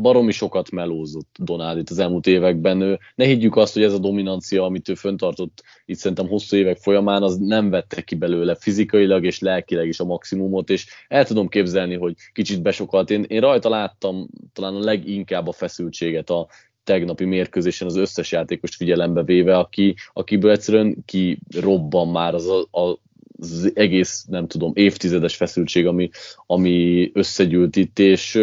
baromi 0.00 0.32
sokat 0.32 0.70
melózott 0.70 1.36
Donald 1.38 1.78
itt 1.78 1.90
az 1.90 1.98
elmúlt 1.98 2.26
években. 2.26 2.98
Ne 3.14 3.24
higgyük 3.24 3.56
azt, 3.56 3.74
hogy 3.74 3.82
ez 3.82 3.92
a 3.92 3.98
dominancia, 3.98 4.64
amit 4.64 4.88
ő 4.88 4.94
föntartott 4.94 5.62
itt 5.84 5.96
szerintem 5.96 6.28
hosszú 6.28 6.56
évek 6.56 6.76
folyamán, 6.76 7.22
az 7.22 7.36
nem 7.36 7.70
vette 7.70 8.02
ki 8.02 8.14
belőle 8.14 8.54
fizikailag 8.54 9.24
és 9.24 9.38
lelkileg 9.38 9.88
is 9.88 10.00
a 10.00 10.04
maximumot, 10.04 10.70
és 10.70 10.86
el 11.08 11.24
tudom 11.24 11.48
képzelni, 11.48 11.94
hogy 11.94 12.14
kicsit 12.32 12.62
besokalt. 12.62 13.10
Én, 13.10 13.24
én 13.28 13.40
rajta 13.40 13.68
láttam 13.68 14.26
talán 14.52 14.74
a 14.74 14.84
leginkább 14.84 15.46
a 15.46 15.52
feszültséget 15.52 16.30
a 16.30 16.48
tegnapi 16.84 17.24
mérkőzésen 17.24 17.86
az 17.86 17.96
összes 17.96 18.32
játékost 18.32 18.74
figyelembe 18.74 19.22
véve, 19.22 19.58
aki, 19.58 19.94
akiből 20.12 20.50
egyszerűen 20.50 20.96
kirobban 21.04 22.08
már 22.08 22.34
az 22.34 22.48
a, 22.48 22.78
a 22.80 22.98
az 23.40 23.72
egész, 23.74 24.24
nem 24.28 24.46
tudom, 24.46 24.72
évtizedes 24.74 25.36
feszültség, 25.36 25.86
ami, 25.86 26.10
ami 26.46 27.10
összegyűlt 27.14 27.76
itt, 27.76 27.98
és 27.98 28.38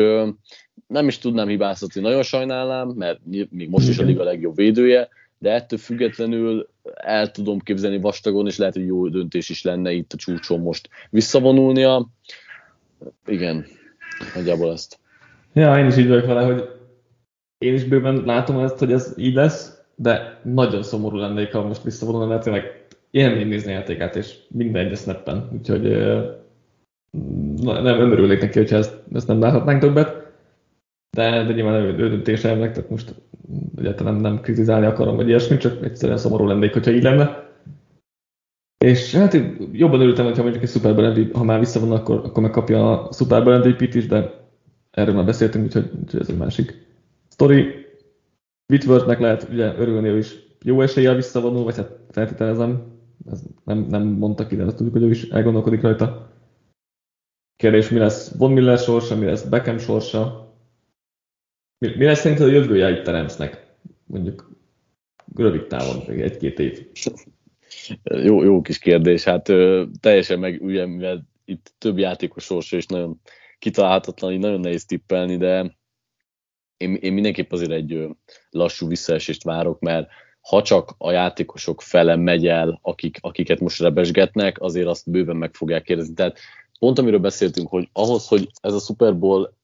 nem 0.87 1.07
is 1.07 1.17
tudnám 1.17 1.47
hibáztatni, 1.47 2.01
nagyon 2.01 2.23
sajnálnám, 2.23 2.87
mert 2.87 3.19
még 3.49 3.69
most 3.69 3.89
is 3.89 3.97
a 3.97 4.03
liga 4.03 4.23
legjobb 4.23 4.55
védője, 4.55 5.09
de 5.37 5.51
ettől 5.51 5.79
függetlenül 5.79 6.69
el 6.93 7.31
tudom 7.31 7.59
képzelni 7.59 7.99
vastagon, 7.99 8.47
és 8.47 8.57
lehet, 8.57 8.73
hogy 8.73 8.85
jó 8.85 9.07
döntés 9.07 9.49
is 9.49 9.63
lenne 9.63 9.91
itt 9.91 10.13
a 10.13 10.17
csúcson 10.17 10.59
most 10.59 10.89
visszavonulnia. 11.09 12.07
Igen, 13.25 13.65
nagyjából 14.35 14.71
ezt. 14.71 14.99
Ja, 15.53 15.77
én 15.77 15.85
is 15.85 15.97
így 15.97 16.07
vagyok 16.07 16.25
vele, 16.25 16.43
hogy 16.43 16.69
én 17.57 17.73
is 17.73 17.83
bőven 17.83 18.23
látom 18.25 18.59
ezt, 18.59 18.77
hogy 18.77 18.91
ez 18.91 19.13
így 19.17 19.33
lesz, 19.33 19.81
de 19.95 20.39
nagyon 20.43 20.83
szomorú 20.83 21.17
lennék, 21.17 21.51
ha 21.51 21.67
most 21.67 21.83
visszavonulna, 21.83 22.27
mert 22.27 22.43
tényleg 22.43 22.85
élmény 23.11 23.47
nézni 23.47 23.71
a 23.71 23.75
játékát, 23.75 24.15
és 24.15 24.35
minden 24.47 24.85
egyes 24.85 24.99
snappen, 24.99 25.49
úgyhogy 25.53 25.81
nem, 27.61 27.83
nem 27.83 28.11
örülnék 28.11 28.41
neki, 28.41 28.59
hogyha 28.59 28.75
ezt, 28.75 28.93
ezt 29.13 29.27
nem 29.27 29.39
láthatnánk 29.39 29.81
többet, 29.81 30.26
de, 31.17 31.43
de 31.43 31.53
nyilván 31.53 31.73
ő, 31.73 31.97
ő 31.97 32.09
döntése 32.09 32.49
ennek, 32.49 32.73
tehát 32.73 32.89
most 32.89 33.15
egyáltalán 33.77 34.15
nem, 34.15 34.41
kritizálni 34.41 34.85
akarom, 34.85 35.15
vagy 35.15 35.27
ilyesmi, 35.27 35.57
csak 35.57 35.85
egyszerűen 35.85 36.17
szomorú 36.17 36.45
lennék, 36.45 36.73
hogyha 36.73 36.91
így 36.91 37.03
lenne. 37.03 37.49
És 38.85 39.15
hát 39.15 39.37
jobban 39.71 39.99
örültem, 39.99 40.25
hogyha 40.25 40.41
mondjuk 40.41 40.63
egy 40.63 40.69
Super 40.69 40.95
Bowl 40.95 41.29
ha 41.33 41.43
már 41.43 41.59
visszavon, 41.59 41.91
akkor, 41.91 42.17
akkor 42.17 42.43
megkapja 42.43 43.07
a 43.07 43.11
Super 43.11 43.43
Bowl 43.43 43.57
MVP-t 43.57 43.95
is, 43.95 44.07
de 44.07 44.45
erről 44.91 45.15
már 45.15 45.25
beszéltünk, 45.25 45.65
úgyhogy, 45.65 45.91
úgyhogy 46.01 46.19
ez 46.19 46.29
egy 46.29 46.37
másik 46.37 46.87
sztori. 47.27 47.85
Whitworthnek 48.69 49.19
lehet 49.19 49.47
ugye 49.51 49.75
örülni, 49.77 50.07
ő 50.07 50.17
is 50.17 50.35
jó 50.63 50.81
eséllyel 50.81 51.15
visszavonul, 51.15 51.63
vagy 51.63 51.75
hát 51.75 51.99
feltételezem, 52.09 52.83
ez 53.31 53.43
nem, 53.63 53.85
nem 53.89 54.03
mondta 54.07 54.47
ki, 54.47 54.55
de 54.55 54.63
azt 54.63 54.75
tudjuk, 54.75 54.95
hogy 54.95 55.03
ő 55.03 55.09
is 55.09 55.23
elgondolkodik 55.29 55.81
rajta. 55.81 56.31
Kérdés, 57.55 57.89
mi 57.89 57.97
lesz 57.97 58.35
Von 58.37 58.51
Miller 58.51 58.77
sorsa, 58.77 59.15
mi 59.15 59.25
lesz 59.25 59.43
Beckham 59.43 59.77
sorsa, 59.77 60.46
mi, 61.77 61.95
mi 61.95 62.05
lesz 62.05 62.19
szerinted 62.19 62.47
a 62.47 62.51
jövője 62.51 62.89
itt 62.89 63.03
teremsznek? 63.03 63.65
Mondjuk 64.05 64.51
rövid 65.35 65.67
távon, 65.67 66.09
egy-két 66.09 66.59
év. 66.59 66.87
Jó, 68.03 68.43
jó 68.43 68.61
kis 68.61 68.79
kérdés. 68.79 69.23
Hát 69.23 69.49
ö, 69.49 69.83
teljesen 69.99 70.39
meg, 70.39 70.61
ugye, 70.61 70.85
mivel 70.85 71.27
itt 71.45 71.73
több 71.77 71.97
játékos 71.97 72.43
sorsa 72.43 72.77
is 72.77 72.85
nagyon 72.85 73.21
kitalálhatatlan, 73.59 74.31
így 74.31 74.39
nagyon 74.39 74.59
nehéz 74.59 74.85
tippelni, 74.85 75.37
de 75.37 75.77
én, 76.77 76.95
én 76.95 77.13
mindenképp 77.13 77.51
azért 77.51 77.71
egy 77.71 78.07
lassú 78.49 78.87
visszaesést 78.87 79.43
várok, 79.43 79.79
mert 79.79 80.09
ha 80.41 80.61
csak 80.61 80.95
a 80.97 81.11
játékosok 81.11 81.81
fele 81.81 82.15
megy 82.15 82.47
el, 82.47 82.79
akik, 82.81 83.17
akiket 83.21 83.59
most 83.59 83.81
rebesgetnek, 83.81 84.61
azért 84.61 84.87
azt 84.87 85.09
bőven 85.09 85.35
meg 85.35 85.53
fogják 85.53 85.83
kérdezni. 85.83 86.13
Tehát 86.13 86.37
pont 86.79 86.99
amiről 86.99 87.19
beszéltünk, 87.19 87.69
hogy 87.69 87.89
ahhoz, 87.93 88.27
hogy 88.27 88.49
ez 88.61 88.73
a 88.73 88.79
Super 88.79 89.17
Bowl 89.17 89.56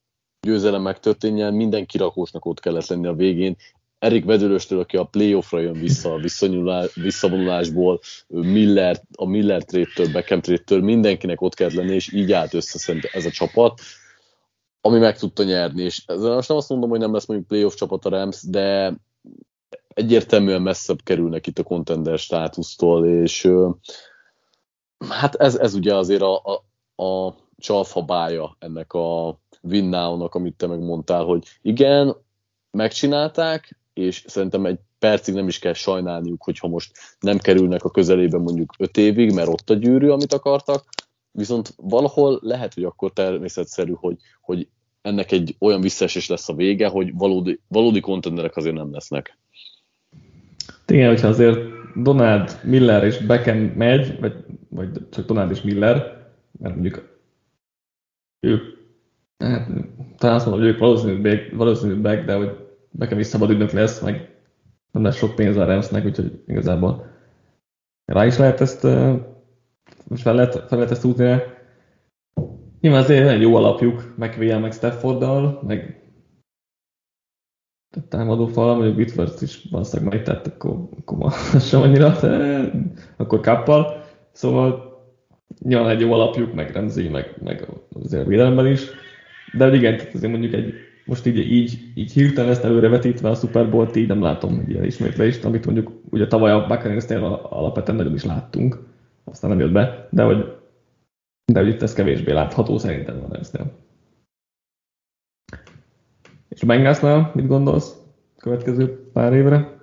győzelem 0.44 0.82
megtörténjen, 0.82 1.54
minden 1.54 1.86
kirakósnak 1.86 2.44
ott 2.44 2.60
kellett 2.60 2.86
lenni 2.86 3.06
a 3.06 3.14
végén. 3.14 3.56
Erik 3.98 4.24
Vedülöstől, 4.24 4.80
aki 4.80 4.96
a 4.96 5.04
playoffra 5.04 5.60
jön 5.60 5.80
vissza 5.80 6.12
a 6.12 6.88
visszavonulásból, 6.94 8.00
Miller, 8.28 9.02
a 9.16 9.26
Miller 9.26 9.64
trade-től, 9.64 10.12
Beckham 10.12 10.40
trade-től, 10.40 10.80
mindenkinek 10.80 11.40
ott 11.40 11.54
kellett 11.54 11.74
lenni, 11.74 11.94
és 11.94 12.12
így 12.12 12.32
állt 12.32 12.54
össze 12.54 12.94
ez 13.12 13.24
a 13.24 13.30
csapat, 13.30 13.80
ami 14.80 14.98
meg 14.98 15.18
tudta 15.18 15.42
nyerni. 15.42 15.82
És 15.82 16.02
ezzel 16.06 16.34
most 16.34 16.48
nem 16.48 16.56
azt 16.56 16.68
mondom, 16.68 16.90
hogy 16.90 16.98
nem 16.98 17.12
lesz 17.12 17.26
mondjuk 17.26 17.48
playoff 17.48 17.74
csapat 17.74 18.04
a 18.04 18.08
Rams, 18.08 18.42
de 18.42 18.94
egyértelműen 19.88 20.62
messzebb 20.62 20.98
kerülnek 21.02 21.46
itt 21.46 21.58
a 21.58 21.62
contender 21.62 22.18
státusztól, 22.18 23.06
és 23.06 23.48
hát 25.08 25.34
ez, 25.34 25.56
ez 25.56 25.74
ugye 25.74 25.94
azért 25.94 26.22
a, 26.22 26.42
a, 26.44 26.52
a 27.04 27.34
csalfabája 27.56 28.56
ennek 28.58 28.92
a 28.92 29.38
win 29.68 29.84
now-nak, 29.84 30.34
amit 30.34 30.56
te 30.56 30.66
megmondtál, 30.66 31.24
hogy 31.24 31.42
igen, 31.62 32.16
megcsinálták, 32.70 33.78
és 33.92 34.24
szerintem 34.26 34.66
egy 34.66 34.78
percig 34.98 35.34
nem 35.34 35.48
is 35.48 35.58
kell 35.58 35.72
sajnálniuk, 35.72 36.42
hogyha 36.42 36.68
most 36.68 36.92
nem 37.20 37.38
kerülnek 37.38 37.84
a 37.84 37.90
közelébe 37.90 38.38
mondjuk 38.38 38.74
öt 38.78 38.96
évig, 38.96 39.32
mert 39.32 39.48
ott 39.48 39.70
a 39.70 39.74
gyűrű, 39.74 40.08
amit 40.08 40.32
akartak, 40.32 40.88
viszont 41.30 41.74
valahol 41.76 42.38
lehet, 42.42 42.74
hogy 42.74 42.84
akkor 42.84 43.12
természetszerű, 43.12 43.92
hogy, 43.92 44.16
hogy 44.40 44.68
ennek 45.02 45.32
egy 45.32 45.56
olyan 45.58 45.80
visszaesés 45.80 46.28
lesz 46.28 46.48
a 46.48 46.54
vége, 46.54 46.88
hogy 46.88 47.14
valódi, 47.14 47.60
valódi 47.68 48.00
kontenderek 48.00 48.56
azért 48.56 48.74
nem 48.74 48.92
lesznek. 48.92 49.38
Igen, 50.86 51.08
hogyha 51.08 51.28
azért 51.28 51.58
Donald, 52.02 52.60
Miller 52.62 53.04
és 53.04 53.18
Beckham 53.18 53.56
megy, 53.56 54.20
vagy, 54.20 54.34
vagy 54.68 55.08
csak 55.10 55.26
Donald 55.26 55.50
és 55.50 55.62
Miller, 55.62 56.28
mert 56.58 56.74
mondjuk 56.74 57.18
ők 58.40 58.73
hát, 59.38 59.68
talán 60.18 60.36
azt 60.36 60.46
mondom, 60.46 60.64
hogy 60.64 60.72
ők 60.72 60.78
valószínűleg, 60.78 61.52
valószínűleg 61.56 62.24
de 62.24 62.34
hogy 62.34 62.56
nekem 62.90 63.18
is 63.18 63.26
szabad 63.26 63.50
ügynök 63.50 63.70
lesz, 63.70 64.00
meg 64.00 64.36
nem 64.92 65.02
lesz 65.02 65.16
sok 65.16 65.34
pénz 65.34 65.56
a 65.56 65.64
Ramsnek, 65.64 66.04
úgyhogy 66.04 66.42
igazából 66.46 67.06
rá 68.04 68.26
is 68.26 68.36
lehet 68.36 68.60
ezt, 68.60 68.82
most 70.08 70.22
fel 70.22 70.34
lehet, 70.34 70.52
fel 70.52 70.78
lehet 70.78 70.90
ezt 70.90 71.04
útni 71.04 71.40
Nyilván 72.80 73.02
azért 73.02 73.28
egy 73.28 73.40
jó 73.40 73.54
alapjuk, 73.54 74.14
McVay-el, 74.16 74.60
meg 74.60 74.72
Stafforddal, 74.72 75.60
meg 75.66 76.02
támadó 78.08 78.46
fal, 78.46 78.74
mondjuk 78.74 78.96
Whitworth 78.96 79.42
is 79.42 79.66
valószínűleg 79.70 80.12
majd 80.12 80.24
tett, 80.24 80.46
akkor, 80.46 80.88
akkor 81.04 81.32
sem 81.68 81.80
annyira, 81.80 82.18
de 82.20 82.70
akkor 83.16 83.40
kappal. 83.40 84.04
Szóval 84.32 84.92
nyilván 85.58 85.88
egy 85.88 86.00
jó 86.00 86.12
alapjuk, 86.12 86.54
meg 86.54 86.70
Remzi, 86.70 87.08
meg, 87.08 87.36
meg 87.42 87.68
azért 88.02 88.26
védelemben 88.26 88.66
is. 88.66 88.90
De 89.56 89.74
igen, 89.74 89.96
tehát 89.96 90.14
azért 90.14 90.32
mondjuk 90.32 90.52
egy, 90.52 90.74
most 91.06 91.26
így, 91.26 91.38
így, 91.38 91.78
így 91.94 92.12
hirtelen 92.12 92.50
ezt 92.50 92.64
előrevetítve 92.64 93.28
a 93.28 93.34
Super 93.34 93.70
Bowl-t 93.70 93.96
így 93.96 94.08
nem 94.08 94.22
látom 94.22 94.58
egy 94.58 94.70
ilyen 94.70 94.84
ismétlést, 94.84 95.44
amit 95.44 95.64
mondjuk 95.64 95.92
ugye 96.10 96.26
tavaly 96.26 96.50
a 96.50 96.66
Buccaneers-nél 96.66 97.24
alapvetően 97.42 97.96
nagyon 97.96 98.14
is 98.14 98.24
láttunk, 98.24 98.78
aztán 99.24 99.50
nem 99.50 99.58
jött 99.58 99.72
be, 99.72 100.08
de 100.10 100.22
hogy, 100.22 100.56
de 101.52 101.60
hogy 101.60 101.68
itt 101.68 101.82
ez 101.82 101.92
kevésbé 101.92 102.32
látható 102.32 102.78
szerintem 102.78 103.16
a 103.16 103.34
Ramsnél. 103.34 103.72
És 106.48 106.62
a 106.62 106.66
Bengalsnál 106.66 107.30
mit 107.34 107.46
gondolsz 107.46 107.96
következő 108.36 109.10
pár 109.12 109.32
évre? 109.32 109.73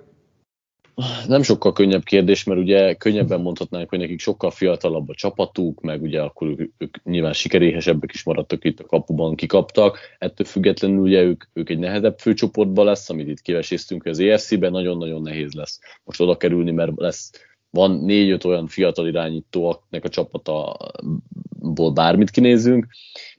Nem 1.26 1.42
sokkal 1.42 1.72
könnyebb 1.72 2.02
kérdés, 2.02 2.44
mert 2.44 2.60
ugye 2.60 2.94
könnyebben 2.94 3.40
mondhatnánk, 3.40 3.88
hogy 3.88 3.98
nekik 3.98 4.20
sokkal 4.20 4.50
fiatalabb 4.50 5.08
a 5.08 5.14
csapatuk, 5.14 5.80
meg 5.80 6.02
ugye 6.02 6.20
akkor 6.22 6.48
ők, 6.48 6.72
ők 6.78 7.04
nyilván 7.04 7.32
sikeréhesebbek 7.32 8.12
is 8.12 8.22
maradtak 8.22 8.64
itt 8.64 8.80
a 8.80 8.86
kapuban, 8.86 9.34
kikaptak. 9.34 9.98
Ettől 10.18 10.46
függetlenül 10.46 10.98
ugye 10.98 11.22
ők, 11.22 11.44
ők 11.52 11.70
egy 11.70 11.78
nehezebb 11.78 12.18
főcsoportban 12.18 12.84
lesz, 12.84 13.10
amit 13.10 13.28
itt 13.28 13.40
kiveséztünk, 13.40 14.04
az 14.04 14.18
EFC-ben 14.18 14.70
nagyon-nagyon 14.70 15.22
nehéz 15.22 15.52
lesz 15.52 15.80
most 16.04 16.20
oda 16.20 16.36
kerülni, 16.36 16.70
mert 16.70 16.92
lesz 16.96 17.30
van 17.70 17.90
négy-öt 17.90 18.44
olyan 18.44 18.66
fiatal 18.66 19.06
irányító, 19.06 19.66
akinek 19.66 20.04
a 20.04 20.08
csapataból 20.08 21.92
bármit 21.94 22.30
kinézünk, 22.30 22.86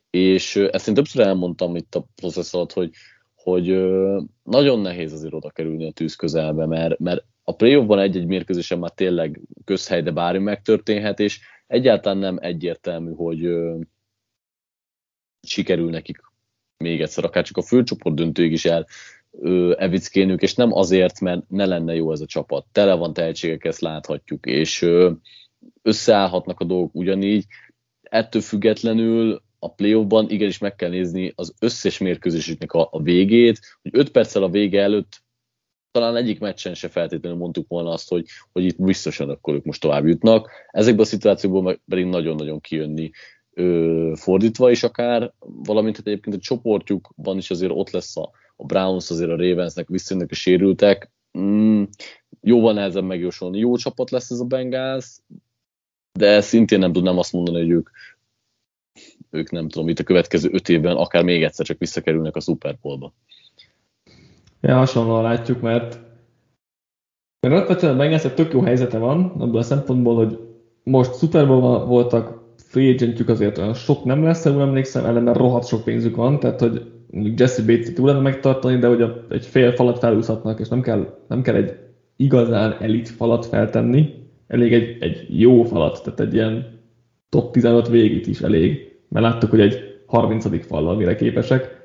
és 0.09 0.55
ezt 0.55 0.87
én 0.87 0.93
többször 0.93 1.25
elmondtam 1.25 1.75
itt 1.75 1.95
a 1.95 2.05
processz 2.15 2.53
alatt, 2.53 2.73
hogy, 2.73 2.89
hogy 3.35 3.65
nagyon 4.43 4.79
nehéz 4.79 5.13
azért 5.13 5.33
oda 5.33 5.49
kerülni 5.49 5.87
a 5.87 5.91
tűz 5.91 6.15
közelbe, 6.15 6.65
mert, 6.65 6.99
mert 6.99 7.25
a 7.43 7.55
playoffban 7.55 7.99
egy-egy 7.99 8.25
mérkőzésen 8.25 8.79
már 8.79 8.91
tényleg 8.91 9.41
közhely, 9.65 10.01
de 10.01 10.11
bármi 10.11 10.43
megtörténhet, 10.43 11.19
és 11.19 11.39
egyáltalán 11.67 12.17
nem 12.17 12.37
egyértelmű, 12.41 13.13
hogy 13.13 13.45
ö, 13.45 13.79
sikerül 15.41 15.89
nekik 15.89 16.17
még 16.77 17.01
egyszer, 17.01 17.23
akár 17.23 17.43
csak 17.43 17.57
a 17.57 17.61
főcsoport 17.61 18.15
döntőig 18.15 18.51
is 18.51 18.65
el 18.65 18.87
evickénünk, 19.77 20.41
és 20.41 20.53
nem 20.53 20.73
azért, 20.73 21.19
mert 21.19 21.49
ne 21.49 21.65
lenne 21.65 21.95
jó 21.95 22.11
ez 22.11 22.21
a 22.21 22.25
csapat. 22.25 22.65
Tele 22.71 22.93
van 22.93 23.13
tehetségek, 23.13 23.65
ezt 23.65 23.81
láthatjuk, 23.81 24.45
és 24.45 24.81
ö, 24.81 25.11
összeállhatnak 25.81 26.59
a 26.59 26.63
dolgok 26.63 26.95
ugyanígy. 26.95 27.45
Ettől 28.01 28.41
függetlenül 28.41 29.41
a 29.59 29.73
playoffban 29.73 30.29
igenis 30.29 30.57
meg 30.57 30.75
kell 30.75 30.89
nézni 30.89 31.33
az 31.35 31.53
összes 31.59 31.97
mérkőzésüknek 31.97 32.71
a, 32.71 32.87
a 32.91 33.01
végét, 33.01 33.59
hogy 33.81 33.91
5 33.93 34.11
perccel 34.11 34.43
a 34.43 34.49
vége 34.49 34.81
előtt 34.81 35.22
talán 35.93 36.15
egyik 36.15 36.39
meccsen 36.39 36.73
se 36.73 36.87
feltétlenül 36.89 37.37
mondtuk 37.37 37.67
volna 37.67 37.91
azt, 37.91 38.09
hogy, 38.09 38.25
hogy 38.51 38.65
itt 38.65 38.81
biztosan 38.81 39.29
akkor 39.29 39.53
ők 39.53 39.63
most 39.63 39.81
tovább 39.81 40.05
jutnak. 40.05 40.49
Ezekben 40.71 41.03
a 41.03 41.07
szituációkból 41.07 41.79
pedig 41.87 42.05
nagyon-nagyon 42.05 42.59
kijönni 42.59 43.11
ö, 43.53 44.11
fordítva 44.15 44.71
is 44.71 44.83
akár, 44.83 45.33
valamint 45.39 45.97
hát 45.97 46.07
egyébként 46.07 46.35
a 46.35 46.39
csoportjukban 46.39 47.37
is 47.37 47.51
azért 47.51 47.71
ott 47.75 47.89
lesz 47.89 48.17
a, 48.17 48.31
a 48.55 48.65
Browns, 48.65 49.09
azért 49.09 49.29
a 49.29 49.35
Ravensnek 49.35 49.87
visszajönnek 49.87 50.31
a 50.31 50.35
sérültek. 50.35 51.11
Mm, 51.37 51.83
jóval 52.41 52.73
nehezebb 52.73 53.03
megjósolni. 53.03 53.59
Jó 53.59 53.75
csapat 53.75 54.09
lesz 54.09 54.29
ez 54.29 54.39
a 54.39 54.45
Bengals, 54.45 55.19
de 56.19 56.41
szintén 56.41 56.79
nem 56.79 56.91
tudnám 56.93 57.17
azt 57.17 57.33
mondani, 57.33 57.57
hogy 57.57 57.69
ők, 57.69 57.89
ők 59.29 59.51
nem 59.51 59.69
tudom, 59.69 59.89
itt 59.89 59.99
a 59.99 60.03
következő 60.03 60.49
öt 60.51 60.69
évben 60.69 60.95
akár 60.95 61.23
még 61.23 61.43
egyszer 61.43 61.65
csak 61.65 61.79
visszakerülnek 61.79 62.35
a 62.35 62.39
Super 62.39 62.77
Bowl-ba. 62.81 63.13
Ja, 64.67 64.75
hasonlóan 64.75 65.23
látjuk, 65.23 65.61
mert 65.61 65.99
mert 67.39 67.55
alapvetően 67.55 67.97
Bengals 67.97 68.23
egy 68.23 68.33
tök 68.33 68.53
jó 68.53 68.61
helyzete 68.61 68.97
van, 68.97 69.23
abból 69.37 69.59
a 69.59 69.63
szempontból, 69.63 70.15
hogy 70.15 70.39
most 70.83 71.17
Super 71.17 71.47
voltak, 71.47 72.41
free 72.57 72.93
agentjük 72.93 73.29
azért 73.29 73.57
olyan 73.57 73.73
sok 73.73 74.03
nem 74.03 74.23
lesz, 74.23 74.45
úgy 74.45 74.59
emlékszem, 74.59 75.05
ellenben 75.05 75.33
rohadt 75.33 75.67
sok 75.67 75.83
pénzük 75.83 76.15
van, 76.15 76.39
tehát 76.39 76.59
hogy 76.59 76.91
mondjuk 77.11 77.39
Jesse 77.39 77.61
Bates-et 77.61 77.93
túl 77.93 78.21
megtartani, 78.21 78.77
de 78.77 78.87
hogy 78.87 79.25
egy 79.29 79.45
fél 79.45 79.71
falat 79.71 79.99
felúszhatnak, 79.99 80.59
és 80.59 80.67
nem 80.67 80.81
kell, 80.81 81.17
nem 81.27 81.41
kell 81.41 81.55
egy 81.55 81.77
igazán 82.15 82.75
elit 82.79 83.09
falat 83.09 83.45
feltenni, 83.45 84.13
elég 84.47 84.73
egy, 84.73 84.97
egy 84.99 85.25
jó 85.39 85.63
falat, 85.63 86.03
tehát 86.03 86.19
egy 86.19 86.33
ilyen 86.33 86.79
top 87.29 87.51
15 87.51 87.87
végét 87.87 88.27
is 88.27 88.41
elég, 88.41 88.97
mert 89.09 89.25
láttuk, 89.25 89.49
hogy 89.49 89.61
egy 89.61 90.01
30. 90.05 90.65
fallal 90.65 90.95
mire 90.95 91.15
képesek. 91.15 91.82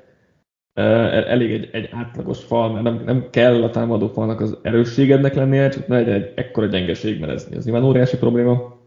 Elég 0.73 1.51
egy, 1.51 1.69
egy 1.71 1.89
átlagos 1.91 2.43
fal, 2.43 2.71
mert 2.71 2.83
nem, 2.83 3.01
nem 3.05 3.29
kell 3.29 3.63
a 3.63 3.69
támadó 3.69 4.07
falnak 4.07 4.39
az 4.41 4.57
erősségednek 4.61 5.33
lennie, 5.33 5.69
csak 5.69 5.87
ne 5.87 5.95
legyen 5.95 6.13
egy 6.13 6.33
ekkora 6.35 6.65
gyengeség, 6.65 7.19
mert 7.19 7.31
ez, 7.31 7.47
ez 7.51 7.63
nyilván 7.63 7.83
óriási 7.83 8.17
probléma. 8.17 8.77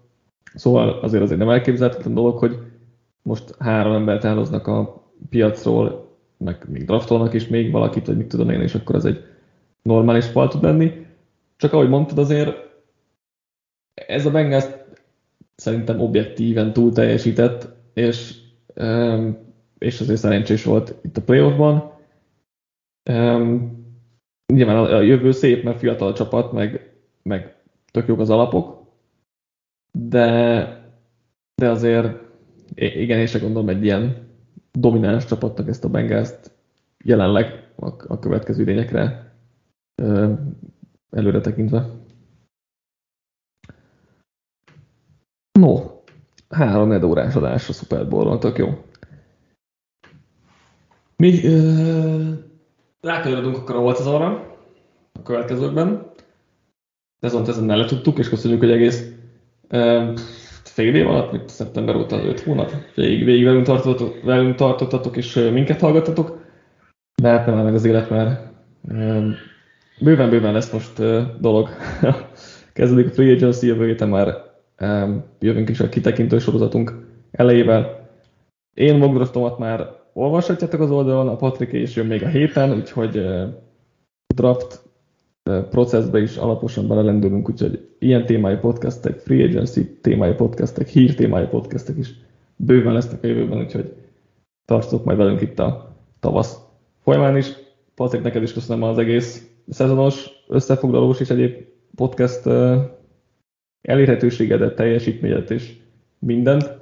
Szóval 0.55 0.99
azért 1.03 1.22
azért 1.22 1.39
nem 1.39 1.49
elképzelhetetlen 1.49 2.14
dolog, 2.14 2.39
hogy 2.39 2.59
most 3.22 3.55
három 3.59 3.93
embert 3.93 4.24
elhoznak 4.24 4.66
a 4.66 5.03
piacról, 5.30 6.11
meg 6.37 6.64
még 6.68 6.85
draftolnak 6.85 7.35
is 7.35 7.49
még 7.49 7.70
valakit, 7.70 8.07
vagy 8.07 8.16
mit 8.16 8.26
tudom 8.26 8.51
én, 8.51 8.61
és 8.61 8.74
akkor 8.74 8.95
ez 8.95 9.05
egy 9.05 9.24
normális 9.83 10.26
fal 10.26 10.49
tud 10.49 10.62
lenni. 10.62 11.07
Csak 11.57 11.72
ahogy 11.72 11.89
mondtad, 11.89 12.18
azért 12.18 12.57
ez 13.95 14.26
a 14.26 14.30
Bengals 14.30 14.64
szerintem 15.55 16.01
objektíven 16.01 16.72
túl 16.72 16.93
teljesített, 16.93 17.68
és, 17.95 18.35
és 19.83 20.01
azért 20.01 20.18
szerencsés 20.18 20.64
volt 20.64 20.95
itt 21.03 21.16
a 21.16 21.22
playoffban. 21.22 21.93
Nyilván 24.53 24.76
a 24.76 25.01
jövő 25.01 25.30
szép, 25.30 25.64
mert 25.64 25.78
fiatal 25.78 26.09
a 26.09 26.14
csapat, 26.14 26.53
meg, 26.53 26.95
meg 27.22 27.57
tök 27.91 28.07
jók 28.07 28.20
az 28.20 28.30
alapok, 28.30 28.87
de, 29.99 30.26
de 31.55 31.70
azért 31.70 32.20
igen, 32.74 33.18
én 33.18 33.26
sem 33.26 33.41
gondolom 33.41 33.68
egy 33.68 33.85
ilyen 33.85 34.28
domináns 34.72 35.24
csapatnak 35.24 35.68
ezt 35.68 35.85
a 35.85 35.89
bengals 35.89 36.30
jelenleg 37.05 37.72
a, 37.76 38.12
a 38.12 38.18
következő 38.18 38.62
idényekre 38.62 39.33
előre 41.11 41.41
tekintve. 41.41 41.91
No, 45.59 45.80
három 46.49 47.05
órás 47.05 47.35
adás 47.35 47.68
a 47.68 47.72
Super 47.72 48.09
Bowl-ról, 48.09 48.39
tök 48.39 48.59
jó. 48.59 48.85
Mi 51.23 51.45
ö, 51.45 52.33
rákanyarodunk 53.01 53.57
akkor 53.57 53.77
a 53.77 53.79
Holcazalra 53.79 54.57
a 55.12 55.23
következőkben. 55.23 56.11
Ezont 57.20 57.49
ezen 57.49 57.66
le 57.66 57.85
tudtuk, 57.85 58.18
és 58.18 58.29
köszönjük, 58.29 58.61
hogy 58.61 58.70
egész 58.70 59.12
fél 60.64 60.95
év 60.95 61.07
alatt, 61.07 61.33
mint 61.33 61.49
szeptember 61.49 61.97
óta, 61.97 62.25
öt 62.25 62.41
hónap, 62.41 62.70
végig, 62.95 63.25
végig 63.25 63.45
velünk, 63.45 63.64
tartottatok, 63.64 64.23
velünk 64.23 64.55
tartottatok, 64.55 65.16
és 65.16 65.35
minket 65.53 65.81
hallgattatok. 65.81 66.45
De 67.23 67.29
hát 67.29 67.47
nem 67.47 67.59
meg 67.59 67.75
az 67.75 67.85
élet, 67.85 68.11
mert 68.11 68.41
bőven-bőven 70.01 70.53
lesz 70.53 70.73
most 70.73 71.03
dolog. 71.41 71.68
Kezdődik 72.73 73.07
a 73.07 73.14
Free 73.14 73.33
Agency, 73.33 73.66
jövő 73.66 73.87
héten 73.87 74.09
már 74.09 74.35
jövünk 75.41 75.68
is 75.68 75.81
a 75.81 75.89
kitekintő 75.89 76.39
sorozatunk 76.39 77.07
elejével. 77.31 78.11
Én 78.75 78.99
Mogdraftomat 78.99 79.59
már 79.59 80.02
olvashatjátok 80.13 80.81
az 80.81 80.91
oldalon, 80.91 81.29
a 81.29 81.37
Patrik 81.37 81.73
és 81.73 81.97
jön 81.97 82.07
még 82.07 82.23
a 82.23 82.29
héten, 82.29 82.73
úgyhogy 82.73 83.25
draft 84.35 84.83
processbe 85.71 86.21
is 86.21 86.37
alaposan 86.37 86.89
belelendülünk, 86.89 87.49
úgyhogy 87.49 87.89
ilyen 87.99 88.27
témájú 88.27 88.59
podcastek, 88.59 89.19
free 89.19 89.45
agency 89.45 89.99
témájú 90.01 90.35
podcastek, 90.35 90.89
hír 90.89 91.15
témájú 91.15 91.47
podcastek 91.47 91.97
is 91.97 92.15
bőven 92.57 92.93
lesznek 92.93 93.25
a 93.25 93.27
jövőben, 93.27 93.59
úgyhogy 93.59 93.93
tartsatok 94.65 95.05
majd 95.05 95.19
velünk 95.19 95.41
itt 95.41 95.59
a 95.59 95.97
tavasz 96.21 96.59
folyamán 97.01 97.37
is. 97.37 97.53
Patrik, 97.95 98.23
neked 98.23 98.43
is 98.43 98.53
köszönöm 98.53 98.83
az 98.83 98.99
egész 98.99 99.51
szezonos, 99.69 100.45
összefoglalós 100.49 101.21
és 101.21 101.31
egyéb 101.31 101.65
podcast 101.95 102.47
elérhetőségedet, 103.83 104.77
teljesítményedet 104.77 105.51
és 105.51 105.77
mindent, 106.19 106.81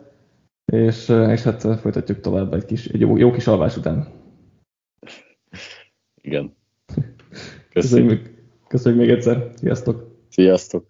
és, 0.71 1.09
és 1.09 1.43
hát 1.43 1.81
folytatjuk 1.81 2.21
tovább 2.21 2.55
egy, 2.55 2.65
kis, 2.65 2.87
egy 2.87 3.01
jó, 3.01 3.17
jó 3.17 3.31
kis 3.31 3.47
alvás 3.47 3.77
után. 3.77 4.09
Igen. 6.23 6.57
Köszönjük. 7.73 8.39
Köszönjük 8.69 9.01
még 9.01 9.11
egyszer. 9.11 9.51
Sziasztok! 9.55 10.17
Sziasztok! 10.29 10.90